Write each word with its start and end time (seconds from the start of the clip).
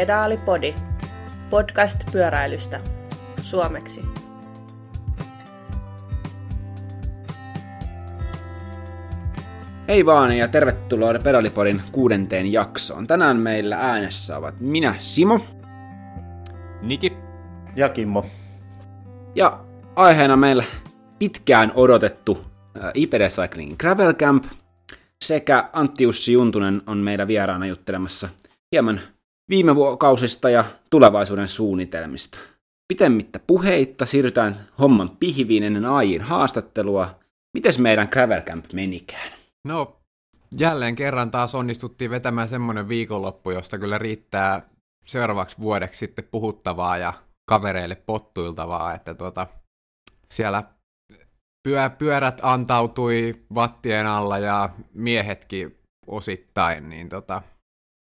Pedaalipodi, 0.00 0.74
podcast 1.50 2.12
pyöräilystä, 2.12 2.80
suomeksi. 3.42 4.02
Hei 9.88 10.06
vaan 10.06 10.36
ja 10.36 10.48
tervetuloa 10.48 11.14
Pedalipodin 11.24 11.82
kuudenteen 11.92 12.52
jaksoon. 12.52 13.06
Tänään 13.06 13.36
meillä 13.36 13.76
äänessä 13.76 14.36
ovat 14.36 14.54
minä, 14.60 14.94
Simo. 14.98 15.40
Niki. 16.82 17.12
Ja 17.76 17.88
Kimmo. 17.88 18.26
Ja 19.34 19.64
aiheena 19.96 20.36
meillä 20.36 20.64
pitkään 21.18 21.72
odotettu 21.74 22.44
äh, 22.84 22.90
IPD 22.94 23.28
Cycling 23.28 23.76
Gravel 23.78 24.14
Camp 24.14 24.44
sekä 25.24 25.70
Antti 25.72 26.04
Jussi 26.04 26.32
Juntunen 26.32 26.82
on 26.86 26.98
meidän 26.98 27.28
vieraana 27.28 27.66
juttelemassa 27.66 28.28
hieman 28.72 29.00
viime 29.50 29.74
vuokausista 29.74 30.50
ja 30.50 30.64
tulevaisuuden 30.90 31.48
suunnitelmista. 31.48 32.38
Pitemmittä 32.88 33.40
puheitta 33.46 34.06
siirrytään 34.06 34.60
homman 34.78 35.16
pihviin 35.16 35.62
ennen 35.62 35.84
AIin 35.84 36.22
haastattelua. 36.22 37.20
Mites 37.54 37.78
meidän 37.78 38.08
Gravel 38.10 38.42
Camp 38.42 38.72
menikään? 38.72 39.32
No, 39.64 39.96
jälleen 40.58 40.94
kerran 40.94 41.30
taas 41.30 41.54
onnistuttiin 41.54 42.10
vetämään 42.10 42.48
semmoinen 42.48 42.88
viikonloppu, 42.88 43.50
josta 43.50 43.78
kyllä 43.78 43.98
riittää 43.98 44.62
seuraavaksi 45.06 45.56
vuodeksi 45.60 45.98
sitten 45.98 46.28
puhuttavaa 46.30 46.98
ja 46.98 47.12
kavereille 47.48 47.94
pottuiltavaa, 47.94 48.94
että 48.94 49.14
tuota, 49.14 49.46
siellä 50.30 50.64
pyö, 51.68 51.90
pyörät 51.90 52.40
antautui 52.42 53.36
vattien 53.54 54.06
alla 54.06 54.38
ja 54.38 54.70
miehetkin 54.94 55.78
osittain, 56.06 56.88
niin 56.88 57.08
tota, 57.08 57.42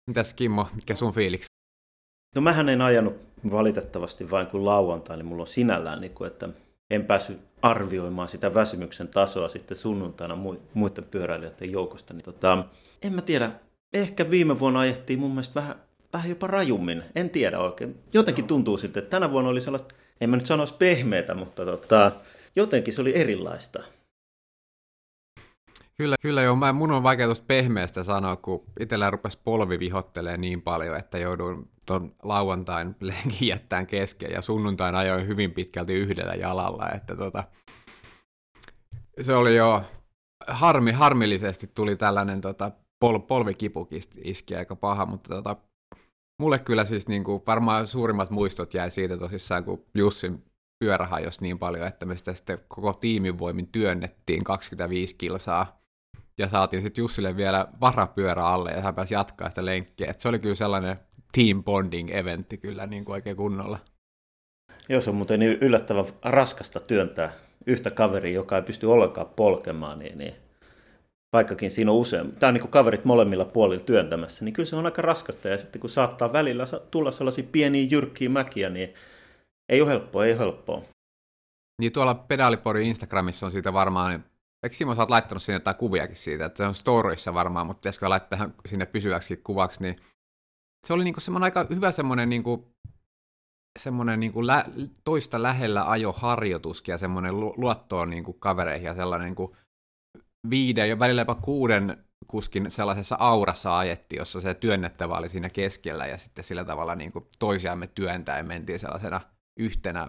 mitäs 0.10 0.34
Kimmo, 0.34 0.68
mitkä 0.76 0.96
sun 0.96 1.14
fiiliksi? 1.14 1.48
No 2.36 2.42
mähän 2.42 2.70
en 2.70 2.82
ajanut 2.82 3.16
valitettavasti 3.52 4.32
vain 4.32 4.48
kuin 4.48 4.66
lauantai, 4.66 5.18
niin 5.18 5.26
mulla 5.26 5.44
on 5.44 5.48
sinällään, 5.48 6.02
niin 6.02 6.14
kuin, 6.14 6.28
että 6.28 6.50
en 6.90 7.06
päässyt 7.06 7.40
arvioimaan 7.62 8.30
sitä 8.30 8.54
väsymyksen 8.54 9.08
tasoa 9.08 9.48
sitten 9.48 9.78
sunnuntaina 9.78 10.38
muiden 10.74 11.04
pyöräilijöiden 11.12 11.72
joukosta. 11.72 12.14
Niin 12.14 12.24
tota, 12.24 12.66
en 13.02 13.14
mä 13.14 13.22
tiedä, 13.22 13.52
ehkä 13.94 14.30
viime 14.30 14.60
vuonna 14.60 14.80
ajettiin 14.80 15.20
mun 15.20 15.32
mielestä 15.32 15.56
vähän, 15.56 15.76
vähän 16.14 16.30
jopa 16.30 16.48
rajummin, 16.48 17.04
en 17.16 17.30
tiedä 17.30 17.60
oikein. 17.60 18.00
Jotenkin 18.14 18.48
tuntuu 18.48 18.78
siltä, 18.78 19.00
että 19.00 19.10
tänä 19.10 19.32
vuonna 19.32 19.50
oli 19.50 19.62
sellaista, 19.62 19.96
en 20.22 20.30
mä 20.30 20.36
nyt 20.36 20.46
sanoisi 20.46 20.74
pehmeätä, 20.74 21.36
mutta 21.36 21.66
tota, 21.66 22.12
jotenkin 22.56 22.94
se 22.94 23.02
oli 23.02 23.16
erilaista. 23.16 23.84
Kyllä, 26.00 26.16
kyllä 26.22 26.42
joo. 26.42 26.56
Mä, 26.56 26.74
mun 26.74 26.92
on 26.92 27.04
vaikea 27.04 27.26
tuosta 27.26 27.46
pehmeästä 27.48 28.04
sanoa, 28.04 28.36
kun 28.36 28.64
itsellä 28.80 29.10
rupesi 29.10 29.40
polvi 29.44 29.80
vihottelee 29.80 30.38
niin 30.38 30.62
paljon, 30.62 30.98
että 30.98 31.18
joudun 31.18 31.70
tuon 31.86 32.16
lauantain 32.24 32.96
lenkin 33.00 33.48
jättämään 33.48 33.88
kesken 33.88 34.32
ja 34.32 34.42
sunnuntain 34.42 34.96
ajoin 34.96 35.28
hyvin 35.28 35.52
pitkälti 35.52 35.94
yhdellä 35.94 36.34
jalalla, 36.34 36.90
että 36.90 37.16
tota, 37.16 37.44
se 39.22 39.34
oli 39.34 39.56
jo 39.56 39.84
harmi, 40.48 40.92
harmillisesti 40.92 41.68
tuli 41.68 41.96
tällainen 41.96 42.42
tota, 42.42 42.72
pol, 43.00 43.20
polvikipu 43.20 43.88
iski 44.24 44.56
aika 44.56 44.76
paha, 44.76 45.06
mutta 45.06 45.36
tota, 45.36 45.56
mulle 46.42 46.60
kyllä 46.60 46.86
siis 46.86 47.08
niin 47.08 47.24
kuin, 47.24 47.44
varmaan 47.48 47.88
suurimmat 47.88 48.30
muistot 48.30 48.74
jäi 48.74 48.92
siitä 48.92 49.18
tosissaan, 49.18 49.64
kun 49.64 49.86
Jussin 49.94 50.44
pyörä 50.84 51.08
hajosi 51.08 51.42
niin 51.42 51.60
paljon, 51.60 51.88
että 51.88 52.06
me 52.06 52.18
sitä 52.18 52.34
sitten 52.34 52.60
koko 52.68 52.94
tiimin 52.94 53.40
voimin 53.40 53.68
työnnettiin 53.68 54.44
25 54.44 55.16
kilsaa 55.16 55.79
ja 56.40 56.50
saatiin 56.50 56.82
sitten 56.84 57.02
Jussille 57.02 57.38
vielä 57.38 57.68
varapyörä 57.82 58.46
alle 58.46 58.72
ja 58.72 58.82
hän 58.82 58.96
pääsi 58.96 59.14
jatkaa 59.14 59.50
sitä 59.50 59.66
lenkkiä. 59.66 60.08
Et 60.12 60.20
se 60.20 60.30
oli 60.30 60.40
kyllä 60.40 60.56
sellainen 60.56 61.00
team 61.34 61.64
bonding 61.64 62.10
eventti 62.16 62.58
kyllä 62.58 62.86
niin 62.86 63.06
kuin 63.06 63.14
oikein 63.14 63.38
kunnolla. 63.38 63.80
Joo, 64.90 65.02
se 65.02 65.10
on 65.10 65.16
muuten 65.16 65.40
niin 65.40 65.58
yllättävän 65.62 66.06
raskasta 66.24 66.80
työntää 66.80 67.32
yhtä 67.66 67.92
kaveria, 67.92 68.34
joka 68.34 68.56
ei 68.56 68.62
pysty 68.62 68.86
ollenkaan 68.86 69.28
polkemaan, 69.36 70.00
niin, 70.00 70.18
niin 70.18 70.36
vaikkakin 71.34 71.72
siinä 71.72 71.92
on 71.92 71.98
usein, 71.98 72.32
tämä 72.32 72.48
on 72.48 72.54
niin 72.54 72.62
kuin 72.62 72.72
kaverit 72.72 73.06
molemmilla 73.06 73.46
puolilla 73.46 73.84
työntämässä, 73.84 74.46
niin 74.46 74.54
kyllä 74.54 74.70
se 74.70 74.76
on 74.76 74.86
aika 74.86 75.02
raskasta. 75.02 75.48
Ja 75.48 75.58
sitten 75.58 75.82
kun 75.82 75.90
saattaa 75.90 76.34
välillä 76.34 76.66
tulla 76.92 77.12
sellaisia 77.12 77.44
pieniä 77.52 77.88
jyrkkiä 77.92 78.30
mäkiä, 78.30 78.70
niin 78.70 78.94
ei 79.70 79.82
ole 79.82 79.90
helppoa, 79.90 80.26
ei 80.26 80.32
ole 80.32 80.40
helppoa. 80.40 80.82
Niin 81.82 81.92
tuolla 81.92 82.16
Pedalipori 82.16 82.88
Instagramissa 82.88 83.46
on 83.46 83.52
siitä 83.52 83.74
varmaan, 83.74 84.24
eikö 84.64 84.76
Simo 84.76 84.96
sä 84.96 85.02
oot 85.02 85.10
laittanut 85.10 85.44
sinne 85.44 85.56
jotain 85.56 85.76
kuviakin 85.76 86.16
siitä, 86.16 86.46
että 86.46 86.58
se 86.58 86.68
on 86.68 86.76
storyissa 86.76 87.34
varmaan, 87.34 87.68
mutta 87.68 87.80
pitäisikö 87.80 88.10
laittaa 88.10 88.50
sinne 88.66 88.86
pysyväksi 88.86 89.38
kuvaksi, 89.38 89.82
niin 89.82 89.96
se 90.88 90.94
oli 90.94 91.04
niinku 91.04 91.20
semmoinen 91.20 91.44
aika 91.44 91.66
hyvä 91.70 91.92
semmoinen 91.92 92.30
niinku, 92.30 92.72
semmoinen 93.80 94.20
niinku 94.20 94.48
lä- 94.48 94.66
toista 95.04 95.44
lähellä 95.44 95.90
ajoharjoituskin 95.90 96.94
ja 96.94 96.98
semmoinen 96.98 97.40
lu- 97.40 97.54
luottoon 97.58 98.10
niinku 98.10 98.34
kavereihin 98.34 98.86
ja 98.86 98.96
sellainen 98.96 99.26
niinku 99.26 99.56
viiden 100.50 100.90
ja 100.90 101.00
välillä 101.00 101.22
jopa 101.22 101.36
kuuden 101.36 102.06
kuskin 102.28 102.72
sellaisessa 102.72 103.18
aurassa 103.20 103.78
ajetti, 103.78 104.16
jossa 104.16 104.42
se 104.42 104.54
työnnettävä 104.54 105.18
oli 105.18 105.30
siinä 105.30 105.50
keskellä 105.50 106.08
ja 106.08 106.18
sitten 106.18 106.44
sillä 106.44 106.66
tavalla 106.66 106.96
niinku 106.96 107.28
toisiamme 107.40 107.88
työntäen 107.88 108.48
mentiin 108.48 108.80
sellaisena 108.80 109.22
yhtenä 109.60 110.08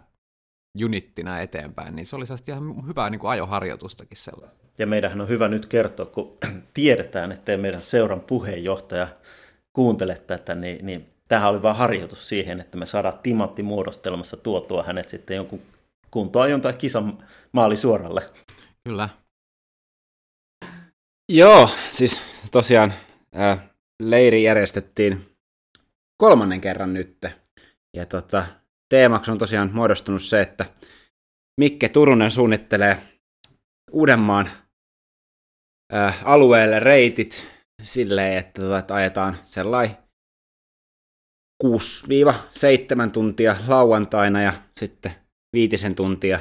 unittina 0.84 1.41
eteenpäin, 1.41 1.97
niin 1.97 2.06
se 2.06 2.16
oli 2.16 2.25
ihan 2.48 2.86
hyvää 2.86 3.10
niin 3.10 3.19
kuin 3.19 3.31
ajoharjoitustakin 3.31 4.16
sellaista. 4.16 4.66
Ja 4.78 4.86
meidän 4.86 5.20
on 5.20 5.28
hyvä 5.28 5.48
nyt 5.48 5.66
kertoa, 5.66 6.06
kun 6.06 6.38
tiedetään, 6.75 7.32
että 7.32 7.56
meidän 7.56 7.82
seuran 7.82 8.20
puheenjohtaja 8.20 9.08
kuuntele 9.72 10.19
tätä, 10.26 10.54
niin, 10.54 10.86
niin 10.86 11.06
tämähän 11.28 11.50
oli 11.50 11.62
vain 11.62 11.76
harjoitus 11.76 12.28
siihen, 12.28 12.60
että 12.60 12.78
me 12.78 12.86
saadaan 12.86 13.19
Timatti 13.22 13.62
muodostelmassa 13.62 14.36
tuotua 14.36 14.82
hänet 14.82 15.08
sitten 15.08 15.36
jonkun 15.36 15.62
kuntoajon 16.10 16.60
tai 16.60 16.72
kisan 16.72 17.25
maali 17.52 17.76
suoralle. 17.76 18.26
Kyllä. 18.84 19.08
Joo, 21.32 21.70
siis 21.91 22.20
tosiaan 22.50 22.92
ää, 23.34 23.69
leiri 24.02 24.42
järjestettiin 24.42 25.37
kolmannen 26.16 26.60
kerran 26.60 26.94
nyt. 26.94 27.16
Ja 27.97 28.06
tota, 28.06 28.47
teemaksi 28.90 29.30
on 29.30 29.38
tosiaan 29.38 29.70
muodostunut 29.72 30.22
se, 30.22 30.40
että 30.40 30.66
Mikke 31.60 31.88
Turunen 31.88 32.30
suunnittelee 32.30 32.98
Uudenmaan 33.90 34.50
ää, 35.92 36.14
alueelle 36.24 36.80
reitit 36.80 37.46
silleen, 37.82 38.38
että, 38.38 38.60
tota, 38.60 38.78
että 38.78 38.94
ajetaan 38.94 39.36
sellainen 39.44 39.96
6-7 41.64 43.10
tuntia 43.12 43.56
lauantaina 43.66 44.42
ja 44.42 44.52
sitten 44.80 45.12
viitisen 45.52 45.94
tuntia 45.94 46.40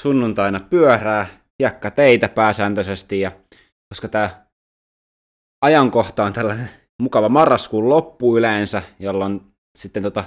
sunnuntaina 0.00 0.60
pyörää, 0.60 1.26
jakka 1.62 1.90
teitä 1.90 2.28
pääsääntöisesti, 2.28 3.20
ja 3.20 3.32
koska 3.88 4.08
tämä 4.08 4.46
ajankohta 5.64 6.24
on 6.24 6.32
tällainen 6.32 6.70
mukava 7.02 7.28
marraskuun 7.28 7.88
loppu 7.88 8.38
yleensä, 8.38 8.82
jolloin 8.98 9.40
sitten 9.78 10.02
tota 10.02 10.24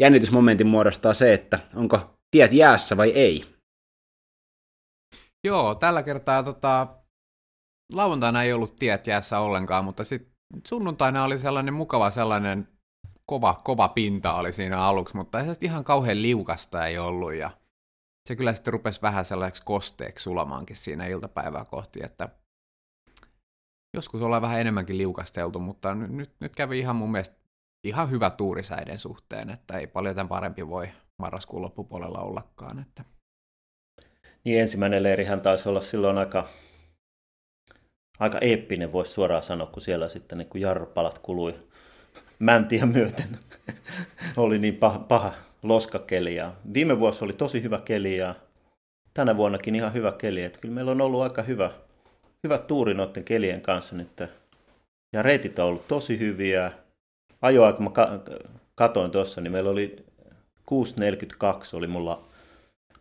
jännitysmomentin 0.00 0.66
muodostaa 0.66 1.14
se, 1.14 1.32
että 1.32 1.60
onko 1.74 2.18
tiet 2.30 2.52
jäässä 2.52 2.96
vai 2.96 3.10
ei. 3.10 3.54
Joo, 5.44 5.74
tällä 5.74 6.02
kertaa 6.02 6.42
tota, 6.42 6.86
lauantaina 7.92 8.42
ei 8.42 8.52
ollut 8.52 8.76
tiet 8.76 9.06
jäässä 9.06 9.38
ollenkaan, 9.38 9.84
mutta 9.84 10.04
sitten 10.04 10.32
sunnuntaina 10.66 11.24
oli 11.24 11.38
sellainen 11.38 11.74
mukava 11.74 12.10
sellainen 12.10 12.68
kova, 13.26 13.60
kova 13.64 13.88
pinta 13.88 14.34
oli 14.34 14.52
siinä 14.52 14.80
aluksi, 14.80 15.16
mutta 15.16 15.44
se 15.44 15.52
ihan 15.60 15.84
kauhean 15.84 16.22
liukasta 16.22 16.86
ei 16.86 16.98
ollut 16.98 17.34
ja 17.34 17.50
se 18.28 18.36
kyllä 18.36 18.54
sitten 18.54 18.72
rupesi 18.72 19.02
vähän 19.02 19.24
sellaiseksi 19.24 19.62
kosteeksi 19.64 20.22
sulamaankin 20.22 20.76
siinä 20.76 21.06
iltapäivää 21.06 21.64
kohti, 21.64 22.00
että 22.02 22.28
joskus 23.94 24.22
ollaan 24.22 24.42
vähän 24.42 24.60
enemmänkin 24.60 24.98
liukasteltu, 24.98 25.58
mutta 25.58 25.94
nyt, 25.94 26.30
nyt, 26.40 26.56
kävi 26.56 26.78
ihan 26.78 26.96
mun 26.96 27.12
mielestä 27.12 27.37
ihan 27.84 28.10
hyvä 28.10 28.30
tuurisäiden 28.30 28.98
suhteen, 28.98 29.50
että 29.50 29.78
ei 29.78 29.86
paljon 29.86 30.14
tämän 30.14 30.28
parempi 30.28 30.68
voi 30.68 30.88
marraskuun 31.18 31.62
loppupuolella 31.62 32.18
ollakaan. 32.18 32.78
Että. 32.78 33.04
Niin 34.44 34.60
ensimmäinen 34.60 35.02
leirihän 35.02 35.40
taisi 35.40 35.68
olla 35.68 35.80
silloin 35.80 36.18
aika, 36.18 36.48
aika 38.18 38.38
eeppinen, 38.38 38.92
voisi 38.92 39.12
suoraan 39.12 39.42
sanoa, 39.42 39.66
kun 39.66 39.82
siellä 39.82 40.08
sitten 40.08 40.38
niin 40.38 40.48
jarrupalat 40.54 41.18
kului 41.18 41.54
mäntiä 42.38 42.86
myöten. 42.86 43.38
oli 44.36 44.58
niin 44.58 44.76
paha, 44.76 44.98
paha 44.98 45.32
loskakeli. 45.62 46.34
Ja 46.34 46.54
viime 46.74 46.98
vuosi 46.98 47.24
oli 47.24 47.32
tosi 47.32 47.62
hyvä 47.62 47.80
keli 47.84 48.16
ja 48.16 48.34
tänä 49.14 49.36
vuonnakin 49.36 49.74
ihan 49.74 49.92
hyvä 49.92 50.12
keli. 50.12 50.42
Että 50.42 50.58
kyllä 50.58 50.74
meillä 50.74 50.90
on 50.90 51.00
ollut 51.00 51.22
aika 51.22 51.42
hyvä, 51.42 51.70
hyvä 52.44 52.58
tuuri 52.58 52.94
noiden 52.94 53.24
kelien 53.24 53.60
kanssa 53.60 53.96
nyt. 53.96 54.20
Ja 55.12 55.22
reitit 55.22 55.58
on 55.58 55.66
ollut 55.66 55.88
tosi 55.88 56.18
hyviä 56.18 56.72
ajoa, 57.42 57.72
kun 57.72 57.84
mä 57.84 57.90
katoin 58.74 59.10
tuossa, 59.10 59.40
niin 59.40 59.52
meillä 59.52 59.70
oli 59.70 60.06
6.42 60.70 61.76
oli 61.76 61.86
mulla 61.86 62.28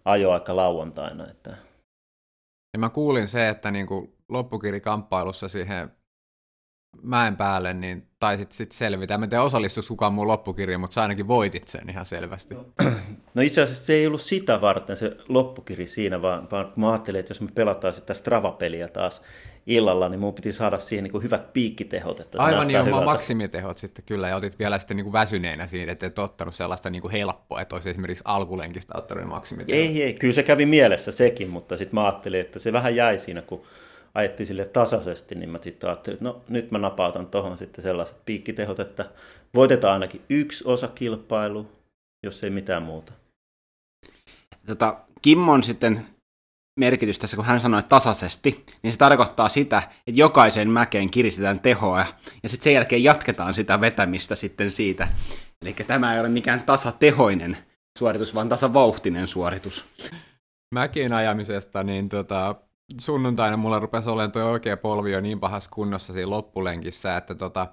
ajoaika 0.06 0.56
lauantaina. 0.56 1.28
Että... 1.28 1.50
Ja 2.74 2.80
mä 2.80 2.90
kuulin 2.90 3.28
se, 3.28 3.50
että 3.50 3.72
niin 3.72 3.88
kuin 3.88 4.14
loppukirikamppailussa 4.30 5.48
siihen 5.48 5.92
mäen 7.02 7.38
päälle, 7.38 7.74
niin 7.74 8.08
taisit 8.20 8.52
sitten 8.52 8.78
selvitä. 8.78 9.18
Mä 9.18 9.24
en 9.24 9.30
tiedä 9.30 9.44
osallistuisi 9.44 9.88
kukaan 9.88 10.14
muu 10.14 10.28
loppukirja, 10.28 10.78
mutta 10.78 10.94
sä 10.94 11.02
ainakin 11.02 11.28
voitit 11.28 11.68
sen 11.68 11.90
ihan 11.90 12.06
selvästi. 12.06 12.56
No, 12.56 12.66
no 13.34 13.42
itse 13.42 13.62
asiassa 13.62 13.86
se 13.86 13.94
ei 13.94 14.08
ollut 14.08 14.22
sitä 14.22 14.62
varten 14.62 14.98
se 14.98 15.18
loppukiri 15.28 15.88
siinä, 15.88 16.22
vaan, 16.22 16.48
vaan 16.52 16.74
mä 16.76 16.92
ajattelin, 16.92 17.20
että 17.20 17.32
jos 17.32 17.42
me 17.42 17.52
pelataan 17.56 17.94
sitä 17.94 18.14
Strava-peliä 18.14 18.88
taas 18.88 19.22
illalla, 19.68 20.10
niin 20.10 20.20
mun 20.20 20.34
piti 20.34 20.54
saada 20.54 20.80
siihen 20.80 21.04
niin 21.04 21.12
kuin 21.12 21.24
hyvät 21.24 21.54
piikkitehot. 21.54 22.20
Että 22.20 22.44
Aivan 22.44 22.68
niin, 22.68 22.86
hyvältä. 22.86 23.06
maksimitehot 23.06 23.78
sitten 23.78 24.06
kyllä, 24.06 24.30
ja 24.30 24.36
otit 24.36 24.60
vielä 24.60 24.80
sitten 24.80 24.98
niin 24.98 25.06
kuin 25.06 25.14
väsyneenä 25.14 25.68
siinä, 25.68 25.92
että 25.92 26.06
et 26.06 26.20
ottanut 26.20 26.56
sellaista 26.56 26.90
niin 26.90 27.02
kuin 27.02 27.12
helppoa, 27.12 27.62
että 27.62 27.76
olisi 27.76 27.90
esimerkiksi 27.90 28.24
alkulenkistä 28.28 28.94
ottanut 28.98 29.26
maksimitehot. 29.26 29.82
Ei, 29.82 30.04
ei, 30.04 30.14
kyllä 30.14 30.34
se 30.34 30.44
kävi 30.44 30.66
mielessä 30.66 31.12
sekin, 31.12 31.50
mutta 31.50 31.78
sitten 31.78 31.96
mä 31.96 32.06
ajattelin, 32.06 32.42
että 32.42 32.60
se 32.60 32.74
vähän 32.74 32.96
jäi 32.96 33.20
siinä, 33.20 33.42
kun 33.42 33.64
ajettiin 34.14 34.48
sille 34.48 34.66
tasaisesti, 34.66 35.36
niin 35.36 35.50
mä 35.50 35.60
sitten 35.64 35.90
ajattelin, 35.90 36.16
että 36.16 36.26
no 36.26 36.42
nyt 36.50 36.72
mä 36.72 36.78
napautan 36.78 37.28
tuohon 37.28 37.58
sitten 37.58 37.84
sellaiset 37.84 38.18
piikkitehot, 38.26 38.80
että 38.80 39.06
voitetaan 39.56 39.94
ainakin 39.94 40.22
yksi 40.30 40.64
osa 40.68 40.88
kilpailu, 40.88 41.72
jos 42.24 42.44
ei 42.44 42.50
mitään 42.50 42.84
muuta. 42.84 43.14
Tota, 44.68 44.98
Kimmon 45.22 45.64
sitten 45.64 46.06
merkitys 46.78 47.20
tässä, 47.20 47.36
kun 47.38 47.46
hän 47.46 47.60
sanoi 47.60 47.84
tasaisesti, 47.84 48.66
niin 48.84 48.94
se 48.94 49.00
tarkoittaa 49.00 49.50
sitä, 49.50 49.78
että 49.78 50.20
jokaisen 50.20 50.70
mäkeen 50.70 51.10
kiristetään 51.10 51.60
tehoa, 51.60 52.06
ja 52.44 52.50
sitten 52.50 52.64
sen 52.64 52.74
jälkeen 52.74 53.04
jatketaan 53.04 53.54
sitä 53.54 53.82
vetämistä 53.82 54.36
sitten 54.36 54.72
siitä. 54.72 55.08
Eli 55.62 55.74
tämä 55.74 56.14
ei 56.14 56.20
ole 56.20 56.30
mikään 56.30 56.64
tasatehoinen 56.64 57.58
suoritus, 57.98 58.36
vaan 58.36 58.50
tasavauhtinen 58.50 59.28
suoritus. 59.28 59.86
Mäkien 60.76 61.14
ajamisesta, 61.14 61.84
niin 61.84 62.10
tota, 62.10 62.56
sunnuntaina 63.00 63.58
mulla 63.58 63.80
rupesi 63.80 64.10
olemaan 64.10 64.32
tuo 64.32 64.44
oikea 64.44 64.78
polvi 64.78 65.12
jo 65.12 65.22
niin 65.22 65.40
pahassa 65.40 65.70
kunnossa 65.74 66.14
siinä 66.14 66.30
loppulenkissä, 66.30 67.18
että 67.18 67.36
tota, 67.36 67.68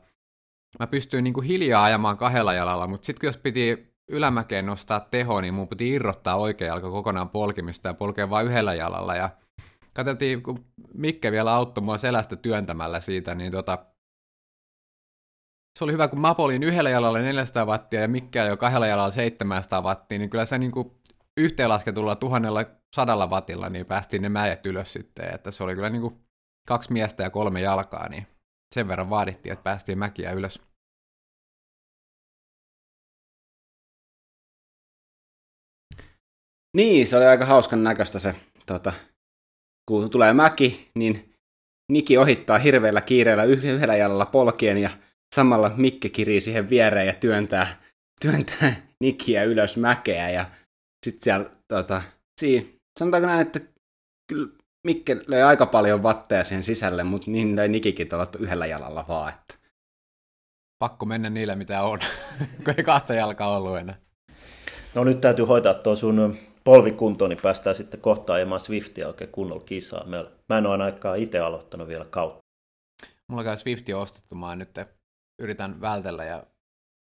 mä 0.78 0.86
pystyin 0.86 1.24
niinku 1.24 1.40
hiljaa 1.40 1.84
ajamaan 1.84 2.16
kahdella 2.16 2.54
jalalla, 2.54 2.86
mutta 2.86 3.06
sitten 3.06 3.28
jos 3.28 3.36
piti 3.36 3.93
ylämäkeen 4.10 4.66
nostaa 4.66 5.00
teho, 5.00 5.40
niin 5.40 5.54
mun 5.54 5.68
piti 5.68 5.90
irrottaa 5.90 6.36
oikea 6.36 6.68
jalka 6.68 6.90
kokonaan 6.90 7.30
polkimista 7.30 7.88
ja 7.88 7.94
polkea 7.94 8.30
vain 8.30 8.46
yhdellä 8.46 8.74
jalalla. 8.74 9.14
Ja 9.14 9.30
katseltiin, 9.94 10.42
kun 10.42 10.64
Mikke 10.94 11.32
vielä 11.32 11.54
auttoi 11.54 11.84
mua 11.84 11.98
selästä 11.98 12.36
työntämällä 12.36 13.00
siitä, 13.00 13.34
niin 13.34 13.52
tota, 13.52 13.86
se 15.78 15.84
oli 15.84 15.92
hyvä, 15.92 16.08
kun 16.08 16.20
mä 16.20 16.34
polin 16.34 16.62
yhdellä 16.62 16.90
jalalla 16.90 17.18
400 17.18 17.64
wattia 17.64 18.00
ja 18.00 18.08
Mikke 18.08 18.38
jo 18.38 18.56
kahdella 18.56 18.86
jalalla 18.86 19.10
700 19.10 19.82
wattia, 19.82 20.18
niin 20.18 20.30
kyllä 20.30 20.44
se 20.44 20.58
niin 20.58 20.72
kuin 20.72 20.90
yhteenlasketulla 21.36 22.16
tuhannella 22.16 22.64
sadalla 22.94 23.26
wattilla 23.26 23.68
niin 23.68 23.86
päästiin 23.86 24.22
ne 24.22 24.28
mäet 24.28 24.66
ylös 24.66 24.92
sitten, 24.92 25.34
että 25.34 25.50
se 25.50 25.64
oli 25.64 25.74
kyllä 25.74 25.90
niin 25.90 26.02
kuin 26.02 26.20
kaksi 26.68 26.92
miestä 26.92 27.22
ja 27.22 27.30
kolme 27.30 27.60
jalkaa, 27.60 28.08
niin 28.08 28.26
sen 28.74 28.88
verran 28.88 29.10
vaadittiin, 29.10 29.52
että 29.52 29.62
päästiin 29.62 29.98
mäkiä 29.98 30.32
ylös. 30.32 30.60
Niin, 36.74 37.06
se 37.06 37.16
oli 37.16 37.26
aika 37.26 37.46
hauskan 37.46 37.84
näköistä 37.84 38.18
se, 38.18 38.34
tota, 38.66 38.92
kun 39.88 40.10
tulee 40.10 40.32
mäki, 40.32 40.90
niin 40.94 41.34
Niki 41.92 42.18
ohittaa 42.18 42.58
hirveällä 42.58 43.00
kiireellä 43.00 43.44
yhdellä 43.44 43.96
jalalla 43.96 44.26
polkien 44.26 44.78
ja 44.78 44.90
samalla 45.34 45.72
Mikke 45.76 46.08
kirii 46.08 46.40
siihen 46.40 46.70
viereen 46.70 47.06
ja 47.06 47.12
työntää, 47.12 47.80
työntää 48.22 48.76
Nikiä 49.00 49.44
ylös 49.44 49.76
mäkeä 49.76 50.30
ja 50.30 50.50
sitten 51.04 51.22
siellä, 51.24 51.50
tota, 51.68 52.02
siinä, 52.40 52.66
sanotaanko 52.98 53.26
näin, 53.26 53.40
että 53.40 53.60
kyllä 54.28 54.48
Mikke 54.86 55.16
löi 55.26 55.42
aika 55.42 55.66
paljon 55.66 56.02
vatteja 56.02 56.44
siihen 56.44 56.64
sisälle, 56.64 57.04
mutta 57.04 57.30
niin 57.30 57.56
löi 57.56 57.68
Nikikin 57.68 58.08
tuolla 58.08 58.28
yhdellä 58.38 58.66
jalalla 58.66 59.04
vaan. 59.08 59.32
Että. 59.32 59.54
Pakko 60.78 61.06
mennä 61.06 61.30
niille, 61.30 61.54
mitä 61.54 61.82
on, 61.82 61.98
kun 62.64 62.74
ei 62.76 62.84
kahta 62.84 63.14
jalkaa 63.14 63.56
ollut 63.56 63.78
enää. 63.78 63.96
No 64.94 65.04
nyt 65.04 65.20
täytyy 65.20 65.44
hoitaa 65.44 65.74
tuo 65.74 65.96
sun 65.96 66.38
polvikuntoon, 66.64 67.30
niin 67.30 67.42
päästään 67.42 67.76
sitten 67.76 68.00
kohta 68.00 68.32
ajamaan 68.32 68.60
Swiftia 68.60 69.08
oikein 69.08 69.30
kunnolla 69.30 69.64
kisaa. 69.64 70.06
Mä 70.48 70.58
en 70.58 70.66
ole 70.66 70.84
aikaa 70.84 71.14
itse 71.14 71.38
aloittanut 71.38 71.88
vielä 71.88 72.04
kautta. 72.04 72.44
Mulla 73.28 73.44
käy 73.44 73.56
Swifti 73.56 73.94
ostettu, 73.94 74.34
mä 74.34 74.56
nyt 74.56 74.70
yritän 75.38 75.80
vältellä 75.80 76.24
ja 76.24 76.42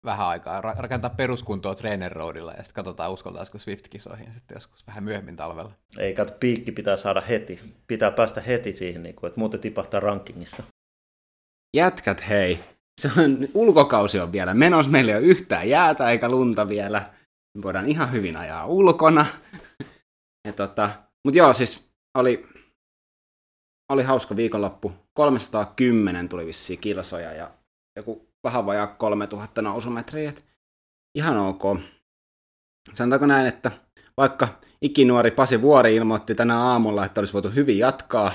vähän 0.06 0.28
aikaa 0.28 0.62
rakentaa 0.62 1.10
peruskuntoa 1.10 1.76
Trainer 1.76 2.12
Roadilla 2.12 2.52
ja 2.52 2.64
sitten 2.64 2.76
katsotaan 2.76 3.12
uskaltaisiko 3.12 3.58
Swift-kisoihin 3.58 4.34
sitten 4.34 4.56
joskus 4.56 4.88
vähän 4.88 5.04
myöhemmin 5.04 5.36
talvella. 5.36 5.72
Ei, 5.98 6.14
kato, 6.14 6.34
piikki 6.40 6.72
pitää 6.72 6.98
saada 6.98 7.22
heti. 7.22 7.60
Pitää 7.88 8.12
päästä 8.12 8.42
heti 8.42 8.74
siihen, 8.74 9.04
niin 9.04 9.16
kuin, 9.16 9.28
että 9.28 9.40
muuten 9.40 9.60
tipahtaa 9.60 10.00
rankingissa. 10.00 10.64
Jätkät, 11.76 12.30
hei. 12.30 12.60
Se 13.02 13.12
on, 13.18 13.38
ulkokausi 13.54 14.20
on 14.20 14.32
vielä 14.32 14.54
menossa, 14.54 14.92
meillä 14.92 15.12
ei 15.12 15.18
ole 15.18 15.26
yhtään 15.26 15.70
jäätä 15.70 16.12
eikä 16.12 16.30
lunta 16.30 16.70
vielä. 16.70 17.10
Voidaan 17.62 17.86
ihan 17.86 18.12
hyvin 18.12 18.38
ajaa 18.38 18.66
ulkona. 18.66 19.26
Ja 20.48 20.54
tota, 20.54 20.90
mutta 21.26 21.38
joo, 21.38 21.54
siis 21.54 21.90
oli, 22.18 22.48
oli 23.92 24.04
hauska 24.04 24.36
viikonloppu. 24.36 24.94
310 25.14 26.30
tuli 26.30 26.46
vissiin 26.46 26.80
kilsoja 26.80 27.34
ja 27.34 27.52
joku 27.98 28.30
vähän 28.44 28.66
vajaa 28.66 28.88
3000 28.88 29.62
nousumetriä. 29.62 30.34
Ihan 31.16 31.38
ok. 31.38 31.64
Sanotaanko 32.94 33.26
näin, 33.26 33.48
että 33.48 33.72
vaikka 34.18 34.48
ikinuori 34.82 35.32
Pasi 35.32 35.62
Vuori 35.62 35.96
ilmoitti 35.96 36.36
tänä 36.36 36.60
aamulla, 36.60 37.06
että 37.06 37.22
olisi 37.22 37.34
voitu 37.34 37.50
hyvin 37.50 37.78
jatkaa 37.78 38.32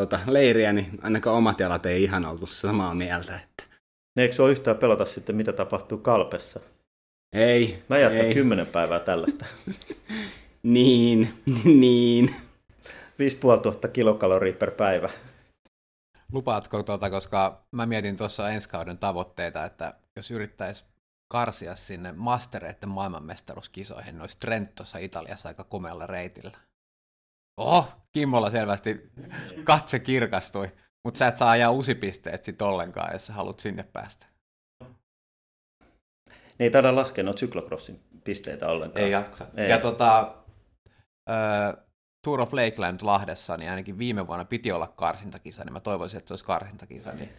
tota, 0.00 0.20
leiriä, 0.26 0.72
niin 0.72 0.98
ainakaan 1.02 1.36
omat 1.36 1.60
jalat 1.60 1.86
ei 1.86 2.02
ihan 2.02 2.24
oltu 2.24 2.46
samaa 2.46 2.94
mieltä. 2.94 3.36
Että... 3.36 3.76
Eikö 4.16 4.34
se 4.34 4.42
ole 4.42 4.50
yhtään 4.50 4.76
pelata 4.76 5.06
sitten, 5.06 5.36
mitä 5.36 5.52
tapahtuu 5.52 5.98
Kalpessa? 5.98 6.60
Ei. 7.32 7.82
Mä 7.88 7.98
jatkan 7.98 8.26
ei. 8.26 8.34
kymmenen 8.34 8.66
päivää 8.66 9.00
tällaista. 9.00 9.44
niin, 10.62 11.42
niin. 11.64 12.34
5500 13.18 13.90
kilokaloria 13.90 14.52
per 14.52 14.70
päivä. 14.70 15.10
Lupaatko 16.32 16.82
tuota, 16.82 17.10
koska 17.10 17.64
mä 17.72 17.86
mietin 17.86 18.16
tuossa 18.16 18.50
ensi 18.50 18.68
kauden 18.68 18.98
tavoitteita, 18.98 19.64
että 19.64 19.94
jos 20.16 20.30
yrittäisi 20.30 20.84
karsia 21.28 21.76
sinne 21.76 22.12
mastereiden 22.12 22.88
maailmanmestaruuskisoihin, 22.88 24.14
niin 24.14 24.20
olisi 24.20 24.38
Trentossa 24.38 24.98
Italiassa 24.98 25.48
aika 25.48 25.64
komealla 25.64 26.06
reitillä. 26.06 26.58
Oho, 27.56 27.88
Kimmolla 28.12 28.50
selvästi 28.50 29.10
katse 29.64 29.98
kirkastui, 29.98 30.72
mutta 31.04 31.18
sä 31.18 31.26
et 31.26 31.36
saa 31.36 31.50
ajaa 31.50 31.70
usipisteet 31.70 32.44
sit 32.44 32.62
ollenkaan, 32.62 33.12
jos 33.12 33.26
sä 33.26 33.32
haluat 33.32 33.60
sinne 33.60 33.82
päästä. 33.82 34.26
Ne 36.58 36.66
ei 36.66 36.70
taida 36.70 36.94
laskea 36.94 37.24
noita 37.24 37.38
cyclocrossin 37.38 38.00
pisteitä 38.24 38.68
ollenkaan. 38.68 39.04
Ei 39.04 39.10
jaksa. 39.10 39.46
Ei. 39.56 39.70
Ja 39.70 39.78
tota, 39.78 40.34
äh, 41.30 41.76
Tour 42.24 42.40
of 42.40 42.52
Lakeland 42.52 43.00
Lahdessa, 43.02 43.56
niin 43.56 43.70
ainakin 43.70 43.98
viime 43.98 44.26
vuonna 44.26 44.44
piti 44.44 44.72
olla 44.72 44.86
karsintakisa, 44.96 45.64
niin 45.64 45.72
mä 45.72 45.80
toivoisin, 45.80 46.18
että 46.18 46.28
se 46.28 46.32
olisi 46.32 46.44
karsintakisa. 46.44 47.12
Niin... 47.12 47.30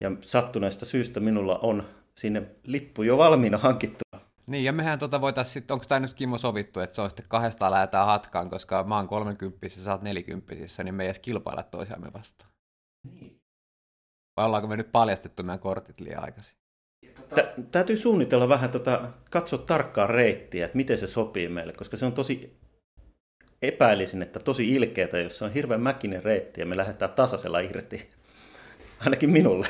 Ja 0.00 0.10
sattuneesta 0.22 0.84
syystä 0.84 1.20
minulla 1.20 1.58
on 1.58 1.88
sinne 2.16 2.42
lippu 2.64 3.02
jo 3.02 3.18
valmiina 3.18 3.58
hankittu. 3.58 4.02
Niin, 4.46 4.64
ja 4.64 4.72
mehän 4.72 4.98
tota 4.98 5.20
voitaisiin 5.20 5.52
sitten, 5.52 5.74
onko 5.74 5.84
tämä 5.88 6.00
nyt 6.00 6.14
Kimmo 6.14 6.38
sovittu, 6.38 6.80
että 6.80 6.96
se 6.96 7.02
on 7.02 7.10
sitten 7.10 7.26
kahdesta 7.28 7.70
lähetään 7.70 8.06
hatkaan, 8.06 8.50
koska 8.50 8.84
mä 8.84 8.96
oon 8.96 9.08
30 9.08 9.66
ja 9.66 9.70
sä 9.70 9.92
oot 9.92 10.02
40 10.02 10.54
niin 10.84 10.94
me 10.94 11.02
ei 11.02 11.06
edes 11.06 11.18
kilpailla 11.18 11.62
toisiamme 11.62 12.12
vastaan. 12.12 12.50
Niin. 13.10 13.40
Vai 14.36 14.46
ollaanko 14.46 14.68
me 14.68 14.76
nyt 14.76 14.92
paljastettu 14.92 15.42
meidän 15.42 15.58
kortit 15.58 16.00
liian 16.00 16.24
aikaisin? 16.24 16.61
Tä, 17.34 17.54
täytyy 17.70 17.96
suunnitella 17.96 18.48
vähän, 18.48 18.70
tota, 18.70 19.10
katsoa 19.30 19.58
tarkkaa 19.58 20.06
reittiä, 20.06 20.64
että 20.64 20.76
miten 20.76 20.98
se 20.98 21.06
sopii 21.06 21.48
meille, 21.48 21.72
koska 21.72 21.96
se 21.96 22.06
on 22.06 22.12
tosi 22.12 22.56
epäilisin, 23.62 24.22
että 24.22 24.40
tosi 24.40 24.70
ilkeätä, 24.70 25.18
jos 25.18 25.38
se 25.38 25.44
on 25.44 25.52
hirveän 25.52 25.80
mäkinen 25.80 26.22
reitti 26.22 26.60
ja 26.60 26.66
me 26.66 26.76
lähdetään 26.76 27.12
tasaisella 27.12 27.60
irti. 27.60 28.10
Ainakin 29.00 29.30
minulle. 29.30 29.68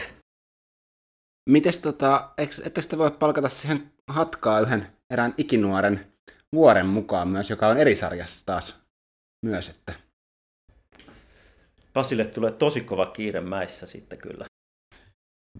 Mites 1.51 1.81
tota, 1.81 2.31
ette 2.65 2.83
sitä 2.83 2.99
voi 2.99 3.11
palkata 3.11 3.49
siihen 3.49 3.93
hatkaa 4.09 4.61
yhden 4.61 4.87
erään 5.11 5.35
ikinuoren 5.39 6.13
vuoren 6.55 6.87
mukaan 6.87 7.29
myös, 7.29 7.51
joka 7.51 7.69
on 7.69 7.77
eri 7.77 7.97
sarjassa 7.97 8.47
taas 8.47 8.81
myös, 9.47 9.69
että... 9.69 9.95
Pasille 11.93 12.25
tulee 12.25 12.53
tosi 12.53 12.81
kova 12.81 13.07
kiire 13.07 13.41
mäissä 13.41 13.87
sitten 13.87 14.19
kyllä. 14.19 14.47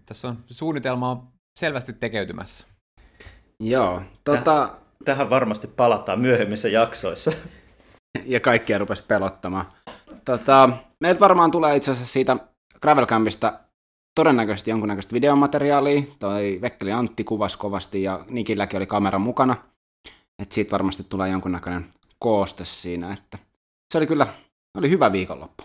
Tässä 0.05 0.27
on 0.27 0.43
suunnitelma 0.49 1.11
on 1.11 1.33
selvästi 1.59 1.93
tekeytymässä. 1.93 2.67
Joo, 3.59 4.01
tota... 4.23 4.69
Tähän 5.05 5.29
varmasti 5.29 5.67
palataan 5.67 6.19
myöhemmissä 6.19 6.69
jaksoissa. 6.69 7.31
ja 8.25 8.39
kaikkia 8.39 8.77
rupesi 8.77 9.03
pelottamaan. 9.03 9.65
Tota, 10.25 10.69
meiltä 10.99 11.19
varmaan 11.19 11.51
tulee 11.51 11.75
itse 11.75 11.91
asiassa 11.91 12.13
siitä 12.13 12.37
Gravel 12.81 13.05
Campista 13.05 13.59
todennäköisesti 14.15 14.71
jonkunnäköistä 14.71 15.13
videomateriaalia. 15.13 16.01
Toi 16.19 16.59
Vekkeli 16.61 16.91
Antti 16.91 17.23
kuvasi 17.23 17.57
kovasti 17.57 18.03
ja 18.03 18.25
Nikilläkin 18.29 18.77
oli 18.77 18.85
kamera 18.85 19.19
mukana. 19.19 19.55
Et 20.39 20.51
siitä 20.51 20.71
varmasti 20.71 21.03
tulee 21.03 21.29
jonkunnäköinen 21.29 21.85
kooste 22.19 22.65
siinä. 22.65 23.13
Että 23.13 23.37
se 23.93 23.97
oli 23.97 24.07
kyllä 24.07 24.27
oli 24.77 24.89
hyvä 24.89 25.11
viikonloppu. 25.11 25.63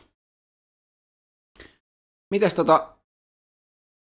Mites 2.30 2.54
tota, 2.54 2.98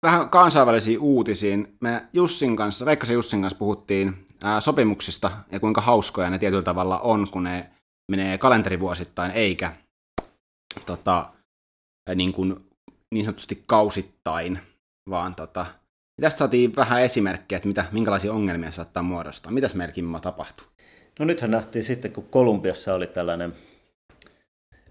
vähän 0.04 0.30
kansainvälisiin 0.30 1.00
uutisiin. 1.00 1.78
Me 1.80 2.08
Jussin 2.14 2.56
kanssa, 2.56 2.86
Veikkasen 2.86 3.14
Jussin 3.14 3.42
kanssa 3.42 3.60
puhuttiin 3.60 4.26
ää, 4.44 4.62
sopimuksista 4.62 5.32
ja 5.52 5.60
kuinka 5.60 5.82
hauskoja 5.82 6.30
ne 6.30 6.40
tietyllä 6.40 6.64
tavalla 6.64 7.00
on, 7.00 7.28
kun 7.32 7.44
ne 7.44 7.70
menee 8.12 8.38
kalenterivuosittain 8.38 9.32
eikä 9.32 9.74
tota, 10.86 11.30
niin, 12.16 12.34
kuin, 12.34 12.56
niin 13.14 13.26
sanotusti 13.26 13.64
kausittain, 13.68 14.60
vaan 15.10 15.36
tota, 15.36 15.66
tästä 16.22 16.38
saatiin 16.38 16.76
vähän 16.76 17.02
esimerkkejä, 17.02 17.58
että 17.58 17.68
mitä, 17.68 17.86
minkälaisia 17.92 18.34
ongelmia 18.34 18.72
saattaa 18.72 19.04
muodostaa. 19.04 19.52
Mitäs 19.52 19.76
meillä 19.76 19.94
Kimmo 19.94 20.20
tapahtuu? 20.20 20.68
No 21.20 21.26
nythän 21.26 21.52
nähtiin 21.52 21.84
sitten, 21.84 22.12
kun 22.14 22.28
Kolumbiassa 22.30 22.94
oli 22.94 23.08
tällainen 23.08 23.56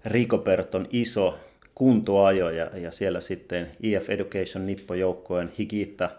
Ricoberton 0.05 0.87
iso 0.91 1.39
kuntoajo 1.75 2.49
ja, 2.49 2.69
ja 2.77 2.91
siellä 2.91 3.21
sitten 3.21 3.71
EF 3.83 4.09
Education 4.09 4.65
Nippo-joukkojen 4.65 5.51
Higita 5.59 6.09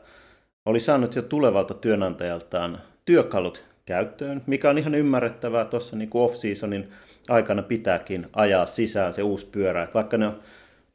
oli 0.66 0.80
saanut 0.80 1.16
jo 1.16 1.22
tulevalta 1.22 1.74
työnantajaltaan 1.74 2.78
työkalut 3.04 3.62
käyttöön, 3.86 4.42
mikä 4.46 4.70
on 4.70 4.78
ihan 4.78 4.94
ymmärrettävää 4.94 5.64
tuossa 5.64 5.96
niin 5.96 6.10
off-seasonin 6.14 6.92
aikana 7.28 7.62
pitääkin 7.62 8.26
ajaa 8.32 8.66
sisään 8.66 9.14
se 9.14 9.22
uusi 9.22 9.46
pyörä. 9.46 9.82
Että 9.82 9.94
vaikka 9.94 10.16
ne 10.16 10.26
on, 10.26 10.40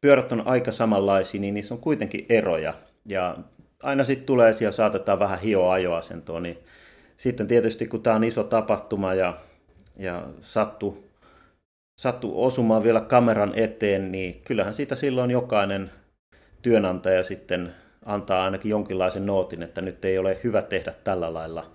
pyörät 0.02 0.32
on 0.32 0.48
aika 0.48 0.72
samanlaisia, 0.72 1.42
niin 1.42 1.54
niissä 1.54 1.74
on 1.74 1.82
kuitenkin 1.82 2.26
eroja. 2.30 2.74
Ja 3.06 3.38
aina 3.84 4.04
sitten 4.04 4.26
tulee 4.26 4.54
siellä 4.54 4.72
saatetaan 4.72 5.20
vähän 5.20 5.40
hioa 5.40 5.74
ajoasentoa, 5.74 6.40
niin 6.40 6.58
sitten 7.18 7.48
tietysti 7.48 7.88
kun 7.88 8.04
tämä 8.04 8.16
on 8.16 8.24
iso 8.24 8.44
tapahtuma 8.44 9.14
ja, 9.14 9.38
ja 9.98 10.24
sattuu 10.42 11.07
sattu 12.00 12.44
osumaan 12.44 12.84
vielä 12.84 13.02
kameran 13.02 13.54
eteen, 13.56 14.12
niin 14.12 14.42
kyllähän 14.46 14.74
siitä 14.74 14.96
silloin 14.96 15.32
jokainen 15.32 15.92
työnantaja 16.62 17.24
sitten 17.24 17.74
antaa 18.06 18.44
ainakin 18.44 18.70
jonkinlaisen 18.70 19.26
nootin, 19.26 19.64
että 19.64 19.82
nyt 19.82 20.06
ei 20.06 20.18
ole 20.18 20.40
hyvä 20.44 20.62
tehdä 20.62 20.94
tällä 21.04 21.34
lailla 21.34 21.72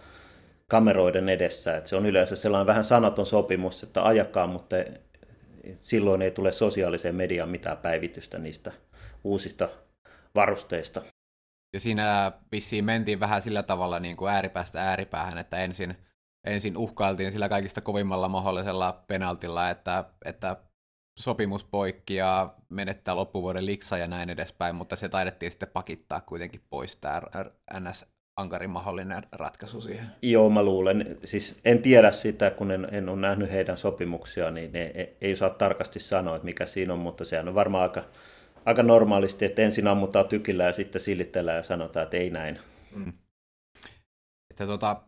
kameroiden 0.69 1.29
edessä. 1.29 1.77
Että 1.77 1.91
se 1.91 1.97
on 1.97 2.07
yleensä 2.07 2.37
sellainen 2.37 2.67
vähän 2.67 2.85
sanaton 2.85 3.27
sopimus, 3.27 3.83
että 3.83 4.07
ajakaa, 4.07 4.47
mutta 4.47 4.77
silloin 5.79 6.23
ei 6.23 6.31
tule 6.31 6.53
sosiaaliseen 6.53 7.15
mediaan 7.15 7.49
mitään 7.49 7.77
päivitystä 7.77 8.39
niistä 8.39 8.73
uusista 9.25 9.69
varusteista. 10.35 11.03
Ja 11.73 11.81
siinä 11.81 12.33
vissiin 12.53 12.85
mentiin 12.85 13.21
vähän 13.21 13.43
sillä 13.43 13.63
tavalla 13.63 14.01
niin 14.01 14.17
kuin 14.17 14.33
ääripäästä 14.33 14.83
ääripäähän, 14.83 15.39
että 15.39 15.59
ensin, 15.59 15.97
ensin 16.45 16.77
uhkailtiin 16.77 17.33
sillä 17.33 17.49
kaikista 17.49 17.81
kovimmalla 17.81 18.29
mahdollisella 18.29 19.05
penaltilla, 19.07 19.71
että, 19.71 20.05
että 20.25 20.57
sopimus 21.19 21.65
poikki 21.65 22.15
ja 22.15 22.55
menettää 22.69 23.17
loppuvuoden 23.17 23.67
liksa 23.67 23.99
ja 23.99 24.07
näin 24.07 24.31
edespäin, 24.31 24.75
mutta 24.75 24.97
se 24.97 25.09
taidettiin 25.09 25.51
sitten 25.51 25.69
pakittaa 25.73 26.21
kuitenkin 26.21 26.61
pois 26.71 26.97
tämä 26.97 27.23
NS 27.81 28.07
ankarin 28.37 28.71
mahdollinen 28.71 29.23
ratkaisu 29.33 29.81
siihen. 29.81 30.07
Joo, 30.23 30.51
mä 30.51 30.63
luulen. 30.63 31.19
Siis 31.25 31.61
en 31.65 31.83
tiedä 31.83 32.11
sitä, 32.11 32.51
kun 32.51 32.71
en, 32.71 32.89
en 32.93 33.09
ole 33.09 33.21
nähnyt 33.21 33.51
heidän 33.51 33.77
sopimuksia, 33.77 34.51
niin 34.51 34.73
ne 34.73 34.83
ei, 34.83 35.17
ei 35.21 35.37
saa 35.37 35.51
tarkasti 35.51 36.01
sanoa, 36.01 36.37
että 36.37 36.47
mikä 36.47 36.67
siinä 36.67 36.93
on, 36.93 36.99
mutta 36.99 37.25
sehän 37.25 37.49
on 37.49 37.55
varmaan 37.55 37.83
aika 37.83 38.05
aika 38.65 38.83
normaalisti, 38.83 39.45
että 39.45 39.63
ensin 39.63 39.89
ammutaan 39.89 40.29
tykillä 40.29 40.65
ja 40.65 40.73
sitten 40.73 41.01
silitellään 41.01 41.57
ja 41.57 41.63
sanotaan, 41.63 42.05
että 42.05 42.17
ei 42.17 42.31
näin. 42.31 42.59
Mm. 42.95 43.13
Että 44.51 44.67
tota, 44.67 45.03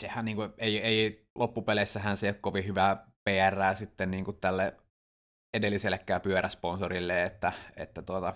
sehän 0.00 0.24
niin 0.24 0.36
kuin, 0.36 0.52
ei, 0.58 0.78
ei 0.78 1.26
loppupeleissähän 1.34 2.16
se 2.16 2.26
ei 2.26 2.30
ole 2.30 2.38
kovin 2.40 2.66
hyvää 2.66 3.06
PR 3.24 3.74
sitten 3.74 4.10
niin 4.10 4.24
kuin 4.24 4.36
tälle 4.40 4.76
edellisellekään 5.54 6.20
pyöräsponsorille, 6.20 7.24
että, 7.24 7.52
että 7.76 8.02
tuota, 8.02 8.34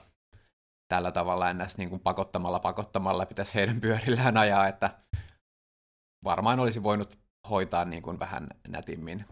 tällä 0.89 1.13
tavalla 1.13 1.51
ennäs 1.51 1.79
niin 1.79 1.91
kuin 1.91 2.01
pakottamalla 2.01 2.61
pakottamalla 2.61 3.27
pitäisi 3.27 3.55
heidän 3.55 3.81
pyörillään 3.81 4.37
ajaa, 4.37 4.69
että 4.69 4.91
varmaan 6.25 6.61
olisi 6.61 6.83
voinut 6.83 7.19
hoitaa 7.51 7.85
niin 7.85 8.03
kuin 8.03 8.19
vähän 8.19 8.47
nätimmin 8.69 9.25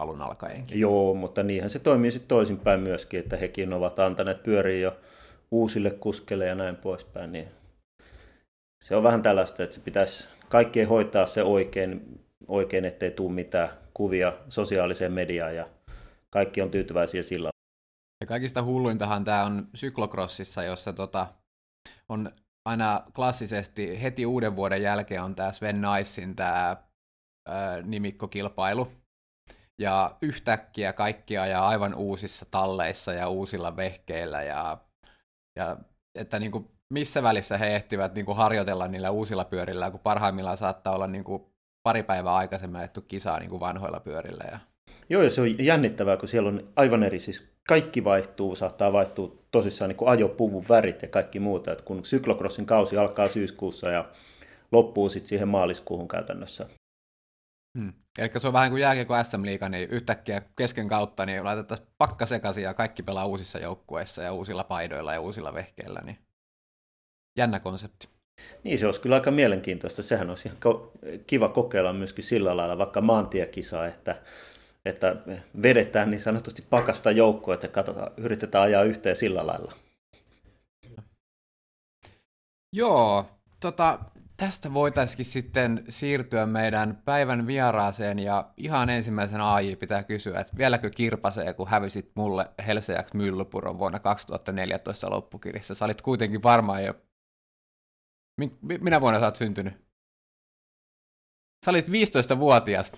alun 0.00 0.22
alkaenkin. 0.22 0.80
Joo, 0.80 1.14
mutta 1.14 1.42
niinhän 1.42 1.70
se 1.70 1.78
toimii 1.78 2.12
sitten 2.12 2.28
toisinpäin 2.28 2.80
myöskin, 2.80 3.20
että 3.20 3.36
hekin 3.36 3.72
ovat 3.72 3.98
antaneet 3.98 4.42
pyöriä 4.42 4.80
jo 4.80 4.96
uusille 5.50 5.90
kuskeille 5.90 6.46
ja 6.46 6.54
näin 6.54 6.76
poispäin. 6.76 7.32
Niin 7.32 7.48
se 8.84 8.96
on 8.96 9.02
vähän 9.02 9.22
tällaista, 9.22 9.62
että 9.62 9.74
se 9.74 9.80
pitäisi 9.80 10.28
kaikkien 10.50 10.88
hoitaa 10.88 11.26
se 11.26 11.42
oikein, 11.42 12.20
oikein 12.48 12.84
ettei 12.84 13.10
tule 13.10 13.32
mitään 13.32 13.68
kuvia 13.94 14.32
sosiaaliseen 14.48 15.12
mediaan 15.12 15.56
ja 15.56 15.68
kaikki 16.30 16.62
on 16.62 16.70
tyytyväisiä 16.70 17.22
sillä. 17.22 17.50
Ja 18.20 18.26
kaikista 18.26 18.62
hulluintahan 18.62 19.24
tämä 19.24 19.44
on 19.44 19.68
syklokrossissa, 19.74 20.62
jossa 20.62 20.92
tota, 20.92 21.26
on 22.08 22.30
aina 22.64 23.02
klassisesti 23.14 24.02
heti 24.02 24.26
uuden 24.26 24.56
vuoden 24.56 24.82
jälkeen 24.82 25.22
on 25.22 25.34
tämä 25.34 25.52
Sven 25.52 25.80
Nicein 25.80 26.36
tämä 26.36 26.76
nimikkokilpailu, 27.82 28.92
ja 29.80 30.16
yhtäkkiä 30.22 30.92
kaikki 30.92 31.38
ajaa 31.38 31.68
aivan 31.68 31.94
uusissa 31.94 32.46
talleissa 32.50 33.12
ja 33.12 33.28
uusilla 33.28 33.76
vehkeillä 33.76 34.42
ja, 34.42 34.78
ja 35.56 35.76
että 36.14 36.38
niin 36.38 36.52
kuin 36.52 36.68
missä 36.90 37.22
välissä 37.22 37.58
he 37.58 37.74
ehtivät 37.74 38.14
niin 38.14 38.26
kuin 38.26 38.36
harjoitella 38.36 38.88
niillä 38.88 39.10
uusilla 39.10 39.44
pyörillä, 39.44 39.90
kun 39.90 40.00
parhaimmillaan 40.00 40.56
saattaa 40.56 40.94
olla 40.94 41.06
niin 41.06 41.24
kuin 41.24 41.42
pari 41.82 42.02
päivää 42.02 42.34
aikaisemmin 42.34 42.76
ajettu 42.76 43.00
kisaa 43.00 43.38
niin 43.38 43.50
kuin 43.50 43.60
vanhoilla 43.60 44.00
pyörillä. 44.00 44.44
Ja... 44.50 44.58
Joo, 45.08 45.22
ja 45.22 45.30
se 45.30 45.40
on 45.40 45.64
jännittävää, 45.64 46.16
kun 46.16 46.28
siellä 46.28 46.48
on 46.48 46.68
aivan 46.76 47.02
eri, 47.02 47.20
siis 47.20 47.48
kaikki 47.68 48.04
vaihtuu, 48.04 48.56
saattaa 48.56 48.92
vaihtua 48.92 49.36
tosissaan 49.50 49.88
niin 49.88 49.96
kuin 49.96 50.08
ajopuvun 50.08 50.64
värit 50.68 51.02
ja 51.02 51.08
kaikki 51.08 51.40
muuta, 51.40 51.72
että 51.72 51.84
kun 51.84 52.04
syklocrossin 52.04 52.66
kausi 52.66 52.96
alkaa 52.96 53.28
syyskuussa 53.28 53.90
ja 53.90 54.08
loppuu 54.72 55.08
sitten 55.08 55.28
siihen 55.28 55.48
maaliskuuhun 55.48 56.08
käytännössä. 56.08 56.68
Hmm. 57.78 57.92
Eli 58.18 58.30
se 58.36 58.46
on 58.46 58.52
vähän 58.52 58.70
kuin 58.70 58.80
jääkiekko 58.80 59.14
SM-liiga, 59.22 59.68
niin 59.68 59.90
yhtäkkiä 59.90 60.42
kesken 60.56 60.88
kautta 60.88 61.26
niin 61.26 61.44
laitettaisiin 61.44 61.88
pakka 61.98 62.26
sekaisin 62.26 62.64
ja 62.64 62.74
kaikki 62.74 63.02
pelaa 63.02 63.26
uusissa 63.26 63.58
joukkueissa 63.58 64.22
ja 64.22 64.32
uusilla 64.32 64.64
paidoilla 64.64 65.12
ja 65.12 65.20
uusilla 65.20 65.54
vehkeillä. 65.54 66.00
Niin 66.04 66.18
jännä 67.36 67.60
konsepti. 67.60 68.08
Niin, 68.64 68.78
se 68.78 68.86
olisi 68.86 69.00
kyllä 69.00 69.14
aika 69.14 69.30
mielenkiintoista. 69.30 70.02
Sehän 70.02 70.30
olisi 70.30 70.48
ihan 70.48 70.58
kiva 71.26 71.48
kokeilla 71.48 71.92
myöskin 71.92 72.24
sillä 72.24 72.56
lailla 72.56 72.78
vaikka 72.78 73.00
maantiekisa, 73.00 73.86
että, 73.86 74.22
että 74.84 75.16
vedetään 75.62 76.10
niin 76.10 76.20
sanotusti 76.20 76.64
pakasta 76.70 77.10
joukkoa, 77.10 77.54
että 77.54 77.68
katsotaan, 77.68 78.12
yritetään 78.16 78.64
ajaa 78.64 78.82
yhteen 78.82 79.16
sillä 79.16 79.46
lailla. 79.46 79.72
Joo, 82.72 83.26
tota, 83.60 83.98
tästä 84.36 84.74
voitaisiin 84.74 85.24
sitten 85.24 85.84
siirtyä 85.88 86.46
meidän 86.46 87.02
päivän 87.04 87.46
vieraaseen 87.46 88.18
ja 88.18 88.50
ihan 88.56 88.90
ensimmäisen 88.90 89.40
AI 89.40 89.76
pitää 89.76 90.02
kysyä, 90.02 90.40
että 90.40 90.56
vieläkö 90.56 90.90
kirpasee, 90.90 91.54
kun 91.54 91.68
hävisit 91.68 92.10
mulle 92.14 92.50
Helseäks 92.66 93.14
Myllypuron 93.14 93.78
vuonna 93.78 93.98
2014 93.98 95.10
loppukirjassa. 95.10 95.74
Sä 95.74 95.84
olit 95.84 96.02
kuitenkin 96.02 96.42
varmaan 96.42 96.84
jo... 96.84 96.94
Minä 98.80 99.00
vuonna 99.00 99.20
sä 99.20 99.26
oot 99.26 99.36
syntynyt? 99.36 99.74
Sä 101.64 101.70
olit 101.70 101.88
15-vuotias. 101.88 102.92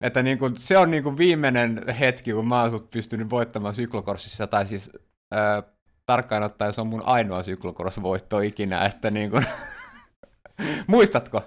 Että 0.00 0.22
niin 0.22 0.38
kuin, 0.38 0.56
se 0.56 0.78
on 0.78 0.90
niin 0.90 1.02
kuin 1.02 1.16
viimeinen 1.16 1.88
hetki, 1.88 2.32
kun 2.32 2.48
mä 2.48 2.60
oon 2.60 2.70
sut 2.70 2.90
pystynyt 2.90 3.30
voittamaan 3.30 3.74
syklokorssissa, 3.74 4.46
tai 4.46 4.66
siis 4.66 4.90
äh, 5.34 5.72
tarkkaan 6.06 6.42
ottaen 6.42 6.72
se 6.72 6.80
on 6.80 6.86
mun 6.86 7.02
ainoa 7.06 7.42
syklokorsvoitto 7.42 8.40
ikinä, 8.40 8.84
että 8.84 9.10
niin 9.10 9.30
kuin, 9.30 9.44
Muistatko? 10.86 11.42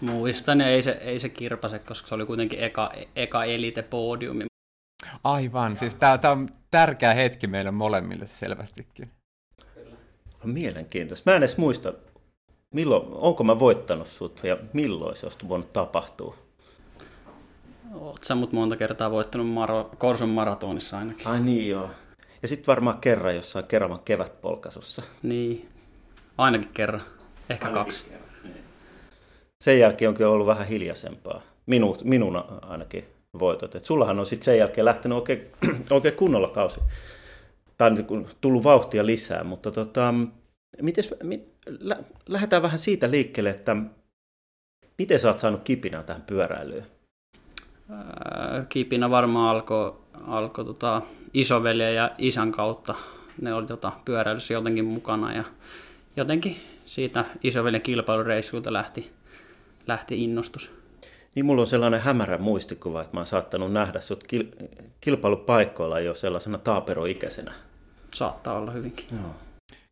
Muistan 0.00 0.60
ja 0.60 0.66
ei 0.66 0.82
se, 0.82 0.90
ei 0.90 1.18
se 1.18 1.28
kirpase, 1.28 1.78
koska 1.78 2.08
se 2.08 2.14
oli 2.14 2.26
kuitenkin 2.26 2.60
eka, 2.60 2.92
eka 3.16 3.44
elite-podiumi. 3.44 4.44
Aivan, 5.24 5.76
siis 5.76 5.94
tämä 5.94 6.18
on 6.30 6.48
tärkeä 6.70 7.14
hetki 7.14 7.46
meille 7.46 7.70
molemmille 7.70 8.26
selvästikin. 8.26 9.10
On 10.44 10.50
mielenkiintoista. 10.50 11.30
Mä 11.30 11.36
en 11.36 11.42
edes 11.42 11.56
muista, 11.56 11.92
milloin, 12.74 13.02
onko 13.12 13.44
mä 13.44 13.58
voittanut 13.58 14.08
sut 14.08 14.40
ja 14.42 14.56
milloin 14.72 15.16
se 15.16 15.26
olisi 15.26 15.38
voinut 15.48 15.72
tapahtua. 15.72 16.36
Oot 17.94 18.24
sä 18.24 18.34
mut 18.34 18.52
monta 18.52 18.76
kertaa 18.76 19.10
voittanut 19.10 19.48
Maro, 19.48 19.90
Korson 19.98 20.28
maratonissa 20.28 20.98
ainakin. 20.98 21.26
Ai 21.26 21.40
niin 21.40 21.68
joo. 21.68 21.90
Ja 22.42 22.48
sitten 22.48 22.66
varmaan 22.66 22.98
kerran 22.98 23.36
jossain 23.36 23.64
Keravan 23.64 24.00
kevätpolkasussa. 24.04 25.02
Niin, 25.22 25.68
ainakin 26.38 26.70
kerran, 26.74 27.02
ehkä 27.50 27.66
ainakin 27.66 27.84
kaksi. 27.84 28.04
Kerran 28.04 28.20
sen 29.64 29.78
jälkeen 29.78 30.08
onkin 30.08 30.26
ollut 30.26 30.46
vähän 30.46 30.66
hiljaisempaa. 30.66 31.42
Minu, 31.66 31.96
minun 32.04 32.44
ainakin 32.62 33.04
voitot. 33.38 33.74
Et 33.74 33.84
sullahan 33.84 34.18
on 34.18 34.26
sitten 34.26 34.44
sen 34.44 34.58
jälkeen 34.58 34.84
lähtenyt 34.84 35.18
oikein, 35.18 35.46
oikein 35.90 36.14
kunnolla 36.14 36.48
kausi. 36.48 36.80
Tai 37.78 37.90
niin 37.90 38.26
tullut 38.40 38.64
vauhtia 38.64 39.06
lisää, 39.06 39.44
mutta 39.44 39.70
tota, 39.70 40.14
mites, 40.82 41.14
mit, 41.22 41.48
lä, 41.66 41.96
lähdetään 42.28 42.62
vähän 42.62 42.78
siitä 42.78 43.10
liikkeelle, 43.10 43.50
että 43.50 43.76
miten 44.98 45.20
sä 45.20 45.28
oot 45.28 45.40
saanut 45.40 45.62
kipinä 45.64 46.02
tähän 46.02 46.22
pyöräilyyn? 46.22 46.86
Kipinä 48.68 49.10
varmaan 49.10 49.56
alkoi 49.56 49.96
alko, 50.26 50.64
tota, 50.64 51.02
isoveljen 51.34 51.94
ja 51.94 52.10
isän 52.18 52.52
kautta. 52.52 52.94
Ne 53.40 53.54
oli 53.54 53.66
tota, 53.66 53.92
pyöräilyssä 54.04 54.54
jotenkin 54.54 54.84
mukana 54.84 55.32
ja 55.32 55.44
jotenkin 56.16 56.56
siitä 56.86 57.24
isoveljen 57.42 57.82
kilpailureissulta 57.82 58.72
lähti, 58.72 59.10
lähti 59.86 60.24
innostus. 60.24 60.72
Niin 61.34 61.44
mulla 61.44 61.60
on 61.60 61.66
sellainen 61.66 62.00
hämärä 62.00 62.38
muistikuva, 62.38 63.00
että 63.00 63.16
mä 63.16 63.20
oon 63.20 63.26
saattanut 63.26 63.72
nähdä 63.72 64.00
sut 64.00 64.24
kil- 64.24 64.66
kilpailupaikoilla 65.00 66.00
jo 66.00 66.14
sellaisena 66.14 66.58
taaperoikäisenä. 66.58 67.52
Saattaa 68.14 68.58
olla 68.58 68.70
hyvinkin. 68.70 69.06
Joo. 69.12 69.34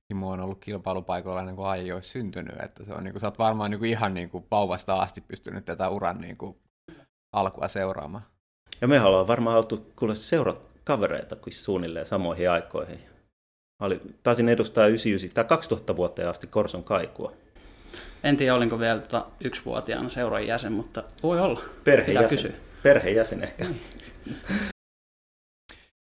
Kimmo 0.09 0.31
on 0.31 0.41
ollut 0.41 0.59
kilpailupaikoilla 0.61 1.41
ennen 1.41 1.57
kuin 1.57 1.69
Ai 1.69 1.93
olisi 1.93 2.11
syntynyt, 2.11 2.55
että 2.62 2.85
se 2.85 2.93
on, 2.93 3.05
niin 3.05 3.12
kuin, 3.12 3.21
sä 3.21 3.27
oot 3.27 3.38
varmaan 3.38 3.71
niin 3.71 3.79
kuin, 3.79 3.91
ihan 3.91 4.15
niin 4.15 4.31
kuin, 4.31 4.45
vauvasta 4.50 4.95
asti 4.95 5.21
pystynyt 5.21 5.65
tätä 5.65 5.88
uran 5.88 6.21
niin 6.21 6.37
kuin, 6.37 6.57
alkua 7.33 7.69
seuraamaan. 7.69 8.25
Ja 8.81 8.88
me 8.88 9.00
ollaan 9.00 9.27
varmaan 9.27 9.57
oltu 9.57 9.93
kuule 9.97 10.15
seurakavereita 10.15 11.37
kuin 11.37 11.55
suunnilleen 11.55 12.07
samoihin 12.07 12.50
aikoihin. 12.50 12.99
Mä 13.83 13.87
olin, 13.87 14.19
taisin 14.23 14.49
edustaa 14.49 14.87
99 14.87 15.35
tai 15.35 15.45
2000 15.45 15.97
vuoteen 15.97 16.29
asti 16.29 16.47
Korson 16.47 16.85
kaikua. 16.85 17.33
En 18.23 18.37
tiedä, 18.37 18.55
olinko 18.55 18.79
vielä 18.79 19.00
tota 19.00 19.27
yksivuotiaana 19.41 20.11
seuran 20.11 20.47
jäsen, 20.47 20.73
mutta 20.73 21.05
voi 21.23 21.41
olla. 21.41 21.61
Perhejäsen, 21.85 22.29
kysyä. 22.29 22.53
perhejäsen 22.83 23.43
ehkä. 23.43 23.67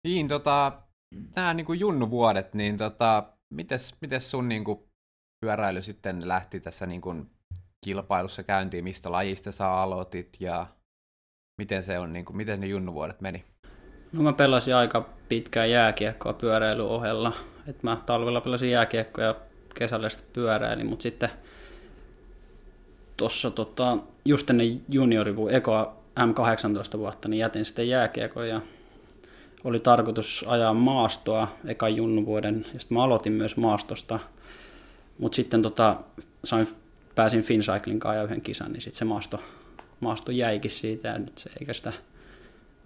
Niin, 0.03 0.27
tota, 0.27 0.71
nämä 1.35 1.53
niin 1.53 1.79
junnuvuodet, 1.79 2.53
niin 2.53 2.77
tota, 2.77 3.23
mites, 3.49 3.95
mites 4.01 4.31
sun 4.31 4.49
niin 4.49 4.63
kuin, 4.63 4.79
pyöräily 5.45 5.81
sitten 5.81 6.27
lähti 6.27 6.59
tässä 6.59 6.85
niin 6.85 7.01
kuin, 7.01 7.29
kilpailussa 7.85 8.43
käyntiin, 8.43 8.83
mistä 8.83 9.11
lajista 9.11 9.51
sä 9.51 9.71
aloitit 9.71 10.37
ja 10.39 10.65
miten 11.57 11.83
se 11.83 11.99
on, 11.99 12.13
niin 12.13 12.25
kuin, 12.25 12.37
miten 12.37 12.59
ne 12.59 12.67
junnuvuodet 12.67 13.21
meni? 13.21 13.45
No 14.13 14.23
mä 14.23 14.33
pelasin 14.33 14.75
aika 14.75 15.09
pitkään 15.29 15.71
jääkiekkoa 15.71 16.33
pyöräilyn 16.33 16.85
ohella. 16.85 17.33
Et 17.67 17.83
mä 17.83 17.97
talvella 18.05 18.41
pelasin 18.41 18.71
jääkiekkoa 18.71 19.23
ja 19.23 19.35
kesällä 19.75 20.09
sitten 20.09 20.29
pyöräilin, 20.33 20.87
mutta 20.87 21.03
sitten 21.03 21.29
tuossa 23.17 23.51
tota, 23.51 23.97
just 24.25 24.49
ennen 24.49 24.81
juniorivu, 24.89 25.47
ekoa 25.47 25.97
M18 26.19 26.97
vuotta, 26.97 27.27
niin 27.27 27.39
jätin 27.39 27.65
sitten 27.65 27.89
jääkiekon 27.89 28.49
ja 28.49 28.61
oli 29.63 29.79
tarkoitus 29.79 30.45
ajaa 30.47 30.73
maastoa 30.73 31.47
ekan 31.65 31.95
junnuvuoden, 31.95 32.65
ja 32.73 32.79
sitten 32.79 32.97
mä 32.97 33.03
aloitin 33.03 33.33
myös 33.33 33.57
maastosta, 33.57 34.19
mutta 35.19 35.35
sitten 35.35 35.61
tota, 35.61 35.95
sain, 36.43 36.67
pääsin 37.15 37.41
Fincycling 37.41 38.01
kanssa 38.01 38.23
yhden 38.23 38.41
kisan, 38.41 38.71
niin 38.71 38.81
sitten 38.81 38.99
se 38.99 39.05
maasto, 39.05 39.41
maasto 39.99 40.31
jäikin 40.31 40.71
siitä, 40.71 41.07
ja 41.07 41.17
nyt 41.17 41.37
se, 41.37 41.49
eikä 41.59 41.73
sitä 41.73 41.93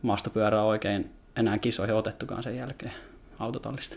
maastopyörää 0.02 0.64
oikein 0.64 1.12
enää 1.36 1.58
kisoihin 1.58 1.96
otettukaan 1.96 2.44
sen 2.44 2.58
jälkeen 2.58 2.94
autotallista. 3.40 3.96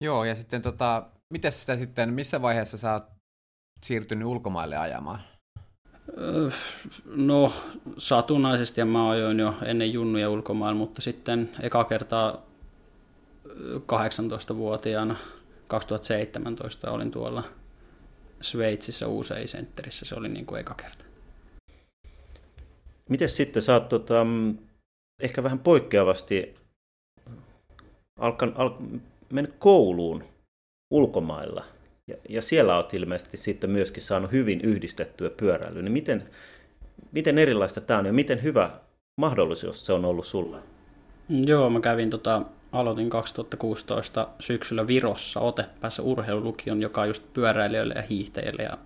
Joo, 0.00 0.24
ja 0.24 0.34
sitten 0.34 0.62
tota, 0.62 1.06
miten 1.30 1.52
sitä 1.52 1.76
sitten, 1.76 2.12
missä 2.12 2.42
vaiheessa 2.42 2.78
sä 2.78 2.92
oot 2.92 3.04
siirtynyt 3.82 4.28
ulkomaille 4.28 4.76
ajamaan? 4.76 5.20
Öö, 6.18 6.50
No, 7.06 7.52
satunnaisesti 7.98 8.80
ja 8.80 8.84
mä 8.84 9.10
ajoin 9.10 9.38
jo 9.38 9.54
ennen 9.64 9.92
junnuja 9.92 10.30
ulkomailla, 10.30 10.78
mutta 10.78 11.02
sitten 11.02 11.50
eka 11.62 11.84
kertaa 11.84 12.42
ö, 13.46 13.78
18-vuotiaana 13.78 15.16
2017 15.68 16.90
olin 16.90 17.10
tuolla 17.10 17.44
Sveitsissä 18.40 19.08
usein 19.08 19.48
sentterissä, 19.48 20.04
se 20.04 20.14
oli 20.14 20.28
niin 20.28 20.46
kuin 20.46 20.60
eka 20.60 20.74
kerta. 20.74 21.04
Miten 23.08 23.28
sitten? 23.28 23.62
Sä 23.62 23.74
oot 23.74 23.88
tota, 23.88 24.24
mm, 24.24 24.58
ehkä 25.22 25.42
vähän 25.42 25.58
poikkeavasti 25.58 26.54
alkan, 28.18 28.52
al, 28.56 28.70
mennyt 29.32 29.54
kouluun 29.58 30.24
ulkomailla 30.90 31.64
ja, 32.06 32.16
ja 32.28 32.42
siellä 32.42 32.76
olet 32.76 32.94
ilmeisesti 32.94 33.36
sitten 33.36 33.70
myöskin 33.70 34.02
saanut 34.02 34.32
hyvin 34.32 34.60
yhdistettyä 34.60 35.30
pyöräilyä. 35.30 35.82
Niin 35.82 35.92
miten, 35.92 36.28
miten 37.12 37.38
erilaista 37.38 37.80
tämä 37.80 37.98
on 37.98 38.06
ja 38.06 38.12
miten 38.12 38.42
hyvä 38.42 38.70
mahdollisuus 39.16 39.86
se 39.86 39.92
on 39.92 40.04
ollut 40.04 40.26
sulle? 40.26 40.56
Mm, 41.28 41.42
Joo, 41.46 41.70
mä 41.70 41.80
kävin 41.80 42.10
tota, 42.10 42.42
aloitin 42.72 43.10
2016 43.10 44.28
syksyllä 44.40 44.86
Virossa 44.86 45.40
Otepäässä 45.40 46.02
urheilulukion, 46.02 46.82
joka 46.82 47.00
on 47.00 47.08
just 47.08 47.22
pyöräilijöille 47.32 47.94
ja 47.94 48.02
hiihtäjille. 48.02 48.62
Ja 48.62 48.78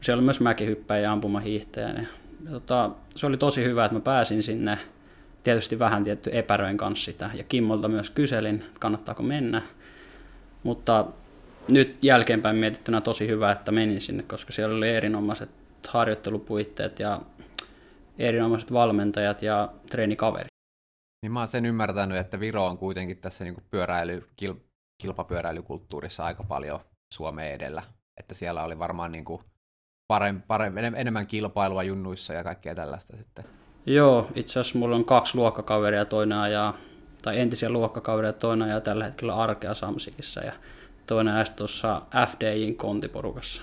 siellä 0.00 0.20
oli 0.20 0.24
myös 0.24 0.40
mäkihyppäjä 0.40 1.00
ja 1.00 1.12
ampumahiihtäjä. 1.12 1.88
Ja, 1.88 2.04
tota, 2.50 2.90
se 3.14 3.26
oli 3.26 3.36
tosi 3.36 3.64
hyvä, 3.64 3.84
että 3.84 3.94
mä 3.94 4.00
pääsin 4.00 4.42
sinne. 4.42 4.78
Tietysti 5.44 5.78
vähän 5.78 6.04
tietty 6.04 6.30
epäröin 6.32 6.76
kanssa 6.76 7.04
sitä. 7.04 7.30
Ja 7.34 7.44
Kimmolta 7.44 7.88
myös 7.88 8.10
kyselin, 8.10 8.64
kannattaako 8.80 9.22
mennä. 9.22 9.62
Mutta 10.62 11.06
nyt 11.68 12.04
jälkeenpäin 12.04 12.56
mietittynä 12.56 13.00
tosi 13.00 13.28
hyvä, 13.28 13.52
että 13.52 13.72
menin 13.72 14.00
sinne, 14.00 14.22
koska 14.22 14.52
siellä 14.52 14.76
oli 14.76 14.88
erinomaiset 14.88 15.50
harjoittelupuitteet 15.88 16.98
ja 16.98 17.20
erinomaiset 18.18 18.72
valmentajat 18.72 19.42
ja 19.42 19.72
treenikaveri. 19.90 20.46
Niin 21.22 21.32
mä 21.32 21.38
oon 21.38 21.48
sen 21.48 21.66
ymmärtänyt, 21.66 22.18
että 22.18 22.40
Viro 22.40 22.66
on 22.66 22.78
kuitenkin 22.78 23.18
tässä 23.18 23.44
niin 23.44 23.62
pyöräily, 23.70 24.28
kil, 24.36 24.54
kilpapyöräilykulttuurissa 25.02 26.24
aika 26.24 26.44
paljon 26.44 26.80
Suomeen 27.14 27.52
edellä. 27.52 27.82
Että 28.20 28.34
siellä 28.34 28.64
oli 28.64 28.78
varmaan 28.78 29.12
niin 29.12 29.24
kuin 29.24 29.42
parem, 30.08 30.42
parem, 30.42 30.76
enemmän 30.76 31.26
kilpailua 31.26 31.82
junnuissa 31.82 32.32
ja 32.32 32.44
kaikkea 32.44 32.74
tällaista 32.74 33.16
sitten. 33.16 33.44
Joo, 33.86 34.28
itse 34.34 34.60
asiassa 34.60 34.78
mulla 34.78 34.96
on 34.96 35.04
kaksi 35.04 35.36
luokkakaveria, 35.36 36.04
toinen 36.04 36.38
ajaa, 36.38 36.76
tai 37.22 37.40
entisiä 37.40 37.70
luokkakavereita, 37.70 38.38
toinen 38.38 38.68
ajaa 38.68 38.80
tällä 38.80 39.04
hetkellä 39.04 39.36
arkea 39.36 39.74
Samsikissa 39.74 40.40
ja 40.40 40.52
toinen 41.06 41.46
sitten 41.46 41.56
tuossa 41.56 42.02
FDIin 42.26 42.76
kontiporukassa. 42.76 43.62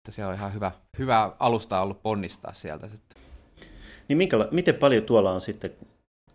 Että 0.00 0.16
se 0.16 0.26
on 0.26 0.34
ihan 0.34 0.54
hyvä, 0.54 0.72
hyvä 0.98 1.32
alusta 1.38 1.80
ollut 1.80 2.02
ponnistaa 2.02 2.52
sieltä 2.52 2.88
sitten. 2.88 3.22
Niin 4.08 4.18
minkäla- 4.18 4.48
miten 4.50 4.74
paljon 4.74 5.02
tuolla 5.02 5.32
on 5.32 5.40
sitten 5.40 5.70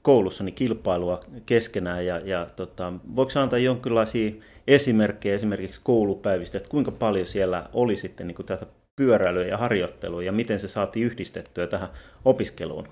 koulussa 0.02 0.44
niin 0.44 0.56
kilpailua 0.56 1.20
keskenään 1.46 2.06
ja, 2.06 2.20
ja 2.20 2.48
tota, 2.56 2.94
voiko 3.16 3.30
sä 3.30 3.42
antaa 3.42 3.60
jonkinlaisia 3.60 4.32
esimerkkejä 4.68 5.36
esimerkiksi 5.36 5.80
koulupäivistä, 5.84 6.58
että 6.58 6.70
kuinka 6.70 6.92
paljon 6.92 7.26
siellä 7.26 7.70
oli 7.74 7.96
sitten 7.96 8.28
niin 8.28 8.36
kuin 8.36 8.46
tätä 8.46 8.66
pyöräilyä 8.96 9.46
ja 9.46 9.58
harjoittelua 9.58 10.24
ja 10.24 10.32
miten 10.32 10.60
se 10.60 10.68
saatiin 10.68 11.06
yhdistettyä 11.06 11.68
tähän 11.68 11.90
opiskeluun? 12.26 12.88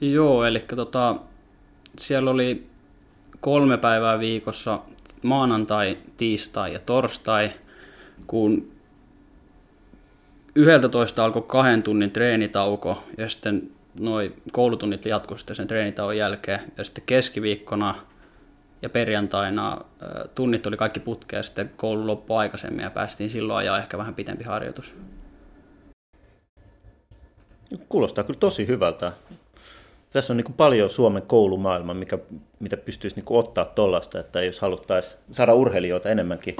Joo, 0.00 0.44
eli 0.44 0.60
tota, 0.76 1.16
siellä 1.98 2.30
oli 2.30 2.66
kolme 3.40 3.76
päivää 3.76 4.18
viikossa, 4.18 4.80
maanantai, 5.26 5.98
tiistai 6.16 6.72
ja 6.72 6.78
torstai, 6.78 7.50
kun 8.26 8.72
11 10.54 11.24
alkoi 11.24 11.42
kahden 11.42 11.82
tunnin 11.82 12.10
treenitauko 12.10 13.02
ja 13.18 13.28
sitten 13.28 13.70
noi 14.00 14.34
koulutunnit 14.52 15.06
jatkui 15.06 15.38
sitten 15.38 15.56
sen 15.56 15.66
treenitauon 15.66 16.16
jälkeen 16.16 16.60
ja 16.78 16.84
sitten 16.84 17.04
keskiviikkona 17.06 17.94
ja 18.82 18.88
perjantaina 18.88 19.80
tunnit 20.34 20.66
oli 20.66 20.76
kaikki 20.76 21.00
putkea 21.00 21.42
sitten 21.42 21.70
koulu 21.76 22.06
loppui 22.06 22.36
aikaisemmin 22.36 22.82
ja 22.82 22.90
päästiin 22.90 23.30
silloin 23.30 23.58
ajaa 23.58 23.78
ehkä 23.78 23.98
vähän 23.98 24.14
pitempi 24.14 24.44
harjoitus. 24.44 24.96
Kuulostaa 27.88 28.24
kyllä 28.24 28.40
tosi 28.40 28.66
hyvältä. 28.66 29.12
Tässä 30.16 30.32
on 30.32 30.36
niin 30.36 30.44
kuin 30.44 30.56
paljon 30.56 30.90
Suomen 30.90 31.22
koulumaailma, 31.22 31.94
mikä, 31.94 32.18
mitä 32.60 32.76
pystyisi 32.76 33.16
niin 33.16 33.24
ottaa 33.28 33.64
tuollaista, 33.64 34.20
että 34.20 34.42
jos 34.42 34.60
haluttaisiin 34.60 35.20
saada 35.30 35.54
urheilijoita 35.54 36.10
enemmänkin 36.10 36.56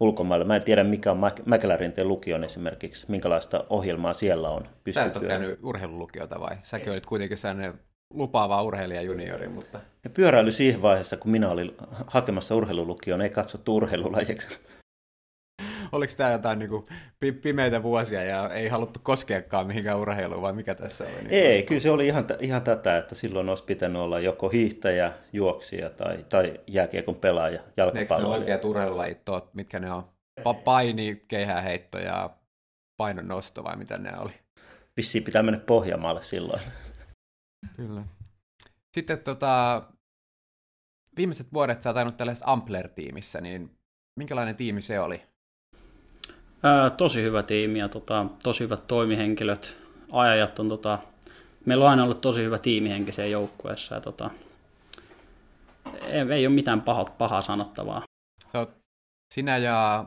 ulkomaille. 0.00 0.44
Mä 0.44 0.56
en 0.56 0.62
tiedä, 0.62 0.84
mikä 0.84 1.10
on 1.10 1.18
Mä- 1.18 1.32
Mäkelärinteen 1.44 2.08
lukion 2.08 2.44
esimerkiksi, 2.44 3.06
minkälaista 3.08 3.64
ohjelmaa 3.70 4.12
siellä 4.12 4.50
on. 4.50 4.66
Sä 4.90 5.04
et 5.04 5.16
ole 5.16 5.26
käynyt 5.26 5.58
urheilulukiota 5.62 6.40
vai? 6.40 6.56
Säkin 6.60 6.92
olit 6.92 7.06
kuitenkin 7.06 7.38
sellainen 7.38 7.74
lupaava 8.10 8.62
urheilija 8.62 9.02
juniori, 9.02 9.48
mutta 9.48 9.80
Ja 10.04 10.10
pyöräily 10.10 10.52
siihen 10.52 10.82
vaiheessa, 10.82 11.16
kun 11.16 11.30
minä 11.30 11.50
olin 11.50 11.74
hakemassa 12.06 12.54
urheilulukioon, 12.54 13.22
ei 13.22 13.30
katsottu 13.30 13.76
urheilulajiksi. 13.76 14.48
Oliko 15.94 16.12
tämä 16.16 16.30
jotain 16.30 16.58
niin 16.58 16.68
kuin, 16.70 16.86
pimeitä 17.42 17.82
vuosia 17.82 18.24
ja 18.24 18.48
ei 18.54 18.68
haluttu 18.68 19.00
koskeakaan 19.02 19.66
mihinkään 19.66 19.98
urheiluun 19.98 20.42
vai 20.42 20.52
mikä 20.52 20.74
tässä 20.74 21.04
oli? 21.04 21.12
Niin 21.12 21.30
Ei, 21.30 21.62
kyllä 21.62 21.80
se 21.80 21.90
oli 21.90 22.06
ihan, 22.06 22.26
ihan 22.40 22.62
tätä, 22.62 22.98
että 22.98 23.14
silloin 23.14 23.48
olisi 23.48 23.64
pitänyt 23.64 24.02
olla 24.02 24.20
joko 24.20 24.48
hiihtäjä, 24.48 25.12
juoksija 25.32 25.90
tai, 25.90 26.24
tai 26.28 26.60
jääkiekon 26.66 27.14
pelaaja, 27.16 27.58
Eikö 27.60 27.66
ne 27.66 27.72
jalkapalloilija. 27.76 28.38
oikeat 28.40 28.64
urheilulajit 28.64 29.28
ole, 29.28 29.42
mitkä 29.52 29.80
ne 29.80 29.92
on? 29.92 30.04
Pa- 30.40 30.62
paini, 30.64 31.24
keihäheitto 31.28 31.98
ja 31.98 32.30
painon 32.96 33.28
nosto 33.28 33.64
vai 33.64 33.76
mitä 33.76 33.98
ne 33.98 34.18
oli? 34.18 34.32
Vissiin 34.96 35.24
pitää 35.24 35.42
mennä 35.42 35.60
Pohjanmaalle 35.60 36.22
silloin. 36.24 36.62
Kyllä. 37.76 38.04
Sitten 38.94 39.18
tota, 39.18 39.82
viimeiset 41.16 41.46
vuodet 41.52 41.82
sä 41.82 41.90
oot 41.90 42.16
tällaisessa 42.16 42.46
Ampler-tiimissä, 42.46 43.40
niin 43.40 43.78
minkälainen 44.18 44.56
tiimi 44.56 44.82
se 44.82 45.00
oli? 45.00 45.22
Ää, 46.64 46.90
tosi 46.90 47.22
hyvä 47.22 47.42
tiimi 47.42 47.78
ja 47.78 47.88
tota, 47.88 48.26
tosi 48.42 48.64
hyvät 48.64 48.86
toimihenkilöt. 48.86 49.76
Ajajat 50.12 50.58
on, 50.58 50.68
tota, 50.68 50.98
meillä 51.66 51.84
on 51.84 51.90
aina 51.90 52.04
ollut 52.04 52.20
tosi 52.20 52.42
hyvä 52.42 52.58
tiimihenki 52.58 53.12
siellä 53.12 53.30
joukkueessa 53.30 53.94
ja 53.94 54.00
tota, 54.00 54.30
ei, 56.02 56.20
ei 56.32 56.46
ole 56.46 56.54
mitään 56.54 56.82
paha, 56.82 57.04
pahaa 57.04 57.42
sanottavaa. 57.42 58.02
Sä 58.52 58.58
oot 58.58 58.70
sinä 59.34 59.58
ja 59.58 60.04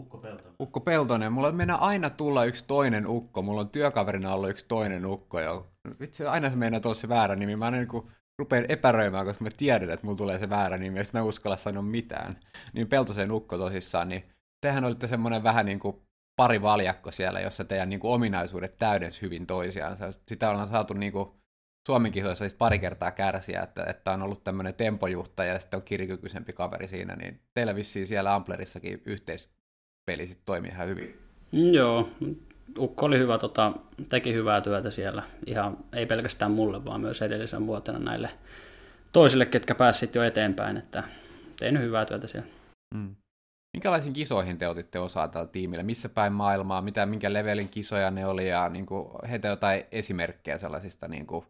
Ukko 0.00 0.18
Peltonen. 0.18 0.52
Ukko 0.60 0.80
Peltonen, 0.80 1.32
mulla 1.32 1.52
mennä 1.52 1.76
aina 1.76 2.10
tulla 2.10 2.44
yksi 2.44 2.64
toinen 2.66 3.06
ukko. 3.06 3.42
Mulla 3.42 3.60
on 3.60 3.68
työkaverina 3.68 4.34
ollut 4.34 4.50
yksi 4.50 4.66
toinen 4.68 5.06
ukko. 5.06 5.40
Ja 5.40 5.64
vitsi, 6.00 6.26
aina 6.26 6.50
se 6.50 6.56
meinaa 6.56 6.94
se 6.94 7.08
väärä 7.08 7.36
nimi. 7.36 7.56
Mä 7.56 7.64
aina 7.64 7.76
niin 7.76 8.12
rupean 8.38 8.66
epäröimään, 8.68 9.26
koska 9.26 9.44
mä 9.44 9.50
tiedän, 9.56 9.90
että 9.90 10.06
mulla 10.06 10.16
tulee 10.16 10.38
se 10.38 10.50
väärä 10.50 10.78
nimi, 10.78 10.98
ja 10.98 11.04
sitten 11.04 11.20
mä 11.20 11.26
uskalla 11.26 11.56
sanoa 11.56 11.82
mitään. 11.82 12.40
Niin 12.72 12.88
Peltosen 12.88 13.32
ukko 13.32 13.58
tosissaan, 13.58 14.08
niin 14.08 14.33
tehän 14.64 14.84
olitte 14.84 15.06
semmoinen 15.06 15.42
vähän 15.42 15.66
niin 15.66 15.78
kuin 15.78 15.96
pari 16.36 16.62
valjakko 16.62 17.10
siellä, 17.10 17.40
jossa 17.40 17.64
teidän 17.64 17.88
niin 17.88 18.00
kuin 18.00 18.12
ominaisuudet 18.12 18.76
täydens 18.78 19.22
hyvin 19.22 19.46
toisiaan. 19.46 19.96
Sitä 20.28 20.50
ollaan 20.50 20.68
saatu 20.68 20.94
niin 20.94 21.12
kuin 21.12 21.28
Suomen 21.86 22.12
kisoissa 22.12 22.46
pari 22.58 22.78
kertaa 22.78 23.10
kärsiä, 23.10 23.62
että, 23.62 23.84
että 23.88 24.12
on 24.12 24.22
ollut 24.22 24.44
tämmöinen 24.44 24.74
tempojuhtaja 24.74 25.52
ja 25.52 25.60
sitten 25.60 25.78
on 25.78 25.84
kirikykyisempi 25.84 26.52
kaveri 26.52 26.88
siinä, 26.88 27.16
niin 27.16 27.40
teillä 27.54 27.74
vissiin 27.74 28.06
siellä 28.06 28.34
Amplerissakin 28.34 29.02
yhteispeli 29.06 30.26
sitten 30.26 30.46
toimii 30.46 30.70
ihan 30.70 30.88
hyvin. 30.88 31.18
Mm, 31.52 31.72
joo, 31.72 32.08
Ukko 32.78 33.06
oli 33.06 33.18
hyvä, 33.18 33.38
tota, 33.38 33.72
teki 34.08 34.34
hyvää 34.34 34.60
työtä 34.60 34.90
siellä, 34.90 35.22
ihan 35.46 35.76
ei 35.92 36.06
pelkästään 36.06 36.50
mulle, 36.50 36.84
vaan 36.84 37.00
myös 37.00 37.22
edellisen 37.22 37.66
vuotena 37.66 37.98
näille 37.98 38.30
toisille, 39.12 39.46
ketkä 39.46 39.74
pääsivät 39.74 40.14
jo 40.14 40.22
eteenpäin, 40.22 40.76
että 40.76 41.02
tein 41.58 41.80
hyvää 41.80 42.04
työtä 42.04 42.26
siellä. 42.26 42.48
Mm. 42.94 43.16
Minkälaisiin 43.74 44.12
kisoihin 44.12 44.58
te 44.58 44.68
otitte 44.68 44.98
osaa 44.98 45.28
tällä 45.28 45.46
tiimillä? 45.46 45.82
Missä 45.82 46.08
päin 46.08 46.32
maailmaa? 46.32 46.82
Mitä, 46.82 47.06
minkä 47.06 47.32
levelin 47.32 47.68
kisoja 47.68 48.10
ne 48.10 48.26
oli? 48.26 48.48
Ja 48.48 48.68
niin 48.68 48.86
kuin, 48.86 49.08
heitä 49.30 49.48
jotain 49.48 49.84
esimerkkejä 49.92 50.58
sellaisista 50.58 51.08
niin 51.08 51.26
kuin, 51.26 51.44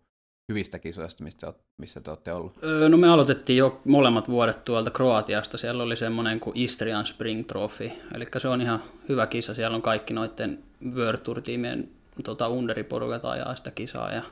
hyvistä 0.49 0.79
kisoista, 0.79 1.25
mistä, 1.25 1.53
missä 1.77 2.01
te 2.01 2.11
olette 2.11 2.33
ollut? 2.33 2.59
Öö, 2.65 2.89
no 2.89 2.97
me 2.97 3.09
aloitettiin 3.09 3.57
jo 3.57 3.81
molemmat 3.85 4.29
vuodet 4.29 4.65
tuolta 4.65 4.91
Kroatiasta. 4.91 5.59
Siellä 5.59 5.83
oli 5.83 5.97
semmoinen 5.97 6.41
kuin 6.41 6.57
Istrian 6.57 7.07
Spring 7.07 7.47
Trophy. 7.47 7.91
Eli 8.15 8.25
se 8.39 8.49
on 8.49 8.63
ihan 8.63 8.83
hyvä 9.09 9.27
kisa. 9.27 9.55
Siellä 9.55 9.75
on 9.75 9.83
kaikki 9.83 10.15
noiden 10.15 10.59
World 10.95 11.19
Tour-tiimien 11.19 11.89
tota, 12.25 12.49
underiporukat 12.49 13.25
ajaa 13.25 13.55
sitä 13.55 13.71
kisaa. 13.71 14.13
Ja 14.13 14.23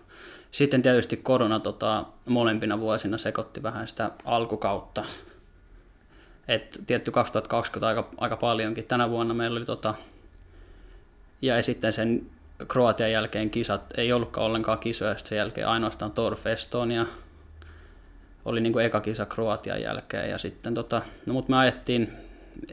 sitten 0.50 0.82
tietysti 0.82 1.16
korona 1.16 1.60
tota, 1.60 2.04
molempina 2.28 2.80
vuosina 2.80 3.18
sekoitti 3.18 3.62
vähän 3.62 3.88
sitä 3.88 4.10
alkukautta. 4.24 5.04
Et 6.48 6.80
tietty 6.86 7.10
2020 7.10 7.88
aika, 7.88 8.08
aika 8.18 8.36
paljonkin. 8.36 8.84
Tänä 8.84 9.10
vuonna 9.10 9.34
meillä 9.34 9.56
oli 9.56 9.66
tota, 9.66 9.94
ja 11.42 11.62
sitten 11.62 11.92
sen 11.92 12.26
Kroatian 12.68 13.12
jälkeen 13.12 13.50
kisat 13.50 13.94
ei 13.96 14.12
ollutkaan 14.12 14.46
ollenkaan 14.46 14.78
kisoja, 14.78 15.18
sen 15.18 15.38
jälkeen 15.38 15.68
ainoastaan 15.68 16.12
Torf 16.12 16.46
Estonia 16.46 17.06
oli 18.44 18.60
niin 18.60 18.72
kuin 18.72 18.84
eka 18.84 19.00
kisa 19.00 19.26
Kroatian 19.26 19.82
jälkeen. 19.82 20.30
Ja 20.30 20.38
sitten 20.38 20.74
tota, 20.74 21.02
no, 21.26 21.32
mutta 21.32 21.50
me 21.50 21.56
ajettiin 21.56 22.12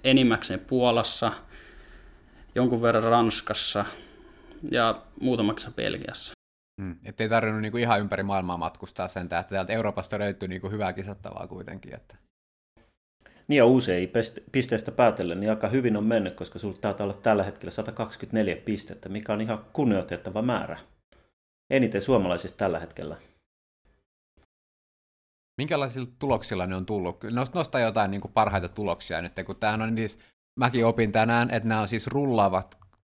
enimmäkseen 0.04 0.60
Puolassa, 0.60 1.32
jonkun 2.56 2.82
verran 2.82 3.04
Ranskassa 3.04 3.86
ja 4.72 5.02
muutamaksi 5.22 5.72
Belgiassa. 5.72 6.34
Hmm. 6.82 6.96
Että 7.06 7.24
ei 7.24 7.30
tarvinnut 7.30 7.62
niinku 7.62 7.78
ihan 7.78 8.00
ympäri 8.00 8.24
maailmaa 8.24 8.58
matkustaa 8.58 9.08
sen 9.08 9.24
että 9.24 9.44
täältä 9.44 9.74
Euroopasta 9.74 10.20
löytyy 10.20 10.50
niinku 10.50 10.70
hyvää 10.70 10.94
kisattavaa 10.94 11.48
kuitenkin. 11.48 11.96
Että... 11.96 12.16
Niin 13.50 13.58
ja 13.58 13.66
usein 13.66 14.12
pisteestä 14.52 14.92
päätellen, 14.92 15.40
niin 15.40 15.50
aika 15.50 15.70
hyvin 15.70 15.98
on 15.98 16.04
mennyt, 16.04 16.36
koska 16.36 16.60
sinulla 16.60 16.78
taitaa 16.82 17.04
olla 17.04 17.14
tällä 17.14 17.44
hetkellä 17.44 17.72
124 17.72 18.56
pistettä, 18.56 19.10
mikä 19.10 19.34
on 19.34 19.42
ihan 19.42 19.66
kunnioitettava 19.74 20.42
määrä. 20.42 20.80
Eniten 21.70 22.02
suomalaisista 22.02 22.58
tällä 22.58 22.80
hetkellä. 22.80 23.18
Minkälaisilla 25.58 26.08
tuloksilla 26.20 26.68
ne 26.68 26.76
on 26.76 26.86
tullut? 26.86 27.24
Nosta 27.54 27.80
jotain 27.80 28.12
niin 28.12 28.22
kuin 28.22 28.34
parhaita 28.34 28.70
tuloksia 28.70 29.22
nyt, 29.22 29.34
kun 29.46 29.56
tämähän 29.56 29.82
on 29.82 29.98
siis, 29.98 30.20
mäkin 30.60 30.86
opin 30.86 31.12
tänään, 31.12 31.50
että 31.52 31.70
nämä 31.70 31.82
on 31.82 31.88
siis 31.88 32.08
rullaavat 32.08 32.78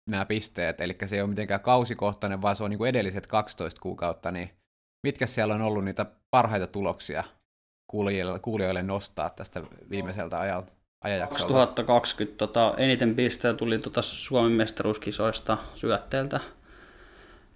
nämä 0.10 0.26
pisteet, 0.26 0.82
eli 0.82 0.98
se 1.06 1.15
ei 1.15 1.22
ole 1.22 1.30
mitenkään 1.30 1.62
kausikohtainen, 1.62 2.41
vaan 2.41 2.56
se 2.56 2.63
on 2.63 2.70
niin 2.70 2.78
kuin 2.78 2.89
edelliset 2.89 3.28
12 3.28 3.82
kuukautta, 3.82 4.32
niin 4.32 4.50
mitkä 5.04 5.28
siellä 5.28 5.56
on 5.56 5.62
ollut 5.62 5.86
niitä 5.86 6.06
parhaita 6.32 6.67
tuloksia 6.67 7.24
kuulijoille, 7.91 8.39
kuulijoille 8.39 8.84
nostaa 8.84 9.30
tästä 9.30 9.62
viimeiseltä 9.89 10.39
ajalta? 10.39 10.71
ajanjaksolta? 11.01 11.54
2020 11.54 12.38
tota, 12.38 12.73
eniten 12.77 13.15
pisteitä 13.15 13.58
tuli 13.58 13.80
tota 13.80 14.01
Suomen 14.01 14.51
mestaruuskisoista 14.51 15.58
syötteeltä, 15.75 16.39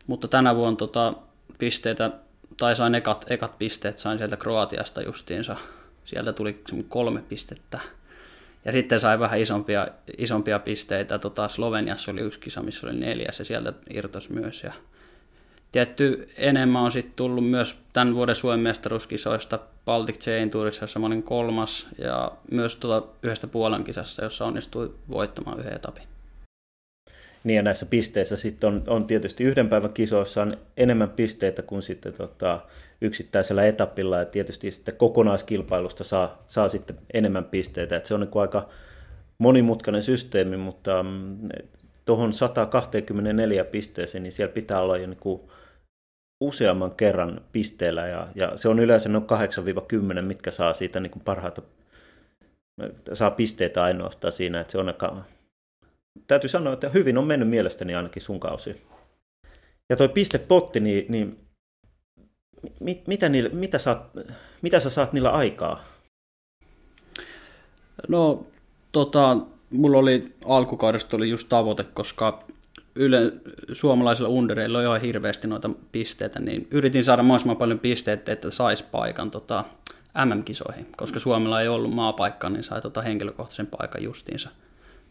mutta 0.08 0.28
tänä 0.28 0.56
vuonna 0.56 0.78
tota, 0.78 1.14
pisteitä, 1.58 2.12
tai 2.58 2.76
sain 2.76 2.96
ekat, 2.96 3.26
ekat 3.30 3.58
pisteet, 3.60 4.00
sain 4.00 4.18
sieltä 4.18 4.38
Kroatiasta 4.38 5.02
justiinsa. 5.02 5.56
Sieltä 6.04 6.34
tuli 6.34 6.64
kolme 6.90 7.22
pistettä. 7.22 7.80
Ja 8.66 8.72
sitten 8.72 9.00
sai 9.00 9.20
vähän 9.20 9.40
isompia, 9.40 9.88
isompia 10.18 10.60
pisteitä. 10.60 11.20
Tota, 11.20 11.48
Sloveniassa 11.48 12.12
oli 12.12 12.22
yksi 12.22 12.40
kisa, 12.40 12.62
missä 12.62 12.88
oli 12.88 12.96
neljäs 12.96 13.40
ja 13.40 13.46
sieltä 13.46 13.74
irtos 13.90 14.30
myös. 14.30 14.64
Ja 14.64 14.74
Tietty 15.76 16.28
enemmän 16.38 16.82
on 16.82 16.92
sitten 16.92 17.14
tullut 17.16 17.50
myös 17.50 17.78
tämän 17.94 18.16
vuoden 18.16 18.36
Suomen 18.36 18.60
mestaruuskisoista 18.60 19.60
Baltic 19.86 20.20
Chain 20.20 20.50
Tourissa, 20.50 20.84
jossa 20.84 21.00
olin 21.00 21.24
kolmas, 21.24 21.88
ja 21.98 22.32
myös 22.52 22.76
tuota 22.76 23.08
yhdestä 23.24 23.48
Puolan 23.48 23.84
kisassa, 23.84 24.24
jossa 24.24 24.46
onnistui 24.46 24.94
voittamaan 25.12 25.60
yhden 25.60 25.76
etapin. 25.76 26.04
Niin 27.44 27.56
ja 27.56 27.62
näissä 27.62 27.86
pisteissä 27.86 28.36
sitten 28.36 28.68
on, 28.68 28.84
on 28.88 29.08
tietysti 29.08 29.44
yhden 29.44 29.70
päivän 29.70 29.94
kisoissa 29.94 30.42
on 30.42 30.58
enemmän 30.78 31.10
pisteitä 31.10 31.62
kuin 31.62 31.82
sitten 31.82 32.14
tota, 32.14 32.62
yksittäisellä 33.02 33.66
etapilla 33.66 34.18
ja 34.18 34.26
tietysti 34.26 34.72
sitten 34.72 34.96
kokonaiskilpailusta 34.96 36.04
saa, 36.04 36.44
saa 36.48 36.70
sitten 36.70 36.96
enemmän 37.14 37.46
pisteitä. 37.46 37.96
Et 37.96 38.06
se 38.06 38.14
on 38.14 38.20
niin 38.20 38.42
aika 38.42 38.70
monimutkainen 39.38 40.04
systeemi, 40.04 40.58
mutta 40.58 41.04
mm, 41.04 41.50
tuohon 42.06 42.34
124 42.34 43.66
pisteeseen, 43.66 44.24
niin 44.24 44.32
siellä 44.32 44.54
pitää 44.54 44.82
olla 44.82 44.98
jo 44.98 45.08
niin 45.08 45.20
useamman 46.42 46.96
kerran 46.96 47.42
pisteellä 47.52 48.08
ja, 48.08 48.28
ja 48.36 48.58
se 48.58 48.70
on 48.70 48.80
yleensä 48.80 49.10
noin 49.10 49.26
8-10, 50.20 50.22
mitkä 50.22 50.52
saa 50.52 50.74
siitä 50.74 51.00
niin 51.00 51.22
parhaita, 51.26 51.62
saa 53.14 53.32
pisteitä 53.32 53.84
ainoastaan 53.84 54.34
siinä, 54.34 54.60
että 54.60 54.72
se 54.72 54.78
on 54.78 54.88
aika, 54.88 55.24
täytyy 56.28 56.50
sanoa, 56.50 56.74
että 56.74 56.90
hyvin 56.90 57.18
on 57.18 57.28
mennyt 57.28 57.50
mielestäni 57.50 57.96
ainakin 57.96 58.22
sun 58.22 58.40
kausi. 58.40 58.82
Ja 59.90 59.96
toi 59.96 60.10
pistepotti, 60.10 60.80
niin, 60.80 61.06
niin 61.10 61.40
mit, 62.80 63.08
mitä, 63.08 63.30
niille, 63.30 63.50
mitä, 63.50 63.78
saat, 63.78 64.12
mitä 64.62 64.80
sä 64.80 64.90
saat 64.90 65.14
niillä 65.14 65.30
aikaa? 65.30 65.84
No, 68.08 68.46
tota, 68.92 69.38
mulla 69.70 69.98
oli 69.98 70.34
alkukaudesta 70.46 71.18
oli 71.18 71.30
just 71.30 71.50
tavoite, 71.50 71.84
koska 71.84 72.44
yle, 72.96 73.34
suomalaisilla 73.72 74.30
undereilla 74.30 74.78
on 74.78 74.84
ihan 74.84 75.02
hirveästi 75.02 75.48
noita 75.48 75.70
pisteitä, 75.92 76.40
niin 76.40 76.68
yritin 76.72 77.04
saada 77.04 77.24
mahdollisimman 77.24 77.58
paljon 77.58 77.80
pisteitä, 77.80 78.32
että 78.32 78.52
saisi 78.52 78.86
paikan 78.92 79.32
tota, 79.32 79.66
MM-kisoihin, 80.26 80.88
koska 80.98 81.20
Suomella 81.20 81.62
ei 81.62 81.68
ollut 81.68 81.94
maapaikkaa, 81.94 82.50
niin 82.50 82.64
sai 82.64 82.82
tota 82.82 83.02
henkilökohtaisen 83.02 83.68
paikan 83.68 84.04
justiinsa 84.04 84.50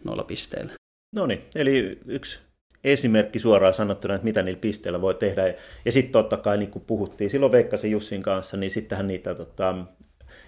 noilla 0.05 0.25
pisteillä. 0.25 0.73
No 1.14 1.27
niin, 1.27 1.40
eli 1.55 1.99
yksi 2.07 2.38
esimerkki 2.85 3.38
suoraan 3.38 3.75
sanottuna, 3.75 4.14
että 4.14 4.25
mitä 4.25 4.42
niillä 4.42 4.61
pisteillä 4.61 5.01
voi 5.01 5.14
tehdä. 5.14 5.55
Ja 5.85 5.92
sitten 5.92 6.12
totta 6.12 6.37
kai, 6.37 6.59
niin 6.59 6.70
kuin 6.70 6.85
puhuttiin 6.87 7.31
silloin 7.31 7.53
Veikkasen 7.53 7.90
Jussin 7.90 8.23
kanssa, 8.23 8.57
niin 8.57 8.70
sittenhän 8.70 9.07
niitä 9.07 9.35
tota, 9.35 9.75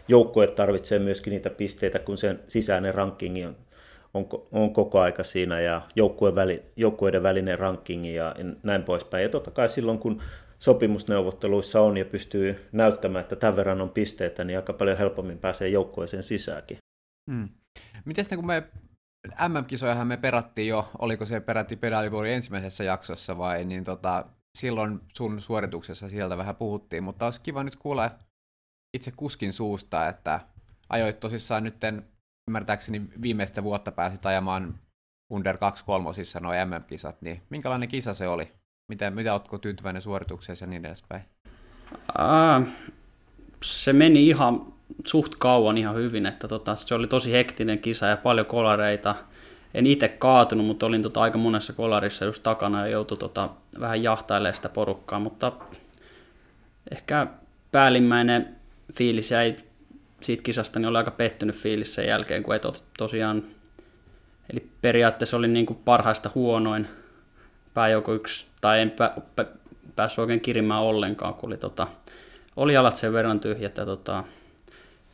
joukkueet 0.08 0.54
tarvitsee 0.54 0.98
myöskin 0.98 1.30
niitä 1.30 1.50
pisteitä, 1.50 1.98
kun 1.98 2.18
sen 2.18 2.40
sisäinen 2.48 2.94
rankingi 2.94 3.44
on 3.44 3.56
on, 4.16 4.28
on 4.52 4.72
koko 4.72 5.00
aika 5.00 5.24
siinä 5.24 5.60
ja 5.60 5.82
joukkueen 5.96 6.34
väli, 6.34 6.62
joukkueiden 6.76 7.22
välinen 7.22 7.58
rankingi 7.58 8.14
ja 8.14 8.34
näin 8.62 8.82
poispäin. 8.82 9.22
Ja 9.22 9.28
totta 9.28 9.50
kai 9.50 9.68
silloin, 9.68 9.98
kun 9.98 10.22
sopimusneuvotteluissa 10.58 11.80
on 11.80 11.96
ja 11.96 12.04
pystyy 12.04 12.68
näyttämään, 12.72 13.22
että 13.22 13.36
tämän 13.36 13.56
verran 13.56 13.80
on 13.80 13.90
pisteitä, 13.90 14.44
niin 14.44 14.58
aika 14.58 14.72
paljon 14.72 14.98
helpommin 14.98 15.38
pääsee 15.38 15.68
joukkueeseen 15.68 16.22
sisäänkin. 16.22 16.78
Hmm. 17.30 17.48
Miten 18.04 18.26
kun 18.36 18.46
me 18.46 18.62
MM-kisojahan 19.48 20.06
me 20.06 20.16
perattiin 20.16 20.68
jo, 20.68 20.88
oliko 20.98 21.26
se 21.26 21.40
perätti 21.40 21.76
pedaalivuori 21.76 22.32
ensimmäisessä 22.32 22.84
jaksossa 22.84 23.38
vai, 23.38 23.64
niin 23.64 23.84
tota, 23.84 24.24
silloin 24.58 25.00
sun 25.16 25.40
suorituksessa 25.40 26.08
sieltä 26.08 26.36
vähän 26.36 26.56
puhuttiin, 26.56 27.04
mutta 27.04 27.24
olisi 27.24 27.40
kiva 27.40 27.64
nyt 27.64 27.76
kuulla 27.76 28.10
itse 28.96 29.12
kuskin 29.16 29.52
suusta, 29.52 30.08
että 30.08 30.40
ajoit 30.88 31.20
tosissaan 31.20 31.64
nytten 31.64 32.06
ymmärtääkseni 32.48 33.02
viimeistä 33.22 33.62
vuotta 33.62 33.92
pääsit 33.92 34.26
ajamaan 34.26 34.74
Under 35.30 35.56
2-3 35.56 35.58
nuo 36.40 36.52
MM-kisat, 36.52 37.22
niin 37.22 37.42
minkälainen 37.50 37.88
kisa 37.88 38.14
se 38.14 38.28
oli? 38.28 38.52
Mitä, 38.88 39.10
mitä 39.10 39.32
oletko 39.32 39.58
tyytyväinen 39.58 40.02
suoritukseen 40.02 40.56
ja 40.60 40.66
niin 40.66 40.86
edespäin? 40.86 41.22
Ää, 42.18 42.62
se 43.62 43.92
meni 43.92 44.28
ihan 44.28 44.72
suht 45.04 45.34
kauan 45.38 45.78
ihan 45.78 45.94
hyvin, 45.94 46.26
että 46.26 46.48
tota, 46.48 46.74
se 46.74 46.94
oli 46.94 47.06
tosi 47.06 47.32
hektinen 47.32 47.78
kisa 47.78 48.06
ja 48.06 48.16
paljon 48.16 48.46
kolareita. 48.46 49.14
En 49.74 49.86
itse 49.86 50.08
kaatunut, 50.08 50.66
mutta 50.66 50.86
olin 50.86 51.02
tota 51.02 51.20
aika 51.20 51.38
monessa 51.38 51.72
kolarissa 51.72 52.24
just 52.24 52.42
takana 52.42 52.80
ja 52.80 52.92
joutui 52.92 53.18
tota 53.18 53.50
vähän 53.80 54.02
jahtailemaan 54.02 54.54
sitä 54.54 54.68
porukkaa, 54.68 55.18
mutta 55.18 55.52
ehkä 56.90 57.26
päällimmäinen 57.72 58.56
fiilis 58.92 59.30
jäi 59.30 59.56
siitä 60.20 60.42
kisasta 60.42 60.78
niin 60.78 60.88
oli 60.88 60.98
aika 60.98 61.10
pettynyt 61.10 61.56
fiilis 61.56 61.94
sen 61.94 62.06
jälkeen, 62.06 62.42
kun 62.42 62.54
ei 62.54 62.60
tosiaan, 62.98 63.42
eli 64.52 64.70
periaatteessa 64.82 65.36
oli 65.36 65.48
niin 65.48 65.66
kuin 65.66 65.78
parhaista 65.84 66.30
huonoin 66.34 66.88
pääjouko 67.74 68.12
yksi, 68.12 68.46
tai 68.60 68.80
en 68.80 68.90
pä, 68.90 69.12
pä, 69.36 69.46
päässyt 69.96 70.18
oikein 70.18 70.40
kirimään 70.40 70.82
ollenkaan, 70.82 71.34
kun 71.34 71.48
oli, 71.48 71.56
tota, 71.56 71.86
oli 72.56 72.74
jalat 72.74 72.96
sen 72.96 73.12
verran 73.12 73.40
tyhjät 73.40 73.76
ja 73.76 73.86
tota, 73.86 74.24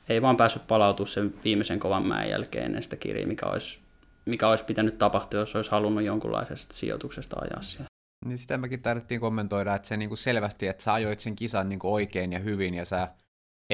ei 0.09 0.23
vaan 0.23 0.37
päässyt 0.37 0.67
palautumaan 0.67 1.13
sen 1.13 1.35
viimeisen 1.45 1.81
kovan 1.81 2.07
mäen 2.07 2.31
jälkeen 2.31 2.65
ennen 2.65 2.83
sitä 2.83 2.97
kirjaa, 2.97 3.27
mikä 3.29 3.47
olisi, 3.47 3.79
mikä 4.25 4.49
olisi 4.49 4.65
pitänyt 4.65 4.99
tapahtua, 4.99 5.41
jos 5.41 5.57
olisi 5.57 5.71
halunnut 5.71 6.05
jonkunlaisesta 6.05 6.75
sijoituksesta 6.75 7.37
ajaa 7.41 7.63
siellä. 7.63 7.87
Niin 8.25 8.39
sitä 8.39 8.59
mekin 8.59 8.83
tarvittiin 8.83 9.21
kommentoida, 9.21 9.75
että 9.75 9.89
se 9.89 9.97
niinku 9.97 10.17
selvästi, 10.17 10.69
että 10.69 10.85
sä 10.85 10.93
ajoit 10.93 11.21
sen 11.21 11.37
kisan 11.37 11.69
niinku 11.69 11.95
oikein 11.95 12.33
ja 12.33 12.39
hyvin, 12.39 12.75
ja 12.75 12.85
sä 12.85 13.09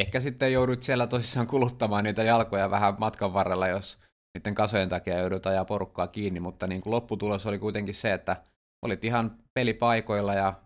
ehkä 0.01 0.21
sitten 0.21 0.53
joudut 0.53 0.83
siellä 0.83 1.07
tosissaan 1.07 1.47
kuluttamaan 1.47 2.05
niitä 2.05 2.23
jalkoja 2.23 2.71
vähän 2.71 2.95
matkan 2.99 3.33
varrella, 3.33 3.69
jos 3.69 3.99
niiden 4.39 4.55
kasojen 4.55 4.89
takia 4.89 5.19
joudut 5.19 5.47
ajaa 5.47 5.65
porukkaa 5.65 6.07
kiinni, 6.07 6.41
mutta 6.41 6.67
niin 6.67 6.81
kuin 6.81 6.91
lopputulos 6.91 7.47
oli 7.47 7.59
kuitenkin 7.59 7.95
se, 7.95 8.13
että 8.13 8.43
olit 8.85 9.05
ihan 9.05 9.39
pelipaikoilla 9.55 10.35
ja 10.35 10.63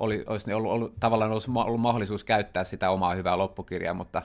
oli, 0.00 0.24
olisi 0.26 0.52
ollut, 0.52 0.72
ollut, 0.72 0.94
tavallaan 1.00 1.30
ollut, 1.30 1.44
ollut 1.66 1.80
mahdollisuus 1.80 2.24
käyttää 2.24 2.64
sitä 2.64 2.90
omaa 2.90 3.14
hyvää 3.14 3.38
loppukirjaa, 3.38 3.94
mutta 3.94 4.22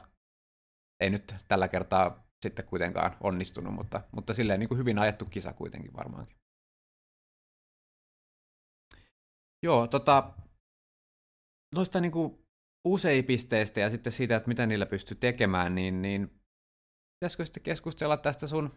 ei 1.03 1.09
nyt 1.09 1.35
tällä 1.47 1.67
kertaa 1.67 2.23
sitten 2.45 2.65
kuitenkaan 2.65 3.15
onnistunut, 3.21 3.73
mutta, 3.73 4.01
mutta 4.11 4.33
silleen 4.33 4.59
niin 4.59 4.67
kuin 4.67 4.77
hyvin 4.79 4.99
ajettu 4.99 5.25
kisa 5.25 5.53
kuitenkin 5.53 5.93
varmaankin. 5.93 6.37
Joo, 9.63 9.87
tota, 9.87 10.33
noista 11.75 12.01
niin 12.01 12.11
kuin 12.11 12.48
UCI-pisteistä 12.87 13.79
ja 13.79 13.89
sitten 13.89 14.13
siitä, 14.13 14.35
että 14.35 14.47
mitä 14.47 14.65
niillä 14.65 14.85
pystyy 14.85 15.17
tekemään, 15.19 15.75
niin, 15.75 16.01
niin 16.01 16.31
pitäisikö 17.19 17.45
sitten 17.45 17.63
keskustella 17.63 18.17
tästä 18.17 18.47
sun 18.47 18.73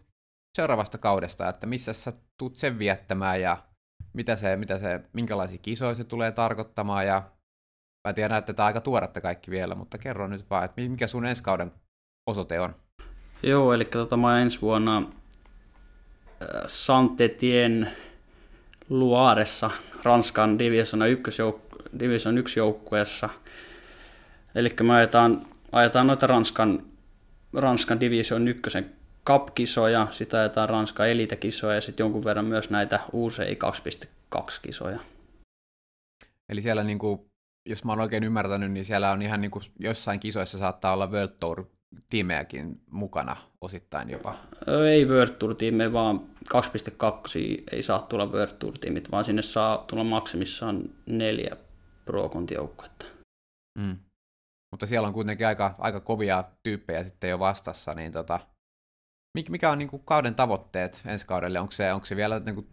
seuraavasta 0.56 0.98
kaudesta, 0.98 1.48
että 1.48 1.66
missä 1.66 1.92
sä 1.92 2.12
tuut 2.38 2.56
sen 2.56 2.78
viettämään 2.78 3.40
ja 3.40 3.64
mitä 4.12 4.36
se, 4.36 4.56
mitä 4.56 4.78
se, 4.78 5.00
minkälaisia 5.12 5.58
kisoja 5.58 5.94
se 5.94 6.04
tulee 6.04 6.32
tarkoittamaan 6.32 7.06
ja 7.06 7.22
mä 8.08 8.12
tiedän, 8.12 8.38
että 8.38 8.52
tämä 8.52 8.66
aika 8.66 8.80
tuoretta 8.80 9.20
kaikki 9.20 9.50
vielä, 9.50 9.74
mutta 9.74 9.98
kerro 9.98 10.28
nyt 10.28 10.50
vaan, 10.50 10.64
että 10.64 10.80
mikä 10.80 11.06
sun 11.06 11.26
ensi 11.26 11.42
kauden 11.42 11.72
osoite 12.30 12.60
on? 12.60 12.74
Joo, 13.42 13.72
eli 13.72 13.84
tota, 13.84 14.16
mä 14.16 14.40
ensi 14.40 14.60
vuonna 14.60 14.98
äh, 14.98 15.06
Santetien 16.66 17.92
Luaressa 18.88 19.70
Ranskan 20.02 20.58
Division 20.58 21.08
1, 21.08 21.42
jouk- 21.42 21.98
Division 21.98 22.38
1 22.38 22.58
joukkueessa. 22.60 23.28
Eli 24.54 24.68
me 24.82 24.94
ajetaan, 24.94 25.46
ajetaan 25.72 26.06
noita 26.06 26.26
Ranskan, 26.26 26.82
Ranskan 27.52 28.00
Division 28.00 28.48
1 28.48 28.62
Cup-kisoja, 29.26 30.06
sitä 30.10 30.40
ajetaan 30.40 30.68
Ranskan 30.68 31.08
Elite-kisoja 31.08 31.74
ja 31.74 31.80
sitten 31.80 32.04
jonkun 32.04 32.24
verran 32.24 32.44
myös 32.44 32.70
näitä 32.70 33.00
UCI 33.12 33.58
2.2-kisoja. 34.34 35.00
Eli 36.48 36.62
siellä, 36.62 36.82
niin 36.82 36.98
kuin, 36.98 37.20
jos 37.68 37.84
mä 37.84 37.92
oon 37.92 38.00
oikein 38.00 38.24
ymmärtänyt, 38.24 38.72
niin 38.72 38.84
siellä 38.84 39.12
on 39.12 39.22
ihan 39.22 39.40
niin 39.40 39.50
kuin, 39.50 39.64
jossain 39.78 40.20
kisoissa 40.20 40.58
saattaa 40.58 40.92
olla 40.92 41.06
World 41.06 41.32
Tour 41.40 41.64
tiimejäkin 42.10 42.80
mukana 42.90 43.36
osittain 43.60 44.10
jopa. 44.10 44.36
Ei 44.90 45.06
World 45.06 45.32
Tour-tiimejä, 45.32 45.92
vaan 45.92 46.20
2.2 46.54 46.58
ei 47.72 47.82
saa 47.82 48.02
tulla 48.08 48.26
World 48.26 48.54
Tour-tiimit, 48.58 49.10
vaan 49.10 49.24
sinne 49.24 49.42
saa 49.42 49.84
tulla 49.86 50.04
maksimissaan 50.04 50.82
neljä 51.06 51.56
pro 52.04 52.30
joukkuetta. 52.54 53.06
Mm. 53.78 53.96
Mutta 54.72 54.86
siellä 54.86 55.08
on 55.08 55.14
kuitenkin 55.14 55.46
aika, 55.46 55.74
aika 55.78 56.00
kovia 56.00 56.44
tyyppejä 56.62 57.04
sitten 57.04 57.30
jo 57.30 57.38
vastassa, 57.38 57.94
niin 57.94 58.12
tota, 58.12 58.40
mikä 59.48 59.70
on 59.70 59.78
niin 59.78 59.88
kuin 59.88 60.02
kauden 60.04 60.34
tavoitteet 60.34 61.02
ensi 61.06 61.26
kaudelle? 61.26 61.60
Onko 61.60 61.72
se, 61.72 61.92
onko 61.92 62.06
se 62.06 62.16
vielä 62.16 62.38
niin 62.38 62.54
kuin 62.54 62.66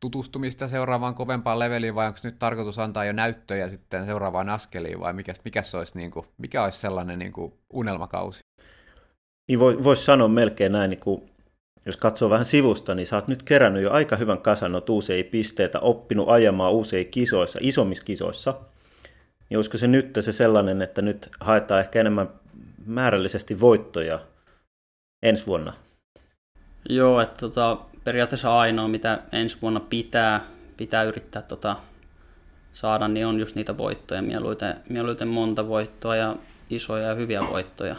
tutustumista 0.00 0.68
seuraavaan 0.68 1.14
kovempaan 1.14 1.58
leveliin 1.58 1.94
vai 1.94 2.06
onko 2.06 2.18
nyt 2.22 2.38
tarkoitus 2.38 2.78
antaa 2.78 3.04
jo 3.04 3.12
näyttöjä 3.12 3.68
sitten 3.68 4.06
seuraavaan 4.06 4.48
askeliin 4.48 5.00
vai 5.00 5.12
mikä, 5.12 5.34
mikä, 5.44 5.62
se 5.62 5.76
olisi, 5.76 5.98
niin 5.98 6.10
kuin, 6.10 6.26
mikä 6.38 6.64
olisi 6.64 6.78
sellainen 6.78 7.18
niin 7.18 7.32
kuin 7.32 7.54
unelmakausi? 7.72 8.40
Niin 9.48 9.60
voi, 9.60 9.84
voisi 9.84 10.04
sanoa 10.04 10.28
melkein 10.28 10.72
näin, 10.72 10.90
niin 10.90 11.00
kuin, 11.00 11.30
jos 11.86 11.96
katsoo 11.96 12.30
vähän 12.30 12.46
sivusta, 12.46 12.94
niin 12.94 13.06
sä 13.06 13.16
oot 13.16 13.28
nyt 13.28 13.42
kerännyt 13.42 13.82
jo 13.82 13.92
aika 13.92 14.16
hyvän 14.16 14.38
kasan 14.38 14.72
noita 14.72 14.92
uusia 14.92 15.24
pisteitä, 15.30 15.80
oppinut 15.80 16.28
ajamaan 16.28 16.72
uusia 16.72 17.04
kisoissa, 17.04 17.58
isommissa 17.62 18.04
kisoissa. 18.04 18.54
Niin 19.50 19.58
olisiko 19.58 19.78
se 19.78 19.86
nyt 19.86 20.18
se 20.20 20.32
sellainen, 20.32 20.82
että 20.82 21.02
nyt 21.02 21.28
haetaan 21.40 21.80
ehkä 21.80 22.00
enemmän 22.00 22.28
määrällisesti 22.86 23.60
voittoja 23.60 24.20
ensi 25.22 25.46
vuonna? 25.46 25.72
Joo, 26.88 27.20
että 27.20 27.40
tota, 27.40 27.78
periaatteessa 28.04 28.58
ainoa, 28.58 28.88
mitä 28.88 29.22
ensi 29.32 29.58
vuonna 29.62 29.80
pitää, 29.80 30.40
pitää 30.76 31.02
yrittää 31.02 31.42
tota, 31.42 31.76
saada, 32.72 33.08
niin 33.08 33.26
on 33.26 33.40
just 33.40 33.56
niitä 33.56 33.78
voittoja. 33.78 34.22
Mieluiten, 34.22 34.74
mieluiten 34.88 35.28
monta 35.28 35.68
voittoa 35.68 36.16
ja 36.16 36.36
isoja 36.70 37.08
ja 37.08 37.14
hyviä 37.14 37.40
voittoja. 37.50 37.96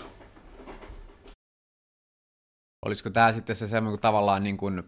Olisiko 2.85 3.09
tämä 3.09 3.33
sitten 3.33 3.55
se 3.55 3.67
semmoinen 3.67 4.01
tavallaan 4.01 4.43
niin 4.43 4.57
kuin, 4.57 4.83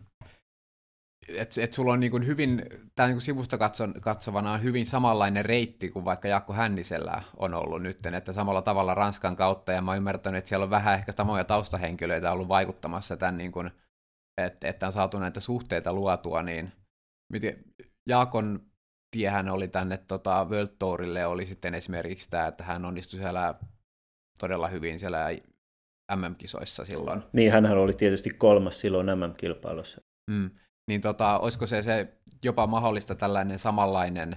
että 1.36 1.62
et 1.62 1.74
sulla 1.74 1.94
on 1.94 2.00
niin 2.00 2.12
kuin 2.12 2.28
hyvin, 2.28 2.66
tämä 2.96 3.10
niin 3.10 3.22
sivusta 3.22 3.58
katson, 3.58 3.94
katsovana 4.02 4.52
on 4.52 4.64
hyvin 4.64 4.86
samanlainen 4.86 5.46
reitti 5.46 5.90
kuin 5.90 6.06
vaikka 6.06 6.28
Jaakko 6.28 6.54
Hännisellä 6.54 7.22
on 7.38 7.54
ollut 7.54 7.82
nyt, 7.82 8.06
että 8.06 8.34
samalla 8.34 8.62
tavalla 8.62 8.94
Ranskan 8.94 9.36
kautta, 9.36 9.72
ja 9.72 9.82
mä 9.82 9.92
oon 9.92 9.98
ymmärtänyt, 9.98 10.38
että 10.38 10.50
siellä 10.50 10.64
on 10.64 10.70
vähän 10.70 10.96
ehkä 10.96 11.12
samoja 11.12 11.44
taustahenkilöitä 11.44 12.32
ollut 12.32 12.48
vaikuttamassa 12.48 13.18
tämän, 13.18 13.38
niin 13.38 13.52
kuin, 13.52 13.72
että, 14.42 14.68
että 14.68 14.88
on 14.88 14.94
saatu 14.94 15.20
näitä 15.20 15.40
suhteita 15.40 15.94
luotua, 15.94 16.44
niin 16.44 16.72
miten, 17.34 17.64
Jaakon 18.10 18.72
tiehän 19.12 19.50
oli 19.50 19.68
tänne 19.68 19.98
tota, 19.98 20.48
World 20.50 20.76
Tourille, 20.80 21.26
oli 21.26 21.46
sitten 21.46 21.74
esimerkiksi 21.74 22.30
tämä, 22.30 22.48
että 22.48 22.64
hän 22.64 22.86
onnistui 22.86 23.20
siellä 23.20 23.56
todella 24.40 24.68
hyvin 24.68 25.00
siellä 25.00 25.28
MM-kisoissa 26.16 26.86
silloin. 26.86 27.24
Niin, 27.34 27.52
hän 27.52 27.66
oli 27.66 27.94
tietysti 27.94 28.30
kolmas 28.30 28.80
silloin 28.80 29.08
MM-kilpailussa. 29.08 30.02
Mm. 30.32 30.50
Niin 30.88 31.02
tota, 31.02 31.40
olisiko 31.40 31.68
se, 31.68 31.82
se 31.82 32.08
jopa 32.44 32.68
mahdollista 32.68 33.16
tällainen 33.16 33.60
samanlainen, 33.60 34.36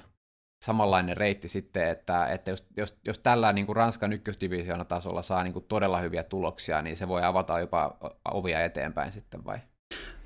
samanlainen 0.65 1.17
reitti 1.17 1.49
sitten, 1.49 1.89
että, 1.89 2.27
että 2.27 2.51
jos, 2.51 2.67
jos, 2.77 2.99
jos 3.07 3.19
tällä 3.19 3.53
niin 3.53 3.67
kuin 3.67 3.77
Ranskan 3.77 4.13
ykkösdivisioona 4.13 4.85
tasolla 4.85 5.23
saa 5.23 5.43
niin 5.43 5.53
kuin 5.53 5.65
todella 5.69 6.01
hyviä 6.01 6.23
tuloksia, 6.23 6.83
niin 6.83 6.97
se 6.97 7.09
voi 7.09 7.25
avata 7.25 7.61
jopa 7.61 7.97
ovia 8.31 8.65
eteenpäin 8.65 9.13
sitten 9.13 9.45
vai? 9.45 9.59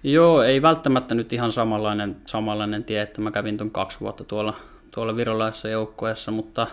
Joo, 0.02 0.42
ei 0.42 0.62
välttämättä 0.62 1.14
nyt 1.14 1.32
ihan 1.32 1.52
samanlainen, 1.52 2.16
samanlainen 2.26 2.84
tie, 2.84 3.02
että 3.02 3.20
mä 3.20 3.30
kävin 3.30 3.56
tuon 3.56 3.70
kaksi 3.70 4.00
vuotta 4.00 4.24
tuolla, 4.24 4.56
tuolla 4.90 5.16
virolaisessa 5.16 5.68
joukkueessa, 5.68 6.30
mutta, 6.30 6.66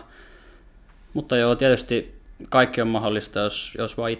mutta 1.14 1.36
joo, 1.36 1.54
tietysti 1.54 2.20
kaikki 2.48 2.80
on 2.80 2.88
mahdollista, 2.88 3.38
jos, 3.40 3.76
jos 3.78 3.98
vaan 3.98 4.10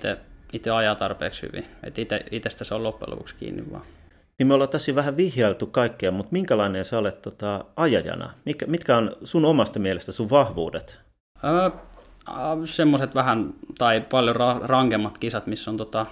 itse 0.53 0.71
ajaa 0.71 0.95
tarpeeksi 0.95 1.43
hyvin. 1.43 1.67
Että 1.83 2.01
itse, 2.01 2.25
itsestä 2.31 2.65
se 2.65 2.75
on 2.75 2.83
loppujen 2.83 3.11
lopuksi 3.11 3.35
kiinni 3.35 3.73
vaan. 3.73 3.85
Niin 4.38 4.46
me 4.46 4.55
ollaan 4.55 4.70
tässä 4.70 4.94
vähän 4.94 5.16
vihjailtu 5.16 5.66
kaikkea, 5.66 6.11
mutta 6.11 6.33
minkälainen 6.33 6.85
sä 6.85 6.99
olet 6.99 7.22
tota, 7.22 7.64
ajajana? 7.77 8.35
Mitkä, 8.44 8.66
mitkä 8.66 8.96
on 8.96 9.16
sun 9.25 9.44
omasta 9.44 9.79
mielestä 9.79 10.12
sun 10.12 10.31
vahvuudet? 10.31 11.01
Öö, 11.44 11.70
semmoiset 12.64 13.14
vähän 13.14 13.55
tai 13.79 14.01
paljon 14.01 14.37
ra- 14.37 14.66
rankemmat 14.66 15.18
kisat, 15.18 15.46
missä 15.46 15.70
on 15.70 15.77
tota, 15.77 16.07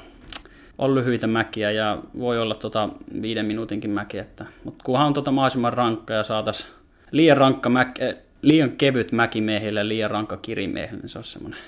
on 0.78 0.94
lyhyitä 0.94 1.26
mäkiä 1.26 1.70
ja 1.70 1.98
voi 2.18 2.38
olla 2.38 2.54
tota 2.54 2.88
viiden 3.22 3.46
minuutinkin 3.46 3.90
mäki. 3.90 4.18
Että, 4.18 4.46
mutta 4.64 4.84
kunhan 4.84 5.06
on 5.06 5.14
tota 5.14 5.30
mahdollisimman 5.30 5.72
rankka 5.72 6.14
ja 6.14 6.22
saataisiin 6.22 6.70
liian, 7.10 7.36
rankka 7.36 7.68
mäki, 7.68 8.00
liian 8.42 8.70
kevyt 8.70 9.12
mäki 9.12 9.40
miehille 9.40 9.80
ja 9.80 9.88
liian 9.88 10.10
rankka 10.10 10.36
kirimiehille, 10.36 11.00
niin 11.00 11.08
se 11.08 11.18
on 11.18 11.24
semmoinen 11.24 11.60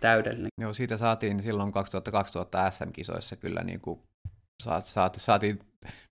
täydellinen. 0.00 0.48
Joo, 0.60 0.74
siitä 0.74 0.96
saatiin 0.96 1.42
silloin 1.42 1.72
2000 1.72 2.70
SM-kisoissa 2.70 3.36
kyllä 3.36 3.60
niin 3.64 3.80
kuin 3.80 4.00
saat, 4.62 4.84
saat, 4.84 5.14
saatiin, 5.14 5.58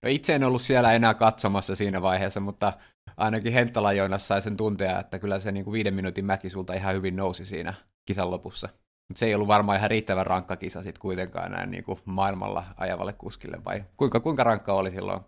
no 0.02 0.08
itse 0.08 0.34
en 0.34 0.44
ollut 0.44 0.62
siellä 0.62 0.92
enää 0.92 1.14
katsomassa 1.14 1.74
siinä 1.76 2.02
vaiheessa, 2.02 2.40
mutta 2.40 2.72
ainakin 3.16 3.52
Henttala 3.52 3.92
Joonas 3.92 4.28
sai 4.28 4.42
sen 4.42 4.56
tuntea, 4.56 5.00
että 5.00 5.18
kyllä 5.18 5.40
se 5.40 5.52
niin 5.52 5.64
kuin 5.64 5.72
viiden 5.72 5.94
minuutin 5.94 6.24
mäki 6.24 6.50
sulta 6.50 6.74
ihan 6.74 6.94
hyvin 6.94 7.16
nousi 7.16 7.44
siinä 7.44 7.74
kisan 8.06 8.30
lopussa. 8.30 8.68
Mutta 9.08 9.18
se 9.18 9.26
ei 9.26 9.34
ollut 9.34 9.48
varmaan 9.48 9.78
ihan 9.78 9.90
riittävän 9.90 10.26
rankka 10.26 10.56
kisa 10.56 10.82
sitten 10.82 11.00
kuitenkaan 11.00 11.52
näin 11.52 11.70
niin 11.70 11.84
kuin 11.84 11.98
maailmalla 12.04 12.64
ajavalle 12.76 13.12
kuskille, 13.12 13.58
vai 13.64 13.84
kuinka, 13.96 14.20
kuinka 14.20 14.44
rankka 14.44 14.72
oli 14.72 14.90
silloin 14.90 15.20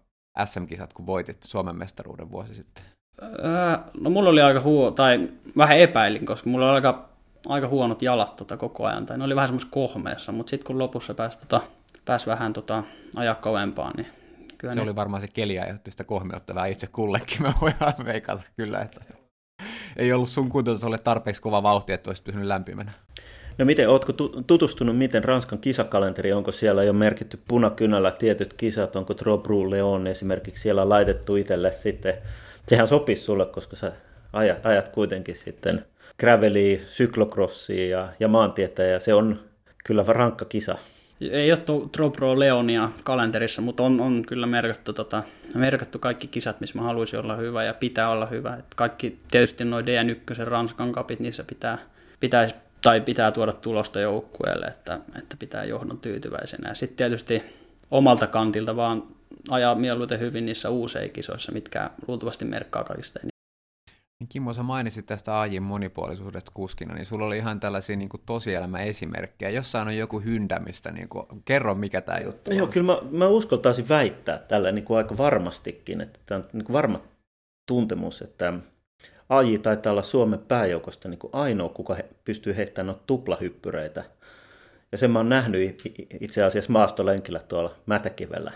SM-kisat, 0.44 0.92
kun 0.92 1.06
voitit 1.06 1.42
Suomen 1.42 1.76
mestaruuden 1.76 2.30
vuosi 2.30 2.54
sitten? 2.54 2.84
Öö, 3.22 3.78
no 4.00 4.10
mulla 4.10 4.30
oli 4.30 4.42
aika 4.42 4.60
huo, 4.60 4.90
tai 4.90 5.28
vähän 5.56 5.78
epäilin, 5.78 6.26
koska 6.26 6.50
mulla 6.50 6.66
oli 6.66 6.74
aika 6.74 7.08
aika 7.48 7.68
huonot 7.68 8.02
jalat 8.02 8.36
tota 8.36 8.56
koko 8.56 8.86
ajan, 8.86 9.06
tai 9.06 9.18
ne 9.18 9.24
oli 9.24 9.36
vähän 9.36 9.48
semmoista 9.48 9.70
kohmeessa, 9.70 10.32
mutta 10.32 10.50
sitten 10.50 10.66
kun 10.66 10.78
lopussa 10.78 11.14
pääsi, 11.14 11.38
tota, 11.38 11.60
pääsi 12.04 12.26
vähän 12.26 12.52
tota, 12.52 12.84
ajaa 13.16 13.34
kovempaan, 13.34 13.92
niin 13.96 14.06
kyllä 14.58 14.72
Se 14.72 14.78
ne... 14.78 14.82
oli 14.82 14.96
varmaan 14.96 15.22
se 15.22 15.28
keli 15.28 15.58
aiheutti 15.58 15.90
sitä 15.90 16.04
kohmeutta 16.04 16.54
vähän 16.54 16.70
itse 16.70 16.86
kullekin, 16.86 17.42
me 17.42 17.54
voidaan 17.60 18.06
veikata 18.12 18.42
kyllä, 18.56 18.80
että 18.80 19.00
ei 19.96 20.12
ollut 20.12 20.28
sun 20.28 20.48
kuntotasolle 20.48 20.98
tarpeeksi 20.98 21.42
kova 21.42 21.62
vauhti, 21.62 21.92
että 21.92 22.10
olisi 22.10 22.22
pysynyt 22.22 22.46
lämpimänä. 22.46 22.92
No 23.58 23.64
miten, 23.64 23.88
ootko 23.88 24.12
tutustunut, 24.46 24.98
miten 24.98 25.24
Ranskan 25.24 25.58
kisakalenteri, 25.58 26.32
onko 26.32 26.52
siellä 26.52 26.84
jo 26.84 26.92
merkitty 26.92 27.38
punakynällä 27.48 28.10
tietyt 28.10 28.54
kisat, 28.54 28.96
onko 28.96 29.14
Trobru 29.14 29.70
Leon 29.70 30.06
esimerkiksi 30.06 30.62
siellä 30.62 30.88
laitettu 30.88 31.36
itselle 31.36 31.72
sitten, 31.72 32.14
sehän 32.66 32.86
sopisi 32.86 33.22
sulle, 33.22 33.46
koska 33.46 33.76
sä 33.76 33.92
ajat, 34.32 34.66
ajat 34.66 34.88
kuitenkin 34.88 35.36
sitten 35.36 35.86
graveliä, 36.18 36.80
syklocrossia 36.86 37.88
ja, 37.88 38.08
ja 38.20 38.28
maantietä, 38.28 38.82
ja 38.82 39.00
se 39.00 39.14
on 39.14 39.40
kyllä 39.84 40.04
rankka 40.08 40.44
kisa. 40.44 40.78
Ei 41.20 41.52
ole 41.52 41.88
Trobro 41.92 42.38
Leonia 42.38 42.90
kalenterissa, 43.04 43.62
mutta 43.62 43.82
on, 43.82 44.00
on 44.00 44.22
kyllä 44.26 44.46
merkattu, 44.46 44.92
tota, 44.92 45.22
merkattu 45.54 45.98
kaikki 45.98 46.26
kisat, 46.26 46.60
missä 46.60 46.78
mä 46.78 46.84
haluaisin 46.84 47.18
olla 47.18 47.36
hyvä 47.36 47.64
ja 47.64 47.74
pitää 47.74 48.10
olla 48.10 48.26
hyvä. 48.26 48.56
Et 48.56 48.74
kaikki 48.76 49.18
tietysti 49.30 49.64
noin 49.64 49.86
DN1 49.86 50.44
Ranskan 50.44 50.92
kapit, 50.92 51.20
niissä 51.20 51.44
pitää, 51.44 51.78
pitäisi 52.20 52.54
tai 52.82 53.00
pitää 53.00 53.32
tuoda 53.32 53.52
tulosta 53.52 54.00
joukkueelle, 54.00 54.66
että, 54.66 55.00
että 55.18 55.36
pitää 55.38 55.64
johdon 55.64 55.98
tyytyväisenä. 55.98 56.68
Ja 56.68 56.74
sitten 56.74 56.96
tietysti 56.96 57.42
omalta 57.90 58.26
kantilta 58.26 58.76
vaan 58.76 59.02
ajaa 59.50 59.74
mieluiten 59.74 60.20
hyvin 60.20 60.46
niissä 60.46 60.70
kisoissa, 61.08 61.52
mitkä 61.52 61.90
luultavasti 62.08 62.44
merkkaa 62.44 62.84
kaikista. 62.84 63.20
Niin 64.20 64.28
Kimmo, 64.28 64.52
sä 64.52 64.62
mainitsit 64.62 65.06
tästä 65.06 65.40
AJin 65.40 65.62
monipuolisuudesta 65.62 66.50
kuskina, 66.54 66.94
niin 66.94 67.06
sulla 67.06 67.26
oli 67.26 67.36
ihan 67.36 67.60
tällaisia 67.60 67.96
niin 67.96 68.08
tosielämäesimerkkejä. 68.26 69.50
Jossain 69.50 69.88
on 69.88 69.96
joku 69.96 70.20
hyndämistä, 70.20 70.92
niin 70.92 71.08
kuin, 71.08 71.26
kerro 71.44 71.74
mikä 71.74 72.00
tämä 72.00 72.18
juttu 72.18 72.50
on. 72.50 72.56
Joo, 72.56 72.66
kyllä 72.66 72.92
mä, 72.92 72.98
mä 73.10 73.26
uskaltaisin 73.26 73.88
väittää 73.88 74.38
tällä 74.38 74.72
niin 74.72 74.84
kuin 74.84 74.98
aika 74.98 75.16
varmastikin, 75.16 76.00
että 76.00 76.20
tämä 76.26 76.38
on 76.38 76.48
niin 76.52 76.64
kuin 76.64 76.74
varma 76.74 76.98
tuntemus, 77.66 78.22
että 78.22 78.52
AJ 79.28 79.58
taitaa 79.58 79.90
olla 79.90 80.02
Suomen 80.02 80.38
pääjoukosta 80.38 81.08
niin 81.08 81.18
kuin 81.18 81.34
ainoa, 81.34 81.68
kuka 81.68 81.94
he, 81.94 82.04
pystyy 82.24 82.56
heittämään 82.56 82.86
noita 82.86 83.02
tuplahyppyreitä. 83.06 84.04
Ja 84.92 84.98
sen 84.98 85.10
mä 85.10 85.18
oon 85.18 85.28
nähnyt 85.28 85.82
itse 86.20 86.44
asiassa 86.44 86.72
maastolenkillä 86.72 87.40
tuolla 87.40 87.74
Mätäkivellä. 87.86 88.52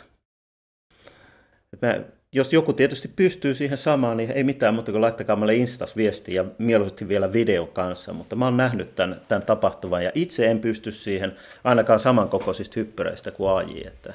Et 1.72 1.82
mä, 1.82 2.00
jos 2.32 2.52
joku 2.52 2.72
tietysti 2.72 3.08
pystyy 3.08 3.54
siihen 3.54 3.78
samaan, 3.78 4.16
niin 4.16 4.30
ei 4.30 4.44
mitään 4.44 4.74
muuta 4.74 4.92
kuin 4.92 5.02
laittakaa 5.02 5.36
meille 5.36 5.54
Instas 5.54 5.96
viestiä 5.96 6.42
ja 6.42 6.48
mieluusti 6.58 7.08
vielä 7.08 7.32
video 7.32 7.66
kanssa. 7.66 8.12
Mutta 8.12 8.36
mä 8.36 8.44
oon 8.44 8.56
nähnyt 8.56 8.94
tämän, 8.94 9.20
tämän 9.28 9.42
tapahtuvan 9.42 10.02
ja 10.02 10.12
itse 10.14 10.50
en 10.50 10.60
pysty 10.60 10.92
siihen 10.92 11.36
ainakaan 11.64 12.00
samankokoisista 12.00 12.80
hyppyreistä 12.80 13.30
kuin 13.30 13.50
AJ. 13.50 13.86
Että... 13.86 14.14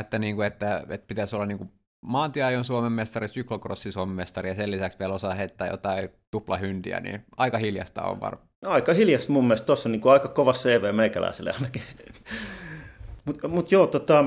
Että, 0.00 0.18
niin 0.18 0.36
kuin, 0.36 0.46
että, 0.46 0.82
että 0.88 1.06
pitäisi 1.06 1.36
olla 1.36 1.46
niin 1.46 1.58
kuin 1.58 1.70
maantieajon 2.00 2.64
Suomen 2.64 2.92
mestari, 2.92 3.28
syklokrossi 3.28 3.92
Suomen 3.92 4.16
mestari 4.16 4.48
ja 4.48 4.54
sen 4.54 4.70
lisäksi 4.70 4.98
vielä 4.98 5.14
osaa 5.14 5.34
heittää 5.34 5.68
jotain 5.68 6.08
tuplahyndiä, 6.30 7.00
niin 7.00 7.24
aika 7.36 7.58
hiljasta 7.58 8.02
on 8.02 8.20
varmaan. 8.20 8.48
No, 8.62 8.70
aika 8.70 8.92
hiljasta 8.92 9.32
mun 9.32 9.44
mielestä, 9.44 9.66
tuossa 9.66 9.88
on 9.88 9.92
niin 9.92 10.02
aika 10.04 10.28
kova 10.28 10.52
CV 10.52 10.94
meikäläiselle 10.94 11.52
ainakin. 11.52 11.82
Mutta 13.24 13.48
mut 13.48 13.72
joo, 13.72 13.86
tota, 13.86 14.24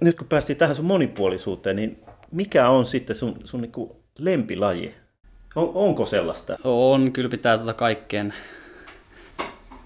nyt 0.00 0.16
kun 0.16 0.26
päästiin 0.26 0.56
tähän 0.56 0.76
sun 0.76 0.84
monipuolisuuteen, 0.84 1.76
niin 1.76 2.04
mikä 2.34 2.68
on 2.68 2.86
sitten 2.86 3.16
sun, 3.16 3.36
sun 3.44 3.60
niin 3.60 3.88
lempilaji? 4.18 4.94
On, 5.56 5.70
onko 5.74 6.06
sellaista? 6.06 6.56
On, 6.64 7.12
kyllä 7.12 7.28
pitää 7.28 7.58
tuota 7.58 7.74
kaikkeen 7.74 8.34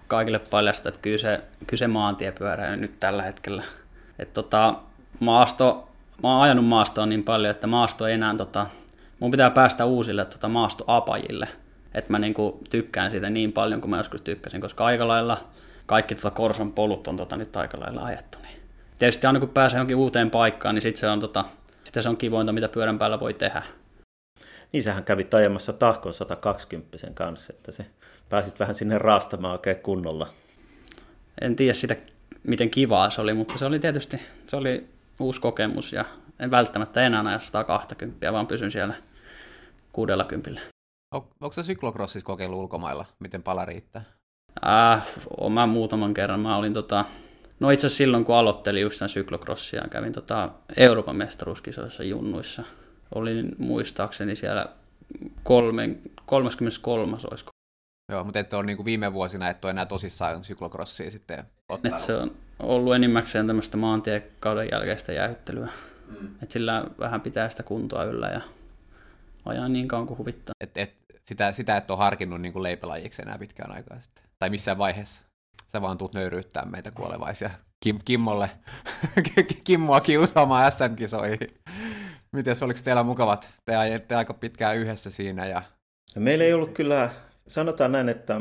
kaikille 0.06 0.38
paljasta, 0.38 0.88
että 0.88 1.00
kyllä 1.02 1.18
se, 1.18 1.40
kyllä 1.66 1.78
se 1.78 1.86
maantiepyörä 1.86 2.76
nyt 2.76 2.98
tällä 2.98 3.22
hetkellä. 3.22 3.62
Et 4.18 4.32
tota, 4.32 4.74
maasto, 5.20 5.88
mä 6.22 6.32
oon 6.32 6.42
ajanut 6.42 6.66
maastoa 6.66 7.06
niin 7.06 7.24
paljon, 7.24 7.50
että 7.50 7.66
maasto 7.66 8.06
ei 8.06 8.14
enää, 8.14 8.34
tota, 8.34 8.66
mun 9.20 9.30
pitää 9.30 9.50
päästä 9.50 9.84
uusille 9.84 10.24
tota, 10.24 10.48
maastoapajille, 10.48 11.48
että 11.94 12.12
mä 12.12 12.18
niinku 12.18 12.60
tykkään 12.70 13.10
siitä 13.10 13.30
niin 13.30 13.52
paljon 13.52 13.80
kuin 13.80 13.90
mä 13.90 13.96
joskus 13.96 14.22
tykkäsin, 14.22 14.60
koska 14.60 14.84
aika 14.84 15.08
lailla 15.08 15.38
kaikki 15.86 16.14
tota 16.14 16.30
Korson 16.30 16.72
polut 16.72 17.08
on 17.08 17.16
tota, 17.16 17.36
nyt 17.36 17.56
aika 17.56 17.80
lailla 17.80 18.04
ajettu. 18.04 18.38
Niin. 18.42 18.60
Tietysti 18.98 19.26
aina 19.26 19.40
kun 19.40 19.48
pääsee 19.48 19.76
johonkin 19.76 19.96
uuteen 19.96 20.30
paikkaan, 20.30 20.74
niin 20.74 20.82
sitten 20.82 21.00
se 21.00 21.08
on 21.08 21.20
tota, 21.20 21.44
sitä 21.88 22.02
se 22.02 22.08
on 22.08 22.16
kivointa, 22.16 22.52
mitä 22.52 22.68
pyörän 22.68 22.98
päällä 22.98 23.20
voi 23.20 23.34
tehdä. 23.34 23.62
Niin 24.72 24.82
sähän 24.82 25.04
kävit 25.04 25.34
ajamassa 25.34 25.72
Tahkon 25.72 26.14
120 26.14 26.98
kanssa, 27.14 27.52
että 27.52 27.72
se 27.72 27.86
pääsit 28.28 28.60
vähän 28.60 28.74
sinne 28.74 28.98
raastamaan 28.98 29.52
oikein 29.52 29.76
kunnolla. 29.76 30.28
En 31.40 31.56
tiedä 31.56 31.74
sitä, 31.74 31.96
miten 32.46 32.70
kivaa 32.70 33.10
se 33.10 33.20
oli, 33.20 33.34
mutta 33.34 33.58
se 33.58 33.64
oli 33.64 33.78
tietysti 33.78 34.20
se 34.46 34.56
oli 34.56 34.88
uusi 35.20 35.40
kokemus 35.40 35.92
ja 35.92 36.04
en 36.38 36.50
välttämättä 36.50 37.06
enää 37.06 37.22
aja 37.26 37.40
120, 37.40 38.32
vaan 38.32 38.46
pysyn 38.46 38.70
siellä 38.70 38.94
60. 39.92 40.60
On, 41.14 41.22
onko 41.40 41.52
se 41.52 41.62
syklokrossissa 41.62 42.26
kokeillut 42.26 42.60
ulkomailla? 42.60 43.06
Miten 43.18 43.42
pala 43.42 43.64
riittää? 43.64 44.04
Äh, 44.66 45.06
olen 45.40 45.52
mä 45.52 45.66
muutaman 45.66 46.14
kerran. 46.14 46.40
Mä 46.40 46.56
olin 46.56 46.72
tota, 46.72 47.04
No 47.60 47.70
itse 47.70 47.86
asiassa 47.86 47.98
silloin, 47.98 48.24
kun 48.24 48.34
aloittelin 48.34 48.82
just 48.82 48.98
tämän 48.98 49.08
syklokrossia, 49.08 49.88
kävin 49.90 50.12
tota 50.12 50.50
Euroopan 50.76 51.16
mestaruuskisoissa 51.16 52.04
junnuissa. 52.04 52.62
Olin 53.14 53.56
muistaakseni 53.58 54.36
siellä 54.36 54.66
kolmen, 55.42 56.00
33. 56.26 57.16
olisiko. 57.30 57.50
Joo, 58.12 58.24
mutta 58.24 58.38
ette 58.38 58.56
ole 58.56 58.66
niin 58.66 58.76
kuin 58.76 58.84
viime 58.84 59.12
vuosina, 59.12 59.48
että 59.48 59.66
ole 59.66 59.70
enää 59.70 59.86
tosissaan 59.86 60.44
syklokrossia 60.44 61.10
sitten 61.10 61.44
ottaa. 61.68 61.90
Et 61.90 61.98
se 61.98 62.14
on 62.14 62.36
ollut 62.58 62.94
enimmäkseen 62.94 63.46
tämmöistä 63.46 63.76
maantiekauden 63.76 64.68
jälkeistä 64.72 65.12
jäähyttelyä. 65.12 65.68
Mm. 66.20 66.28
Et 66.42 66.50
sillä 66.50 66.84
vähän 66.98 67.20
pitää 67.20 67.50
sitä 67.50 67.62
kuntoa 67.62 68.04
yllä 68.04 68.28
ja 68.28 68.40
ajaa 69.44 69.68
niin 69.68 69.88
kauan 69.88 70.06
kuin 70.06 70.18
huvittaa. 70.18 70.52
Et, 70.60 70.78
et, 70.78 70.94
sitä, 71.24 71.52
sitä 71.52 71.76
et 71.76 71.90
ole 71.90 71.98
harkinnut 71.98 72.40
niin 72.40 72.52
kuin 72.52 72.62
leipälajiksi 72.62 73.22
enää 73.22 73.38
pitkään 73.38 73.72
aikaa 73.72 74.00
sitten. 74.00 74.24
Tai 74.38 74.50
missään 74.50 74.78
vaiheessa 74.78 75.20
sä 75.72 75.82
vaan 75.82 75.98
tuut 75.98 76.14
nöyryyttää 76.14 76.64
meitä 76.64 76.90
kuolevaisia 76.90 77.50
Kim, 77.80 77.98
Kimmolle, 78.04 78.50
Kimmoa 79.64 80.00
kiusaamaan 80.00 80.72
SM-kisoihin. 80.72 81.38
Miten 82.32 82.56
oliko 82.62 82.80
teillä 82.84 83.02
mukavat? 83.02 83.50
Te 83.64 83.76
ajatte 83.76 84.14
aika 84.14 84.34
pitkään 84.34 84.76
yhdessä 84.76 85.10
siinä. 85.10 85.46
Ja... 85.46 85.62
No 86.16 86.22
meillä 86.22 86.44
ei 86.44 86.52
ollut 86.52 86.72
kyllä, 86.72 87.10
sanotaan 87.46 87.92
näin, 87.92 88.08
että 88.08 88.40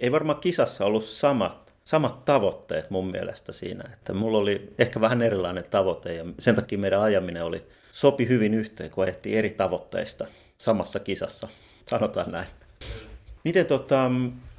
ei 0.00 0.12
varmaan 0.12 0.40
kisassa 0.40 0.84
ollut 0.84 1.04
samat, 1.04 1.72
samat 1.84 2.24
tavoitteet 2.24 2.90
mun 2.90 3.10
mielestä 3.10 3.52
siinä. 3.52 3.84
Että 3.92 4.14
mulla 4.14 4.38
oli 4.38 4.74
ehkä 4.78 5.00
vähän 5.00 5.22
erilainen 5.22 5.64
tavoite 5.70 6.14
ja 6.14 6.24
sen 6.38 6.54
takia 6.54 6.78
meidän 6.78 7.00
ajaminen 7.00 7.44
oli 7.44 7.66
sopi 7.92 8.28
hyvin 8.28 8.54
yhteen, 8.54 8.90
kun 8.90 9.04
ajettiin 9.04 9.38
eri 9.38 9.50
tavoitteista 9.50 10.26
samassa 10.58 11.00
kisassa. 11.00 11.48
Sanotaan 11.86 12.32
näin. 12.32 12.48
Miten 13.44 13.66
tota, 13.66 14.10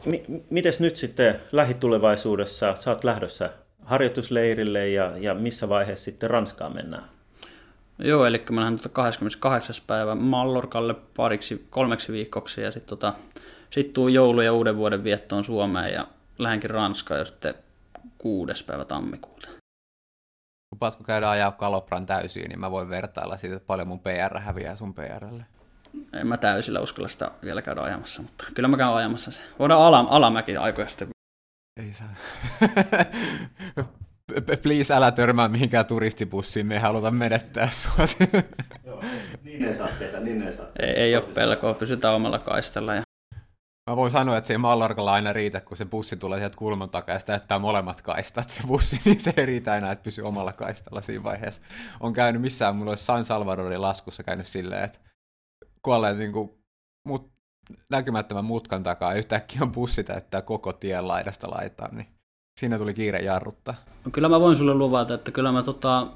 M- 0.05 0.39
mites 0.49 0.79
nyt 0.79 0.97
sitten 0.97 1.39
lähitulevaisuudessa, 1.51 2.75
sä 2.75 2.89
oot 2.89 3.03
lähdössä 3.03 3.49
harjoitusleirille 3.85 4.89
ja, 4.89 5.17
ja 5.17 5.33
missä 5.33 5.69
vaiheessa 5.69 6.05
sitten 6.05 6.29
Ranskaan 6.29 6.75
mennään? 6.75 7.09
Joo, 7.99 8.25
eli 8.25 8.43
mä 8.51 8.61
lähden 8.61 8.77
tuota 8.77 8.89
28. 8.89 9.75
päivä 9.87 10.15
Mallorkalle 10.15 10.95
pariksi, 11.17 11.67
kolmeksi 11.69 12.11
viikoksi 12.11 12.61
ja 12.61 12.71
sitten 12.71 12.89
tota, 12.89 13.13
sit 13.69 13.93
tuu 13.93 14.07
joulu- 14.07 14.41
ja 14.41 14.53
uuden 14.53 14.77
vuoden 14.77 15.03
viettoon 15.03 15.43
Suomeen 15.43 15.93
ja 15.93 16.07
lähdenkin 16.37 16.69
Ranskaan 16.69 17.19
jo 17.19 17.25
sitten 17.25 17.53
kuudes 18.17 18.63
päivä 18.63 18.85
tammikuuta. 18.85 19.49
Lupaatko 20.75 21.03
käydä 21.03 21.29
ajaa 21.29 21.51
Kalopran 21.51 22.05
täysiin, 22.05 22.49
niin 22.49 22.59
mä 22.59 22.71
voin 22.71 22.89
vertailla 22.89 23.37
siitä, 23.37 23.55
että 23.55 23.67
paljon 23.67 23.87
mun 23.87 23.99
PR 23.99 24.39
häviää 24.39 24.75
sun 24.75 24.93
PRlle 24.93 25.45
en 26.13 26.27
mä 26.27 26.37
täysillä 26.37 26.79
uskalla 26.79 27.07
sitä 27.07 27.31
vielä 27.43 27.61
käydä 27.61 27.81
ajamassa, 27.81 28.21
mutta 28.21 28.45
kyllä 28.53 28.69
mä 28.69 28.77
käyn 28.77 28.93
ajamassa 28.93 29.31
se. 29.31 29.41
Voidaan 29.59 29.81
ala, 29.81 30.05
alamäki 30.09 30.57
aikoja 30.57 30.89
sitten. 30.89 31.07
Ei 31.79 31.93
saa. 31.93 32.13
Please 34.63 34.93
älä 34.93 35.11
törmää 35.11 35.47
mihinkään 35.47 35.85
turistibussiin, 35.85 36.67
me 36.67 36.73
ei 36.73 36.79
haluta 36.79 37.11
menettää 37.11 37.69
sua. 37.69 37.93
Joo, 38.85 39.03
niin 39.43 39.65
ei 39.65 39.75
saa 39.75 39.87
tehdä, 39.99 40.19
niin 40.19 40.41
ei 40.41 40.53
saa 40.53 40.65
tehdä. 40.65 40.93
Ei, 40.93 40.99
ei 40.99 41.15
ole 41.15 41.23
pelkoa, 41.23 41.73
pysytään 41.73 42.15
omalla 42.15 42.39
kaistalla. 42.39 42.95
Ja... 42.95 43.01
Mä 43.89 43.95
voin 43.95 44.11
sanoa, 44.11 44.37
että 44.37 44.47
se 44.47 44.53
ei 44.53 44.57
Mallorcalla 44.57 45.13
aina 45.13 45.33
riitä, 45.33 45.61
kun 45.61 45.77
se 45.77 45.85
bussi 45.85 46.17
tulee 46.17 46.39
sieltä 46.39 46.57
kulman 46.57 46.89
takaa 46.89 47.15
ja 47.15 47.19
sitä 47.19 47.37
täyttää 47.37 47.59
molemmat 47.59 48.01
kaistat 48.01 48.49
se 48.49 48.61
bussi, 48.67 49.01
niin 49.05 49.19
se 49.19 49.33
ei 49.37 49.45
riitä 49.45 49.77
enää, 49.77 49.91
että 49.91 50.03
pysyy 50.03 50.23
omalla 50.23 50.53
kaistalla 50.53 51.01
siinä 51.01 51.23
vaiheessa. 51.23 51.61
On 51.99 52.13
käynyt 52.13 52.41
missään, 52.41 52.75
mulla 52.75 52.91
olisi 52.91 53.05
San 53.05 53.25
Salvadorin 53.25 53.81
laskussa 53.81 54.23
käynyt 54.23 54.47
silleen, 54.47 54.83
että 54.83 54.99
kuolleen 55.81 56.17
niin 56.17 56.31
kuin, 56.31 56.49
mut, 57.07 57.31
näkymättömän 57.89 58.45
mutkan 58.45 58.83
takaa, 58.83 59.13
yhtäkkiä 59.13 59.61
on 59.61 59.71
bussi 59.71 60.03
täyttää 60.03 60.41
koko 60.41 60.73
tien 60.73 61.07
laidasta 61.07 61.49
laitaan, 61.51 61.95
niin 61.95 62.07
siinä 62.59 62.77
tuli 62.77 62.93
kiire 62.93 63.19
jarruttaa. 63.19 63.75
No, 64.05 64.11
kyllä 64.11 64.29
mä 64.29 64.39
voin 64.39 64.57
sulle 64.57 64.73
luvata, 64.73 65.13
että 65.13 65.31
kyllä 65.31 65.51
mä 65.51 65.63
tota 65.63 66.07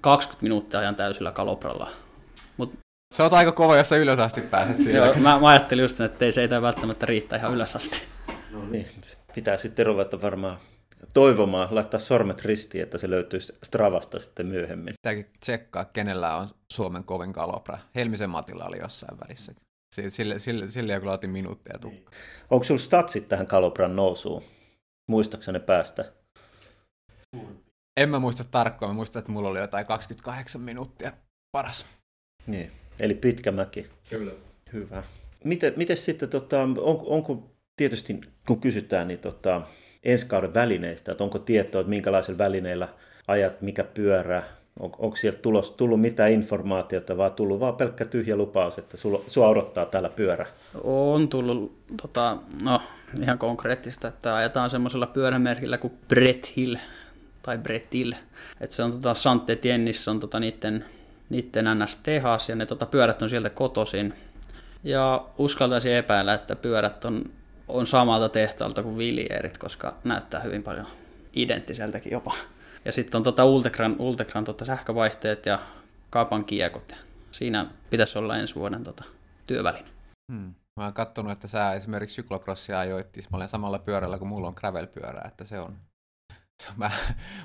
20 0.00 0.42
minuuttia 0.42 0.80
ajan 0.80 0.96
täysillä 0.96 1.32
kalopralla. 1.32 1.90
Mut... 2.56 2.72
Se 3.14 3.22
on 3.22 3.34
aika 3.34 3.52
kova, 3.52 3.76
jos 3.76 3.88
sä 3.88 3.96
ylös 3.96 4.18
asti 4.18 4.40
pääset 4.40 4.76
siinä. 4.76 4.98
Joo, 4.98 5.14
mä, 5.14 5.38
mä, 5.40 5.48
ajattelin 5.48 5.82
just 5.82 5.96
sen, 5.96 6.06
että 6.06 6.24
ei 6.24 6.32
se 6.32 6.42
ei 6.42 6.50
välttämättä 6.50 7.06
riittää 7.06 7.38
ihan 7.38 7.54
ylös 7.54 7.76
asti. 7.76 8.02
No 8.50 8.64
niin, 8.64 8.86
pitää 9.34 9.56
sitten 9.56 9.86
ruveta 9.86 10.22
varmaan 10.22 10.58
toivomaan, 11.14 11.74
laittaa 11.74 12.00
sormet 12.00 12.42
ristiin, 12.42 12.82
että 12.82 12.98
se 12.98 13.10
löytyisi 13.10 13.54
Stravasta 13.62 14.18
sitten 14.18 14.46
myöhemmin. 14.46 14.94
Tämäkin 15.02 15.26
tsekkaa, 15.40 15.84
kenellä 15.84 16.36
on 16.36 16.48
Suomen 16.72 17.04
kovin 17.04 17.32
kalopra. 17.32 17.78
Helmisen 17.94 18.30
Matilla 18.30 18.64
oli 18.64 18.78
jossain 18.78 19.20
välissä. 19.20 19.54
Sille, 20.08 20.38
sille, 20.38 20.66
sille 20.66 20.92
jo 20.92 21.00
kyllä 21.00 21.12
otin 21.12 21.30
minuuttia 21.30 21.78
tukka. 21.78 22.12
Onko 22.50 22.64
sulla 22.64 22.80
statsit 22.80 23.28
tähän 23.28 23.46
Kalobran 23.46 23.96
nousuun? 23.96 24.42
Muistaakseni 25.10 25.60
päästä? 25.60 26.12
En 28.00 28.08
mä 28.08 28.18
muista 28.18 28.44
tarkkaan, 28.44 28.90
mä 28.90 28.94
muistan, 28.94 29.20
että 29.20 29.32
mulla 29.32 29.48
oli 29.48 29.58
jotain 29.58 29.86
28 29.86 30.60
minuuttia 30.60 31.12
paras. 31.52 31.86
Niin, 32.46 32.72
eli 33.00 33.14
pitkä 33.14 33.52
mäki. 33.52 33.90
Kyllä. 34.10 34.32
Hyvä. 34.72 35.02
Miten, 35.44 35.72
miten 35.76 35.96
sitten, 35.96 36.28
tota, 36.28 36.62
on, 36.62 36.76
onko 37.06 37.50
tietysti 37.76 38.20
kun 38.46 38.60
kysytään, 38.60 39.08
niin 39.08 39.20
tota, 39.20 39.62
ensi 40.04 40.26
kauden 40.26 40.54
välineistä, 40.54 41.12
että 41.12 41.24
onko 41.24 41.38
tietoa, 41.38 41.80
että 41.80 41.90
minkälaisilla 41.90 42.38
välineillä 42.38 42.88
ajat, 43.28 43.62
mikä 43.62 43.84
pyörä, 43.84 44.42
on, 44.80 44.92
onko 44.98 45.16
sieltä 45.16 45.38
tulos, 45.38 45.70
tullut 45.70 46.00
mitään 46.00 46.30
informaatiota, 46.30 47.16
vaan 47.16 47.32
tullut 47.32 47.60
vaan 47.60 47.76
pelkkä 47.76 48.04
tyhjä 48.04 48.36
lupaus, 48.36 48.78
että 48.78 48.96
sulla, 48.96 49.20
sua 49.28 49.48
odottaa 49.48 49.86
täällä 49.86 50.08
pyörä? 50.08 50.46
On 50.84 51.28
tullut 51.28 51.76
tota, 52.02 52.36
no, 52.62 52.80
ihan 53.22 53.38
konkreettista, 53.38 54.08
että 54.08 54.34
ajetaan 54.34 54.70
semmoisella 54.70 55.06
pyörämerkillä 55.06 55.78
kuin 55.78 55.92
Brett 56.08 56.56
Hill, 56.56 56.76
tai 57.44 57.58
Brettil. 57.58 58.14
että 58.60 58.76
se 58.76 58.82
on 58.82 58.92
tota, 58.92 59.14
Sante 59.14 59.56
Tiennissä 59.56 60.10
on 60.10 60.20
tota, 60.20 60.40
niiden, 60.40 60.84
niiden 61.30 61.64
NS-tehas, 61.64 62.48
ja 62.48 62.56
ne 62.56 62.66
tota, 62.66 62.86
pyörät 62.86 63.22
on 63.22 63.30
sieltä 63.30 63.50
kotoisin. 63.50 64.14
Ja 64.84 65.24
uskaltaisin 65.38 65.92
epäillä, 65.92 66.34
että 66.34 66.56
pyörät 66.56 67.04
on, 67.04 67.24
on 67.68 67.86
samalta 67.86 68.28
tehtaalta 68.28 68.82
kuin 68.82 68.98
Viljerit, 68.98 69.58
koska 69.58 69.94
näyttää 70.04 70.40
hyvin 70.40 70.62
paljon 70.62 70.86
identtiseltäkin 71.36 72.12
jopa. 72.12 72.34
Ja 72.84 72.92
sitten 72.92 73.18
on 73.18 73.22
tota 73.22 73.44
Ultegran, 73.44 73.96
Ultegran 73.98 74.44
tota 74.44 74.64
sähkövaihteet 74.64 75.46
ja 75.46 75.58
kapan 76.10 76.44
kiekot. 76.44 76.94
Siinä 77.30 77.66
pitäisi 77.90 78.18
olla 78.18 78.36
ensi 78.36 78.54
vuoden 78.54 78.84
tota, 78.84 79.04
työväline. 79.46 79.88
Hmm. 80.32 80.54
Mä 80.80 80.84
oon 80.84 80.92
katsonut, 80.92 81.32
että 81.32 81.48
sä 81.48 81.72
esimerkiksi 81.72 82.14
syklocrossia 82.14 82.78
ajoit 82.78 83.08
samalla 83.46 83.78
pyörällä 83.78 84.18
kuin 84.18 84.28
mulla 84.28 84.48
on 84.48 84.54
gravel-pyörä, 84.56 85.22
että 85.28 85.44
se 85.44 85.60
on 85.60 85.76
Mä, 86.76 86.90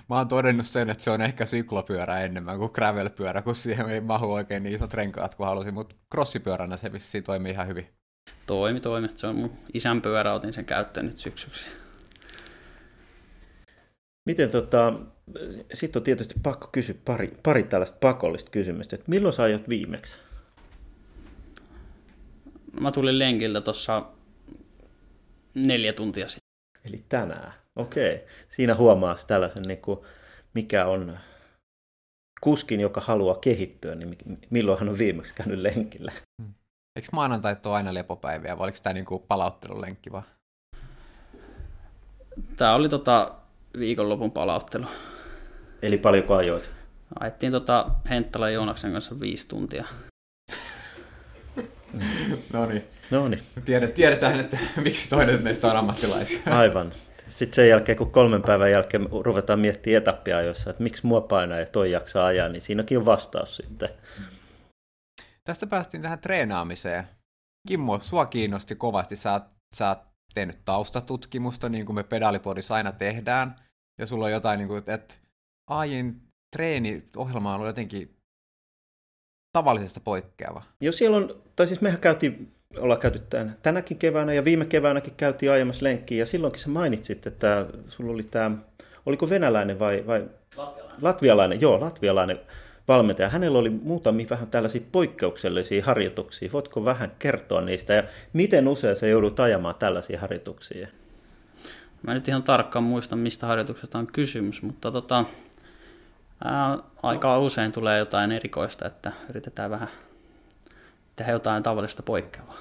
mä 0.10 0.18
oon 0.18 0.28
todennut 0.28 0.66
sen, 0.66 0.90
että 0.90 1.04
se 1.04 1.12
on 1.12 1.22
ehkä 1.22 1.46
syklopyörä 1.46 2.20
enemmän 2.20 2.58
kuin 2.58 2.72
gravelpyörä, 2.74 3.42
kun 3.42 3.56
siihen 3.56 3.90
ei 3.90 4.02
mahu 4.02 4.34
oikein 4.34 4.64
niin 4.64 4.76
isot 4.76 4.94
renkaat 4.94 5.36
kuin 5.36 5.48
halusin, 5.48 5.74
mutta 5.74 5.96
crossipyöränä 6.12 6.78
se 6.78 6.92
vissiin 6.92 7.24
toimii 7.24 7.52
ihan 7.52 7.68
hyvin. 7.68 7.99
Toimi, 8.46 8.80
toimi. 8.80 9.10
Se 9.16 9.28
on 9.28 9.36
mun 9.36 9.52
isän 9.74 10.02
pyörä, 10.02 10.34
otin 10.34 10.54
sen 10.54 10.66
käyttöön 10.66 11.06
nyt 11.06 11.18
syksyksi. 11.18 11.66
Miten 14.26 14.50
tota, 14.50 14.94
sitten 15.74 16.00
on 16.00 16.04
tietysti 16.04 16.36
pakko 16.44 16.70
kysyä 16.72 16.96
pari, 17.06 17.40
pari 17.44 17.64
tällaista 17.64 17.98
pakollista 18.00 18.52
kysymystä, 18.52 18.96
että 18.96 19.10
milloin 19.10 19.34
sä 19.34 19.44
ajot 19.44 19.70
viimeksi? 19.70 20.18
Mä 22.80 22.92
tulin 22.92 23.20
lenkiltä 23.20 23.62
tuossa 23.62 24.06
neljä 25.56 25.94
tuntia 25.94 26.28
sitten. 26.30 26.50
Eli 26.86 27.04
tänään. 27.10 27.54
Okei. 27.76 28.26
Siinä 28.50 28.76
huomaa 28.76 29.16
tällaisen, 29.28 29.64
niin 29.64 29.82
kuin, 29.82 30.00
mikä 30.54 30.86
on 30.86 31.20
kuskin, 32.42 32.80
joka 32.80 33.02
haluaa 33.02 33.36
kehittyä, 33.36 33.96
niin 33.96 34.18
milloin 34.50 34.80
hän 34.80 34.90
on 34.90 34.98
viimeksi 34.98 35.36
käynyt 35.36 35.60
lenkillä. 35.60 36.12
Hmm. 36.42 36.54
Eikö 36.96 37.08
maanantait 37.12 37.66
ole 37.66 37.76
aina 37.76 37.94
lepopäiviä, 37.94 38.58
vai 38.58 38.64
oliko 38.64 38.78
tämä 38.84 38.94
niin 38.94 39.06
palauttelulenkki 39.28 40.12
vaan? 40.12 40.24
Tämä 42.56 42.76
oli 42.76 42.90
tota 42.90 43.32
viikonlopun 43.80 44.32
palauttelu. 44.32 44.86
Eli 45.82 45.98
paljonko 45.98 46.36
ajoit? 46.36 46.70
Ajettiin 47.20 47.52
tota 47.52 47.86
Henttala 48.10 48.50
Joonaksen 48.50 48.92
kanssa 48.92 49.20
viisi 49.20 49.48
tuntia. 49.48 49.86
no 52.54 52.66
niin. 52.66 52.84
No 53.12 53.28
niin. 53.28 53.44
Tiedetään, 53.94 54.40
että 54.40 54.58
miksi 54.84 55.10
toinen 55.10 55.44
meistä 55.44 55.68
on 55.68 55.78
ammattilaisia. 55.78 56.40
Aivan. 56.60 56.92
Sitten 57.28 57.56
sen 57.56 57.70
jälkeen, 57.70 57.98
kun 57.98 58.12
kolmen 58.12 58.42
päivän 58.42 58.72
jälkeen 58.72 59.08
ruvetaan 59.26 59.60
miettimään 59.60 60.02
etappia 60.02 60.42
jossa, 60.42 60.70
että 60.70 60.84
miksi 60.84 61.08
mua 61.08 61.22
painaa 61.22 61.60
ja 61.60 61.66
toi 61.66 61.92
jaksaa 61.92 62.26
ajaa, 62.26 62.50
niin 62.50 62.62
siinäkin 62.62 62.98
on 62.98 63.06
vastaus 63.06 63.56
sitten. 63.56 63.90
Tästä 65.50 65.68
päästiin 65.68 66.02
tähän 66.02 66.20
treenaamiseen. 66.20 67.04
Kimmo, 67.68 68.00
sua 68.02 68.26
kiinnosti 68.26 68.76
kovasti. 68.76 69.16
Sä 69.16 69.34
oot, 69.34 69.44
sä 69.76 69.88
oot 69.88 70.00
tehnyt 70.34 70.58
taustatutkimusta, 70.66 71.70
niin 71.70 71.86
kuin 71.86 71.96
me 71.96 72.04
pedalipodissa 72.04 72.76
aina 72.76 72.92
tehdään. 72.92 73.56
Ja 74.00 74.08
sulla 74.08 74.26
on 74.26 74.32
jotain, 74.32 74.58
niin 74.58 74.68
kuin, 74.68 74.78
että 74.88 75.16
ajin 75.70 76.22
treeniohjelma 76.56 77.50
on 77.50 77.56
ollut 77.56 77.68
jotenkin 77.68 78.16
tavallisesta 79.58 80.00
poikkeava. 80.00 80.64
Joo, 80.82 80.92
siellä 80.92 81.18
on, 81.18 81.42
tai 81.56 81.68
siis 81.68 81.82
mehän 81.82 82.00
käytiin 82.00 82.52
ollaan 82.78 83.00
käyty 83.00 83.20
tämän, 83.20 83.58
tänäkin 83.64 83.98
keväänä 83.98 84.34
ja 84.34 84.46
viime 84.46 84.66
keväänäkin 84.66 85.14
käytiin 85.18 85.52
aiemmassa 85.52 85.84
lenkkiä 85.84 86.18
ja 86.18 86.26
silloinkin 86.26 86.62
sä 86.62 86.70
mainitsit, 86.70 87.28
että 87.28 87.66
sulla 87.88 88.12
oli 88.12 88.24
tämä, 88.24 88.58
oliko 89.06 89.30
venäläinen 89.30 89.80
vai, 89.80 90.04
vai 90.08 90.30
latvialainen. 90.56 91.04
latvialainen, 91.04 91.62
joo, 91.62 91.80
latvialainen 91.80 92.40
valmentaja. 92.88 93.30
Hänellä 93.30 93.60
oli 93.60 93.70
muutamia 93.70 94.28
vähän 94.30 94.48
tällaisia 94.48 94.82
poikkeuksellisia 94.92 95.86
harjoituksia. 95.86 96.52
Voitko 96.54 96.86
vähän 96.86 97.12
kertoa 97.20 97.62
niistä 97.62 97.94
ja 97.94 98.04
miten 98.34 98.68
usein 98.68 98.96
se 98.96 99.10
joudut 99.10 99.40
ajamaan 99.40 99.76
tällaisia 99.76 100.20
harjoituksia? 100.20 100.88
Mä 102.04 102.14
nyt 102.14 102.28
ihan 102.28 102.44
tarkkaan 102.44 102.84
muista, 102.84 103.16
mistä 103.16 103.48
harjoituksesta 103.48 104.00
on 104.00 104.08
kysymys, 104.08 104.62
mutta 104.62 104.92
tota, 104.92 105.26
ää, 106.44 106.78
aika 107.04 107.40
usein 107.40 107.72
tulee 107.72 108.00
jotain 108.00 108.32
erikoista, 108.32 108.88
että 108.88 109.12
yritetään 109.30 109.72
vähän 109.72 109.88
tehdä 111.16 111.32
jotain 111.32 111.64
tavallista 111.64 112.04
poikkeavaa. 112.04 112.58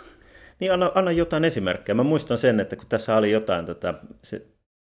Niin, 0.60 0.72
anna, 0.72 0.92
anna 0.94 1.12
jotain 1.12 1.44
esimerkkejä. 1.44 1.94
Mä 1.94 2.02
muistan 2.02 2.38
sen, 2.38 2.60
että 2.60 2.76
kun 2.76 2.86
tässä 2.88 3.16
oli 3.16 3.30
jotain 3.30 3.66
tätä, 3.66 3.94
se 4.22 4.46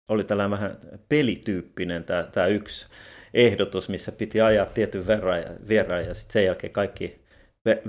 oli 0.08 0.24
tällainen 0.24 0.50
vähän 0.50 0.76
pelityyppinen 1.08 2.04
tämä, 2.04 2.22
tämä 2.22 2.46
yksi 2.46 2.86
ehdotus, 3.34 3.88
missä 3.88 4.12
piti 4.12 4.40
ajaa 4.40 4.66
tietyn 4.66 5.06
verran 5.06 5.38
ja, 5.40 5.50
verran 5.68 6.04
ja 6.04 6.14
sitten 6.14 6.32
sen 6.32 6.44
jälkeen 6.44 6.72
kaikki 6.72 7.22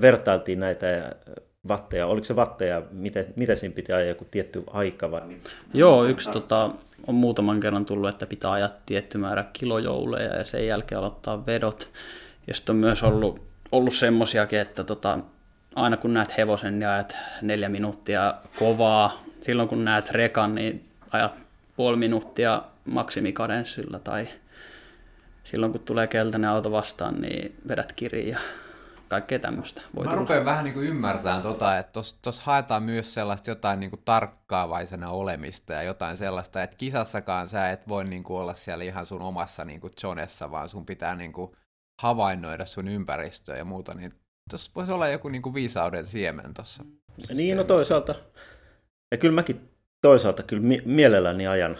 vertailtiin 0.00 0.60
näitä 0.60 0.86
ja 0.86 1.12
vatteja. 1.68 2.06
Oliko 2.06 2.24
se 2.24 2.36
vatteja, 2.36 2.82
miten, 2.90 3.26
miten 3.36 3.56
siinä 3.56 3.74
piti 3.74 3.92
ajaa 3.92 4.08
joku 4.08 4.26
tietty 4.30 4.64
aika 4.66 5.10
vai? 5.10 5.22
Joo, 5.74 6.04
yksi 6.04 6.30
tota, 6.30 6.70
on 7.06 7.14
muutaman 7.14 7.60
kerran 7.60 7.84
tullut, 7.84 8.10
että 8.10 8.26
pitää 8.26 8.50
ajaa 8.50 8.70
tietty 8.86 9.18
määrä 9.18 9.44
kilojouleja 9.52 10.36
ja 10.36 10.44
sen 10.44 10.66
jälkeen 10.66 10.98
aloittaa 10.98 11.46
vedot. 11.46 11.88
Ja 12.46 12.54
sitten 12.54 12.72
on 12.72 12.80
myös 12.80 13.02
ollut, 13.02 13.42
ollut 13.72 13.94
semmoisiakin, 13.94 14.58
että 14.58 14.84
tota, 14.84 15.18
aina 15.74 15.96
kun 15.96 16.14
näet 16.14 16.36
hevosen, 16.36 16.78
niin 16.78 16.88
ajat 16.88 17.16
neljä 17.42 17.68
minuuttia 17.68 18.34
kovaa. 18.58 19.24
Silloin 19.40 19.68
kun 19.68 19.84
näet 19.84 20.10
rekan, 20.10 20.54
niin 20.54 20.84
ajat 21.10 21.32
puoli 21.76 21.96
minuuttia 21.96 22.62
maksimikadenssilla 22.84 23.98
tai 23.98 24.28
silloin 25.44 25.72
kun 25.72 25.80
tulee 25.80 26.06
keltainen 26.06 26.50
auto 26.50 26.70
vastaan, 26.70 27.20
niin 27.20 27.56
vedät 27.68 27.92
kiriin 27.92 28.28
ja 28.28 28.38
kaikkea 29.08 29.38
tämmöistä. 29.38 29.82
Voi 29.96 30.04
Mä 30.04 30.10
tulla. 30.10 30.20
rupean 30.20 30.44
vähän 30.44 30.64
niin 30.64 30.74
kuin 30.74 30.86
ymmärtämään 30.86 31.42
tota, 31.42 31.78
että 31.78 32.00
tuossa 32.22 32.42
haetaan 32.44 32.82
myös 32.82 33.14
sellaista 33.14 33.50
jotain 33.50 33.80
niin 33.80 33.90
kuin 33.90 34.02
tarkkaavaisena 34.04 35.10
olemista 35.10 35.72
ja 35.72 35.82
jotain 35.82 36.16
sellaista, 36.16 36.62
että 36.62 36.76
kisassakaan 36.76 37.48
sä 37.48 37.70
et 37.70 37.88
voi 37.88 38.04
niin 38.04 38.22
kuin 38.22 38.40
olla 38.40 38.54
siellä 38.54 38.84
ihan 38.84 39.06
sun 39.06 39.22
omassa 39.22 39.64
niin 39.64 39.80
kuin 39.80 39.92
zonessa, 40.00 40.50
vaan 40.50 40.68
sun 40.68 40.86
pitää 40.86 41.16
niin 41.16 41.32
kuin 41.32 41.52
havainnoida 42.02 42.66
sun 42.66 42.88
ympäristöä 42.88 43.56
ja 43.56 43.64
muuta, 43.64 43.94
niin 43.94 44.12
Tuossa 44.50 44.70
voisi 44.74 44.92
olla 44.92 45.08
joku 45.08 45.28
niin 45.28 45.42
kuin 45.42 45.54
viisauden 45.54 46.06
siemen 46.06 46.54
tuossa. 46.54 46.84
Niin, 47.34 47.56
no 47.56 47.64
toisaalta. 47.64 48.14
Ja 49.12 49.18
kyllä 49.18 49.34
mäkin 49.34 49.68
toisaalta 50.02 50.42
kyllä 50.42 50.62
mielelläni 50.84 51.46
ajan 51.46 51.76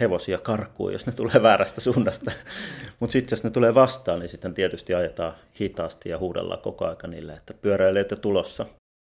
hevosia 0.00 0.38
karkuun, 0.38 0.92
jos 0.92 1.06
ne 1.06 1.12
tulee 1.12 1.42
väärästä 1.42 1.80
suunnasta. 1.80 2.32
Mutta 3.00 3.12
sitten 3.12 3.36
jos 3.36 3.44
ne 3.44 3.50
tulee 3.50 3.74
vastaan, 3.74 4.18
niin 4.18 4.28
sitten 4.28 4.54
tietysti 4.54 4.94
ajetaan 4.94 5.34
hitaasti 5.60 6.08
ja 6.08 6.18
huudellaan 6.18 6.60
koko 6.60 6.86
aika 6.88 7.06
niille, 7.06 7.32
että 7.32 7.54
pyöräilijät 7.54 8.08
tulossa. 8.22 8.66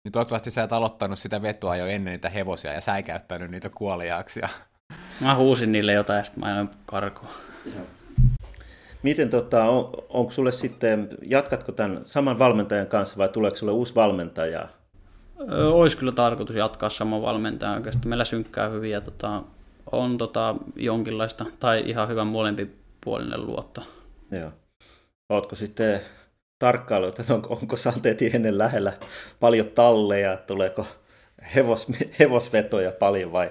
Niin 0.04 0.12
toivottavasti 0.12 0.50
sä 0.50 0.62
et 0.62 0.72
aloittanut 0.72 1.18
sitä 1.18 1.42
vetoa 1.42 1.76
jo 1.76 1.86
ennen 1.86 2.12
niitä 2.12 2.28
hevosia 2.28 2.72
ja 2.72 2.80
säikäyttänyt 2.80 3.50
niitä 3.50 3.70
kuoliaaksi. 3.74 4.40
Mä 5.20 5.34
huusin 5.34 5.72
niille 5.72 5.92
jotain 5.92 6.16
ja 6.16 6.24
sitten 6.24 6.40
mä 6.40 6.52
ajoin 6.52 6.70
karkuun. 6.86 7.32
Miten 9.02 9.30
tota, 9.30 9.64
on, 9.64 9.90
onko 10.08 10.32
sulle 10.32 10.52
sitten, 10.52 11.08
jatkatko 11.22 11.72
tämän 11.72 12.00
saman 12.04 12.38
valmentajan 12.38 12.86
kanssa 12.86 13.16
vai 13.16 13.28
tuleeko 13.28 13.56
sulle 13.56 13.72
uusi 13.72 13.94
valmentaja? 13.94 14.68
Olisi 15.72 15.96
kyllä 15.96 16.12
tarkoitus 16.12 16.56
jatkaa 16.56 16.90
saman 16.90 17.22
valmentajan 17.22 17.74
oikeastaan. 17.74 18.08
Meillä 18.08 18.24
synkkää 18.24 18.68
hyvin 18.68 18.90
ja 18.90 19.00
tota, 19.00 19.42
on 19.92 20.18
tota, 20.18 20.54
jonkinlaista 20.76 21.46
tai 21.60 21.82
ihan 21.86 22.08
hyvän 22.08 22.26
molempipuolinen 22.26 23.46
luotto. 23.46 23.82
Joo. 24.30 24.50
Oletko 25.28 25.56
sitten 25.56 26.00
tarkkailu, 26.58 27.06
että 27.06 27.34
onko, 27.34 27.54
onko 27.54 27.76
ennen 28.34 28.58
lähellä 28.58 28.92
paljon 29.40 29.66
talleja, 29.66 30.36
tuleeko 30.36 30.86
hevos, 31.54 31.86
hevosvetoja 32.20 32.92
paljon 32.92 33.32
vai? 33.32 33.50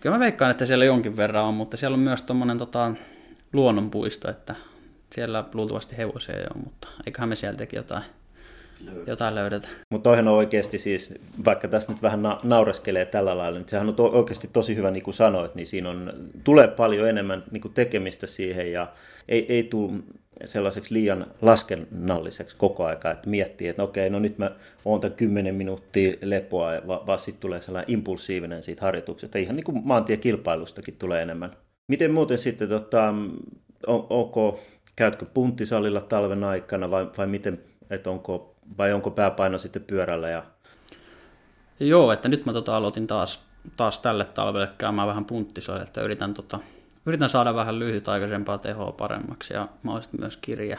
Kyllä 0.00 0.16
mä 0.16 0.20
veikkaan, 0.20 0.50
että 0.50 0.66
siellä 0.66 0.84
jonkin 0.84 1.16
verran 1.16 1.44
on, 1.44 1.54
mutta 1.54 1.76
siellä 1.76 1.94
on 1.94 2.00
myös 2.00 2.22
tuommoinen 2.22 2.58
tota, 2.58 2.94
luonnonpuisto, 3.52 4.30
että 4.30 4.54
siellä 5.12 5.44
luultavasti 5.54 5.96
hevosia 5.96 6.36
ei 6.36 6.42
ole, 6.54 6.62
mutta 6.64 6.88
eiköhän 7.06 7.28
me 7.28 7.36
sieltäkin 7.36 7.76
jotain 7.76 8.04
jotain 9.06 9.34
löydetään. 9.34 9.74
Mutta 9.90 10.08
toihan 10.10 10.28
on 10.28 10.34
oikeasti 10.34 10.78
siis, 10.78 11.14
vaikka 11.44 11.68
tässä 11.68 11.92
nyt 11.92 12.02
vähän 12.02 12.22
na- 12.22 12.38
naureskelee 12.42 13.04
tällä 13.04 13.38
lailla, 13.38 13.58
niin 13.58 13.68
sehän 13.68 13.88
on 13.88 13.94
to- 13.94 14.10
oikeasti 14.12 14.50
tosi 14.52 14.76
hyvä, 14.76 14.90
niin 14.90 15.02
kuin 15.02 15.14
sanoit, 15.14 15.54
niin 15.54 15.66
siinä 15.66 15.90
on, 15.90 16.12
tulee 16.44 16.68
paljon 16.68 17.08
enemmän 17.08 17.44
niin 17.50 17.60
kuin 17.60 17.74
tekemistä 17.74 18.26
siihen 18.26 18.72
ja 18.72 18.86
ei, 19.28 19.46
ei 19.48 19.62
tule 19.62 19.92
sellaiseksi 20.44 20.94
liian 20.94 21.26
laskennalliseksi 21.42 22.56
koko 22.56 22.84
aika, 22.84 23.10
että 23.10 23.30
miettii, 23.30 23.68
että 23.68 23.82
okei, 23.82 24.10
no 24.10 24.18
nyt 24.18 24.38
mä 24.38 24.50
oon 24.84 25.00
tämän 25.00 25.16
10 25.16 25.54
minuuttia 25.54 26.16
lepoa, 26.22 26.70
vaan 26.86 27.06
va 27.06 27.18
sitten 27.18 27.40
tulee 27.40 27.60
sellainen 27.60 27.94
impulsiivinen 27.94 28.62
siitä 28.62 28.82
harjoituksesta. 28.82 29.38
Ihan 29.38 29.56
niin 29.56 29.64
kuin 29.64 29.80
maantiekilpailustakin 29.84 30.96
tulee 30.98 31.22
enemmän. 31.22 31.50
Miten 31.88 32.10
muuten 32.10 32.38
sitten, 32.38 32.68
tota, 32.68 33.14
on, 33.86 34.06
onko, 34.10 34.60
käytkö 34.96 35.26
punttisalilla 35.34 36.00
talven 36.00 36.44
aikana 36.44 36.90
vai, 36.90 37.06
vai 37.18 37.26
miten, 37.26 37.60
että 37.90 38.10
onko, 38.10 38.54
vai 38.78 38.92
onko 38.92 39.10
pääpaino 39.10 39.58
sitten 39.58 39.84
pyörällä? 39.84 40.28
Ja... 40.28 40.42
Joo, 41.80 42.12
että 42.12 42.28
nyt 42.28 42.46
mä 42.46 42.52
tota 42.52 42.76
aloitin 42.76 43.06
taas, 43.06 43.46
taas 43.76 43.98
tälle 43.98 44.24
talvelle 44.24 44.68
käymään 44.78 45.08
vähän 45.08 45.24
punttisalilla, 45.24 45.84
että 45.84 46.00
yritän 46.02 46.34
tota, 46.34 46.58
yritän 47.06 47.28
saada 47.28 47.54
vähän 47.54 47.78
lyhytaikaisempaa 47.78 48.58
tehoa 48.58 48.92
paremmaksi 48.92 49.54
ja 49.54 49.68
mahdollisesti 49.82 50.18
myös 50.18 50.36
kirja. 50.36 50.78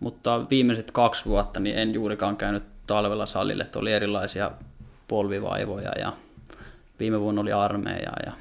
Mutta 0.00 0.50
viimeiset 0.50 0.90
kaksi 0.90 1.24
vuotta 1.24 1.60
niin 1.60 1.78
en 1.78 1.94
juurikaan 1.94 2.36
käynyt 2.36 2.62
talvella 2.86 3.26
salille, 3.26 3.62
että 3.62 3.78
oli 3.78 3.92
erilaisia 3.92 4.50
polvivaivoja 5.08 5.92
ja 5.98 6.12
viime 7.00 7.20
vuonna 7.20 7.40
oli 7.40 7.52
armeija 7.52 8.12
ja 8.26 8.32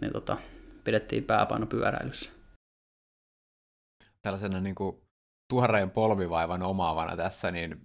niin 0.00 0.12
tota, 0.12 0.36
pidettiin 0.84 1.24
pääpaino 1.24 1.66
pyöräilyssä. 1.66 2.30
Tällaisena 4.22 4.60
niin 4.60 4.74
kuin 4.74 4.96
tuhareen 5.48 5.90
polvivaivan 5.90 6.62
omaavana 6.62 7.16
tässä, 7.16 7.50
niin 7.50 7.80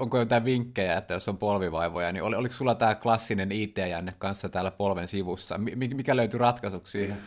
onko 0.00 0.18
jotain 0.18 0.44
vinkkejä, 0.44 0.96
että 0.96 1.14
jos 1.14 1.28
on 1.28 1.38
polvivaivoja, 1.38 2.12
niin 2.12 2.22
oliko 2.22 2.54
sulla 2.54 2.74
tämä 2.74 2.94
klassinen 2.94 3.52
IT-jänne 3.52 4.14
kanssa 4.18 4.48
täällä 4.48 4.70
polven 4.70 5.08
sivussa? 5.08 5.58
Mikä 5.94 6.16
löytyi 6.16 6.38
ratkaisuksi 6.38 6.92
siihen? 6.92 7.18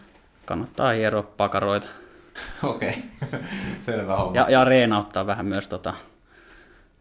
kannattaa 0.46 0.92
hieroa 0.92 1.24
pakaroita. 1.24 1.88
Okei, 2.64 3.04
okay. 3.24 3.40
selvä 3.86 4.16
homma. 4.16 4.36
Ja, 4.36 4.50
ja 4.50 4.64
reenauttaa 4.64 5.26
vähän 5.26 5.46
myös 5.46 5.68
tota, 5.68 5.94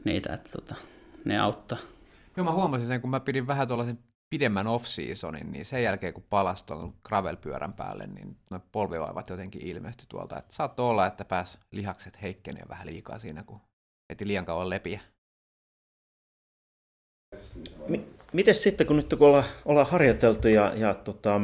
niitä, 0.05 0.35
että 0.35 0.51
tota, 0.51 0.75
ne 1.25 1.39
auttaa. 1.39 1.79
Joo, 2.37 2.45
mä 2.45 2.53
huomasin 2.53 2.87
sen, 2.87 3.01
kun 3.01 3.11
mä 3.11 3.21
pidin 3.21 3.47
vähän 3.47 3.69
tuollaisen 3.69 3.99
pidemmän 4.31 4.67
off-seasonin, 4.67 5.53
niin 5.53 5.65
sen 5.65 5.83
jälkeen 5.83 6.15
kun 6.15 6.25
palasi 6.31 6.67
tuon 6.67 6.95
gravel-pyörän 7.09 7.73
päälle, 7.73 8.07
niin 8.07 8.37
nuo 8.51 8.61
polvivaivat 8.73 9.29
jotenkin 9.29 9.67
ilmestyi 9.67 10.07
tuolta. 10.09 10.39
Että 10.39 10.55
saattoi 10.55 10.91
olla, 10.91 11.07
että 11.07 11.25
pääs 11.25 11.59
lihakset 11.71 12.23
heikkenee 12.23 12.63
vähän 12.69 12.87
liikaa 12.87 13.19
siinä, 13.19 13.43
kun 13.43 13.61
eti 14.11 14.27
liian 14.27 14.45
kauan 14.45 14.71
lepiä. 14.71 15.01
M- 17.89 17.95
Miten 18.33 18.55
sitten, 18.55 18.87
kun 18.87 18.97
nyt 18.97 19.15
kun 19.19 19.29
ollaan, 19.29 19.45
ollaan 19.65 19.87
harjoiteltu 19.87 20.49
ja, 20.49 20.73
ja 20.77 20.95
tota, 20.95 21.41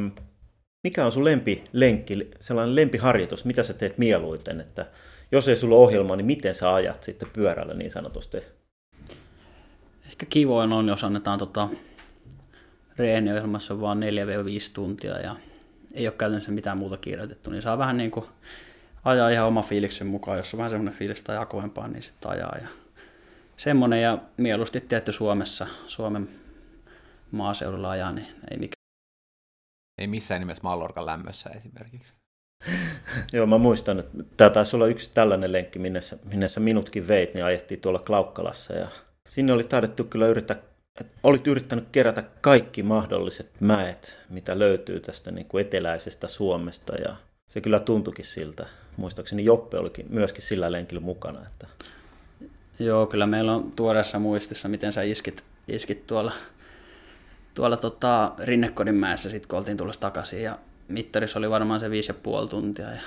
mikä 0.85 1.05
on 1.05 1.13
sun 1.13 1.25
lempilenkki, 1.25 2.31
sellainen 2.41 2.77
lempiharjoitus, 2.77 3.45
mitä 3.45 3.63
sä 3.63 3.75
teet 3.75 3.99
mieluiten, 3.99 4.61
että 4.61 4.87
jos 5.33 5.49
ei 5.49 5.57
sulla 5.57 5.77
ole 5.77 5.85
ohjelmaa, 5.85 6.17
niin 6.17 6.27
miten 6.27 6.55
sä 6.55 6.75
ajat 6.75 7.03
sitten 7.03 7.31
pyörällä 7.33 7.75
niin 7.75 7.91
sanotusti? 7.91 8.37
Ehkä 10.07 10.27
kivoin 10.27 10.73
on, 10.73 10.89
jos 10.89 11.05
annetaan 11.05 11.39
tota, 11.39 11.69
reeniohjelmassa 12.97 13.81
vaan 13.81 14.01
4-5 14.03 14.03
tuntia 14.73 15.19
ja 15.19 15.37
ei 15.95 16.07
ole 16.07 16.15
käytännössä 16.19 16.53
mitään 16.53 16.79
muuta 16.79 16.97
kirjoitettu, 16.97 17.51
niin 17.51 17.63
saa 17.63 17.79
vähän 17.79 17.97
niin 17.97 18.11
kuin 18.11 18.27
ajaa 19.07 19.29
ihan 19.29 19.47
oma 19.47 19.63
fiiliksen 19.63 20.07
mukaan. 20.07 20.39
Jos 20.39 20.55
on 20.55 20.59
vähän 20.59 20.71
semmoinen 20.71 20.99
fiilis, 20.99 21.19
että 21.19 21.33
ajaa 21.33 21.47
kovempaa, 21.47 21.89
niin 21.89 22.03
sitten 22.03 22.31
ajaa. 22.31 22.57
Ja 22.63 22.69
semmoinen 23.57 24.03
ja 24.03 24.19
mieluusti 24.37 24.81
tietty 24.81 25.13
Suomessa, 25.13 25.67
Suomen 25.87 26.29
maaseudulla 27.31 27.91
ajaa, 27.91 28.13
niin 28.13 28.27
ei 28.51 28.57
mikään 28.57 28.77
ei 29.99 30.07
missään 30.07 30.41
nimessä 30.41 30.63
Mallorcan 30.63 31.07
lämmössä 31.07 31.51
esimerkiksi. 31.51 32.15
Joo, 33.33 33.47
mä 33.47 33.59
muistan, 33.59 33.99
että 33.99 34.19
tämä 34.37 34.51
taisi 34.51 34.77
olla 34.77 34.87
yksi 34.87 35.11
tällainen 35.15 35.53
lenkki, 35.53 35.79
minne 35.79 36.03
sä, 36.03 36.19
minne 36.25 36.49
sä 36.49 36.61
minutkin 36.61 37.09
veit, 37.09 37.35
niin 37.35 37.45
ajettiin 37.45 37.81
tuolla 37.81 37.99
Klaukkalassa. 37.99 38.75
Ja 38.75 38.89
sinne 39.29 39.53
oli 39.53 39.65
taidettu 39.65 40.05
kyllä 40.05 40.27
yrittää, 40.27 40.57
että 41.01 41.19
olit 41.23 41.47
yrittänyt 41.47 41.89
kerätä 41.93 42.23
kaikki 42.41 42.83
mahdolliset 42.83 43.61
mäet, 43.61 44.19
mitä 44.29 44.59
löytyy 44.59 45.01
tästä 45.01 45.31
niin 45.31 45.47
kuin 45.47 45.67
eteläisestä 45.67 46.29
Suomesta. 46.29 46.95
Ja 46.95 47.17
se 47.49 47.61
kyllä 47.61 47.81
tuntukin 47.81 48.25
siltä. 48.25 48.67
Muistaakseni 48.97 49.45
Joppe 49.45 49.79
olikin 49.79 50.07
myöskin 50.09 50.43
sillä 50.43 50.73
lenkillä 50.73 51.01
mukana. 51.01 51.47
Että... 51.47 51.67
Joo, 52.79 53.07
kyllä 53.07 53.27
meillä 53.27 53.55
on 53.55 53.73
tuoreessa 53.73 54.19
muistissa, 54.19 54.69
miten 54.69 54.93
sä 54.93 55.03
iskit, 55.03 55.45
iskit 55.69 56.07
tuolla 56.07 56.33
tuolla 57.57 57.77
tota, 57.77 58.33
Rinnekodin 58.39 58.95
mäessä 58.95 59.31
sitten, 59.31 59.49
kun 59.49 59.59
oltiin 59.59 59.77
tulossa 59.77 60.01
takaisin. 60.01 60.43
Ja 60.43 60.59
mittarissa 60.89 61.39
oli 61.39 61.51
varmaan 61.51 61.81
se 61.81 61.91
viisi 61.91 62.11
ja 62.11 62.15
puoli 62.23 62.49
tuntia. 62.49 62.91
Ja 62.91 63.01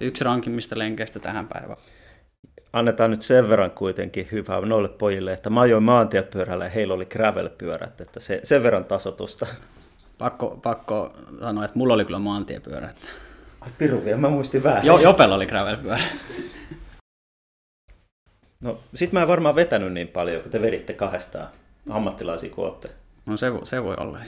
yksi 0.00 0.24
rankimmista 0.24 0.78
lenkeistä 0.78 1.18
tähän 1.18 1.48
päivään. 1.48 1.78
Annetaan 2.72 3.10
nyt 3.10 3.22
sen 3.22 3.48
verran 3.48 3.70
kuitenkin 3.70 4.28
hyvää 4.32 4.60
noille 4.60 4.88
pojille, 4.88 5.32
että 5.32 5.50
mä 5.50 5.60
ajoin 5.60 5.82
maantiepyörällä 5.82 6.64
ja 6.64 6.70
heillä 6.70 6.94
oli 6.94 7.06
gravel-pyörät, 7.06 8.00
että 8.00 8.20
se, 8.20 8.40
sen 8.42 8.62
verran 8.62 8.84
tasotusta. 8.84 9.46
Pakko, 10.18 10.58
pakko 10.62 11.12
sanoa, 11.40 11.64
että 11.64 11.78
mulla 11.78 11.94
oli 11.94 12.04
kyllä 12.04 12.18
maantiepyörät. 12.18 12.96
Ai 13.60 13.70
piru 13.78 14.04
vielä, 14.04 14.18
mä 14.18 14.28
muistin 14.28 14.62
vähän. 14.62 14.86
Jo, 14.86 14.98
Jopella 14.98 15.34
oli 15.34 15.46
gravel-pyörä. 15.46 16.02
No 18.60 18.78
sit 18.94 19.12
mä 19.12 19.22
en 19.22 19.28
varmaan 19.28 19.54
vetänyt 19.54 19.92
niin 19.92 20.08
paljon, 20.08 20.42
kun 20.42 20.50
te 20.50 20.62
veditte 20.62 20.92
kahdestaan 20.92 21.48
ammattilaisia 21.90 22.50
kuin 22.50 22.72
No 23.26 23.36
se, 23.36 23.52
se 23.62 23.84
voi 23.84 23.94
olla. 23.98 24.18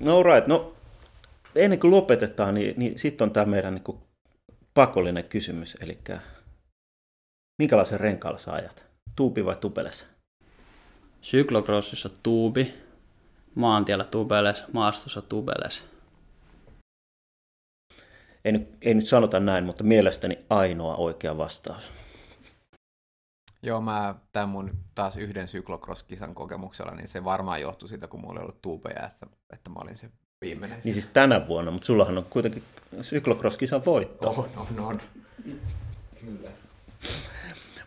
No 0.00 0.22
right, 0.22 0.46
no 0.46 0.77
ennen 1.54 1.80
kuin 1.80 1.90
lopetetaan, 1.90 2.54
niin, 2.54 2.74
niin 2.76 2.98
sitten 2.98 3.24
on 3.24 3.32
tämä 3.32 3.46
meidän 3.46 3.74
niin 3.74 3.84
kuin, 3.84 3.98
pakollinen 4.74 5.24
kysymys, 5.24 5.76
eli 5.80 5.98
minkälaisen 7.62 8.00
renkaalla 8.00 8.38
sä 8.38 8.52
ajat? 8.52 8.84
Tuupi 9.16 9.44
vai 9.44 9.56
tupeles? 9.56 10.06
Syklokrossissa 11.20 12.08
tuubi, 12.22 12.74
maantiellä 13.54 14.04
tubeles, 14.04 14.64
maastossa 14.72 15.22
tubeles. 15.22 15.84
Ei 18.44 18.52
nyt, 18.52 18.68
ei 18.82 18.94
nyt 18.94 19.06
sanota 19.06 19.40
näin, 19.40 19.64
mutta 19.64 19.84
mielestäni 19.84 20.38
ainoa 20.50 20.96
oikea 20.96 21.38
vastaus. 21.38 21.92
Joo, 23.62 23.80
mä 23.80 24.14
tämän 24.32 24.48
mun 24.48 24.70
taas 24.94 25.16
yhden 25.16 25.48
syklocross-kisan 25.48 26.34
kokemuksella, 26.34 26.94
niin 26.94 27.08
se 27.08 27.24
varmaan 27.24 27.60
johtui 27.60 27.88
siitä, 27.88 28.08
kun 28.08 28.20
mulla 28.20 28.40
ei 28.40 28.42
ollut 28.42 28.62
tuubeja, 28.62 29.06
että, 29.06 29.26
että 29.52 29.70
mä 29.70 29.80
olin 29.82 29.96
se 29.96 30.10
viimeinen. 30.40 30.78
Niin 30.84 30.92
siis 30.92 31.06
tänä 31.06 31.48
vuonna, 31.48 31.70
mutta 31.70 31.86
sullahan 31.86 32.18
on 32.18 32.26
kuitenkin 32.30 32.62
syklocross-kisan 33.02 33.84
voitto. 33.84 34.28
On, 34.30 34.48
on, 34.56 34.84
on. 34.84 35.00
Kyllä. 36.20 36.50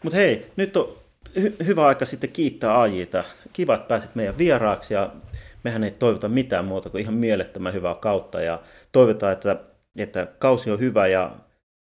Mutta 0.03 0.17
hei, 0.17 0.51
nyt 0.55 0.77
on 0.77 0.97
hy- 1.39 1.65
hyvä 1.65 1.85
aika 1.87 2.05
sitten 2.05 2.31
kiittää 2.31 2.81
Ajita. 2.81 3.23
Kiva, 3.53 3.75
että 3.75 3.87
pääsit 3.87 4.15
meidän 4.15 4.37
vieraaksi 4.37 4.93
ja 4.93 5.11
mehän 5.63 5.83
ei 5.83 5.91
toivota 5.91 6.29
mitään 6.29 6.65
muuta 6.65 6.89
kuin 6.89 7.01
ihan 7.01 7.13
mielettömän 7.13 7.73
hyvää 7.73 7.95
kautta 7.95 8.41
ja 8.41 8.59
toivotaan, 8.91 9.33
että, 9.33 9.55
että 9.95 10.27
kausi 10.39 10.71
on 10.71 10.79
hyvä 10.79 11.07
ja 11.07 11.31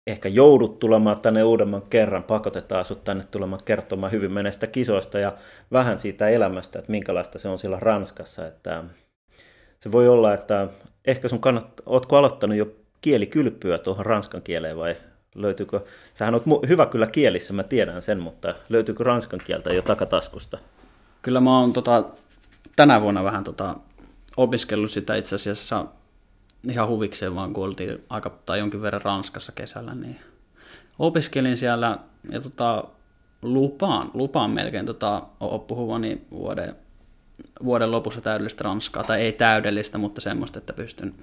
ehkä 0.08 0.30
joudut 0.30 0.80
tulemaan 0.80 1.20
tänne 1.20 1.44
uudemman 1.44 1.82
kerran, 1.82 2.24
pakotetaan 2.24 2.86
sinut 2.86 3.04
tänne 3.04 3.24
tulemaan 3.32 3.64
kertomaan 3.66 4.12
hyvin 4.12 4.32
menestä 4.32 4.68
kisoista 4.68 5.20
ja 5.20 5.34
vähän 5.72 6.00
siitä 6.00 6.28
elämästä, 6.28 6.80
että 6.80 6.92
minkälaista 6.92 7.40
se 7.40 7.50
on 7.50 7.60
siellä 7.60 7.80
Ranskassa. 7.80 8.48
Että 8.48 8.84
se 9.86 9.92
voi 9.92 10.08
olla, 10.08 10.34
että 10.34 10.68
ehkä 11.06 11.28
sun 11.28 11.40
kannattaa, 11.40 11.84
ootko 11.86 12.18
aloittanut 12.18 12.58
jo 12.58 12.68
kielikylpyä 13.02 13.78
tuohon 13.78 14.06
ranskan 14.06 14.42
kieleen 14.42 14.78
vai 14.78 14.96
löytyykö, 15.36 15.80
sähän 16.14 16.34
oot 16.34 16.44
hyvä 16.68 16.86
kyllä 16.86 17.08
kielissä, 17.08 17.54
mä 17.54 17.64
tiedän 17.64 18.02
sen, 18.02 18.20
mutta 18.20 18.56
löytyykö 18.70 19.04
ranskan 19.04 19.42
kieltä 19.46 19.74
jo 19.74 19.82
takataskusta? 19.82 20.58
Kyllä 21.22 21.40
mä 21.42 21.60
oon 21.60 21.74
tota, 21.74 22.04
tänä 22.76 23.02
vuonna 23.02 23.24
vähän 23.24 23.44
tota, 23.44 23.76
opiskellut 24.38 24.92
sitä 24.92 25.16
itse 25.16 25.36
asiassa 25.36 25.86
ihan 26.70 26.88
huvikseen 26.88 27.36
vaan, 27.36 27.54
kun 27.54 27.64
oltiin 27.64 28.04
aika, 28.10 28.30
tai 28.46 28.60
jonkin 28.60 28.82
verran 28.82 29.02
Ranskassa 29.02 29.52
kesällä, 29.52 29.96
niin 29.96 30.18
opiskelin 31.00 31.58
siellä 31.58 31.98
ja 32.30 32.42
tota, 32.42 32.84
lupaan, 33.42 34.12
lupaan 34.14 34.50
melkein 34.50 34.86
tota, 34.86 35.24
puhuvani 35.68 36.22
vuoden, 36.32 36.76
vuoden 37.64 37.92
lopussa 37.92 38.22
täydellistä 38.22 38.64
Ranskaa, 38.64 39.04
tai 39.04 39.22
ei 39.22 39.32
täydellistä, 39.32 39.98
mutta 39.98 40.22
semmoista, 40.22 40.60
että 40.60 40.74
pystyn. 40.74 41.14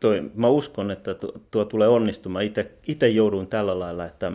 Toi, 0.00 0.30
mä 0.34 0.48
uskon, 0.48 0.90
että 0.90 1.14
tuo, 1.14 1.32
tuo 1.50 1.64
tulee 1.64 1.88
onnistumaan. 1.88 2.44
Itse 2.86 3.08
jouduin 3.08 3.46
tällä 3.46 3.78
lailla, 3.78 4.06
että 4.06 4.32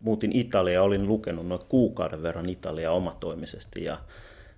muutin 0.00 0.36
Italia, 0.36 0.82
olin 0.82 1.08
lukenut 1.08 1.48
noin 1.48 1.60
kuukauden 1.68 2.22
verran 2.22 2.48
Italiaa 2.48 2.92
omatoimisesti 2.92 3.84
ja 3.84 3.98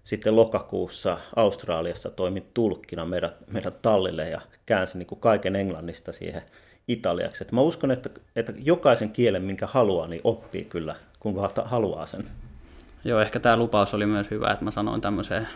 sitten 0.05 0.37
lokakuussa 0.37 1.19
Australiassa 1.37 2.11
toimin 2.11 2.47
tulkkina 2.55 3.05
meidän, 3.05 3.31
meidän 3.47 3.73
tallille 3.83 4.29
ja 4.29 4.41
käänsin 4.67 4.99
niin 4.99 5.07
kuin 5.07 5.21
kaiken 5.21 5.57
englannista 5.57 6.13
siihen 6.13 6.43
italiaksi. 6.89 7.45
Et 7.45 7.53
mä 7.53 7.61
uskon, 7.61 7.91
että, 7.91 8.11
että 8.37 8.53
jokaisen 8.57 9.11
kielen, 9.11 9.43
minkä 9.43 9.67
haluaa, 9.67 10.07
niin 10.07 10.21
oppii 10.25 10.65
kyllä, 10.65 10.97
kun 11.21 11.35
vaan 11.35 11.51
haluaa 11.65 12.07
sen. 12.07 12.25
Joo, 13.05 13.21
ehkä 13.21 13.41
tämä 13.41 13.57
lupaus 13.57 13.95
oli 13.95 14.07
myös 14.07 14.31
hyvä, 14.31 14.51
että 14.51 14.65
mä 14.65 14.71
sanoin 14.71 15.01
tämmöiseen, 15.01 15.49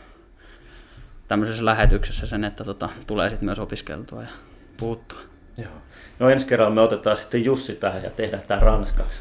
tämmöisessä 1.29 1.65
lähetyksessä 1.65 2.27
sen, 2.27 2.45
että 2.45 2.65
tota, 2.65 2.89
tulee 3.07 3.31
sitten 3.31 3.45
myös 3.45 3.59
opiskeltua 3.59 4.23
ja 4.23 4.29
puuttua. 4.77 5.19
Joo. 5.57 5.73
No 6.19 6.31
ensi 6.31 6.47
kerralla 6.47 6.75
me 6.75 6.81
otetaan 6.81 7.17
sitten 7.17 7.45
Jussi 7.45 7.73
tähän 7.73 8.03
ja 8.03 8.11
tehdään 8.11 8.43
tämä 8.49 8.61
ranskaksi. 8.61 9.21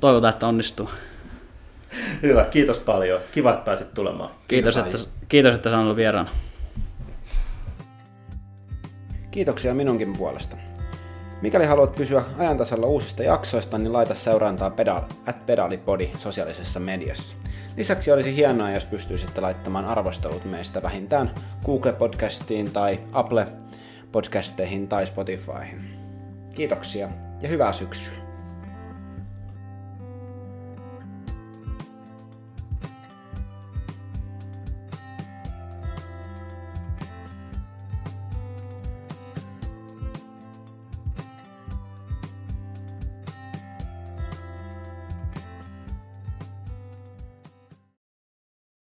Toivotaan, 0.00 0.32
että 0.32 0.46
onnistuu. 0.46 0.90
Hyvä, 2.22 2.44
kiitos 2.44 2.78
paljon. 2.78 3.20
Kiva, 3.32 3.52
että 3.52 3.64
pääsit 3.64 3.94
tulemaan. 3.94 4.30
Kiitos, 4.48 4.76
että, 4.76 4.98
kiitos, 5.28 5.54
että 5.54 5.70
sain 5.70 5.82
olla 5.84 5.96
vieraana. 5.96 6.30
Kiitoksia 9.30 9.74
minunkin 9.74 10.12
puolesta. 10.12 10.56
Mikäli 11.42 11.64
haluat 11.64 11.94
pysyä 11.94 12.24
ajantasalla 12.38 12.86
uusista 12.86 13.22
jaksoista, 13.22 13.78
niin 13.78 13.92
laita 13.92 14.14
seurantaa 14.14 14.70
pedal, 14.70 15.02
at 15.26 15.46
pedalipodi 15.46 16.10
sosiaalisessa 16.18 16.80
mediassa. 16.80 17.36
Lisäksi 17.76 18.12
olisi 18.12 18.36
hienoa, 18.36 18.70
jos 18.70 18.84
pystyisitte 18.84 19.40
laittamaan 19.40 19.84
arvostelut 19.84 20.44
meistä 20.44 20.82
vähintään 20.82 21.30
Google-podcastiin 21.64 22.70
tai 22.72 23.00
Apple-podcasteihin 23.12 24.88
tai 24.88 25.06
Spotifyhin. 25.06 25.98
Kiitoksia 26.54 27.08
ja 27.40 27.48
hyvää 27.48 27.72
syksyä! 27.72 28.27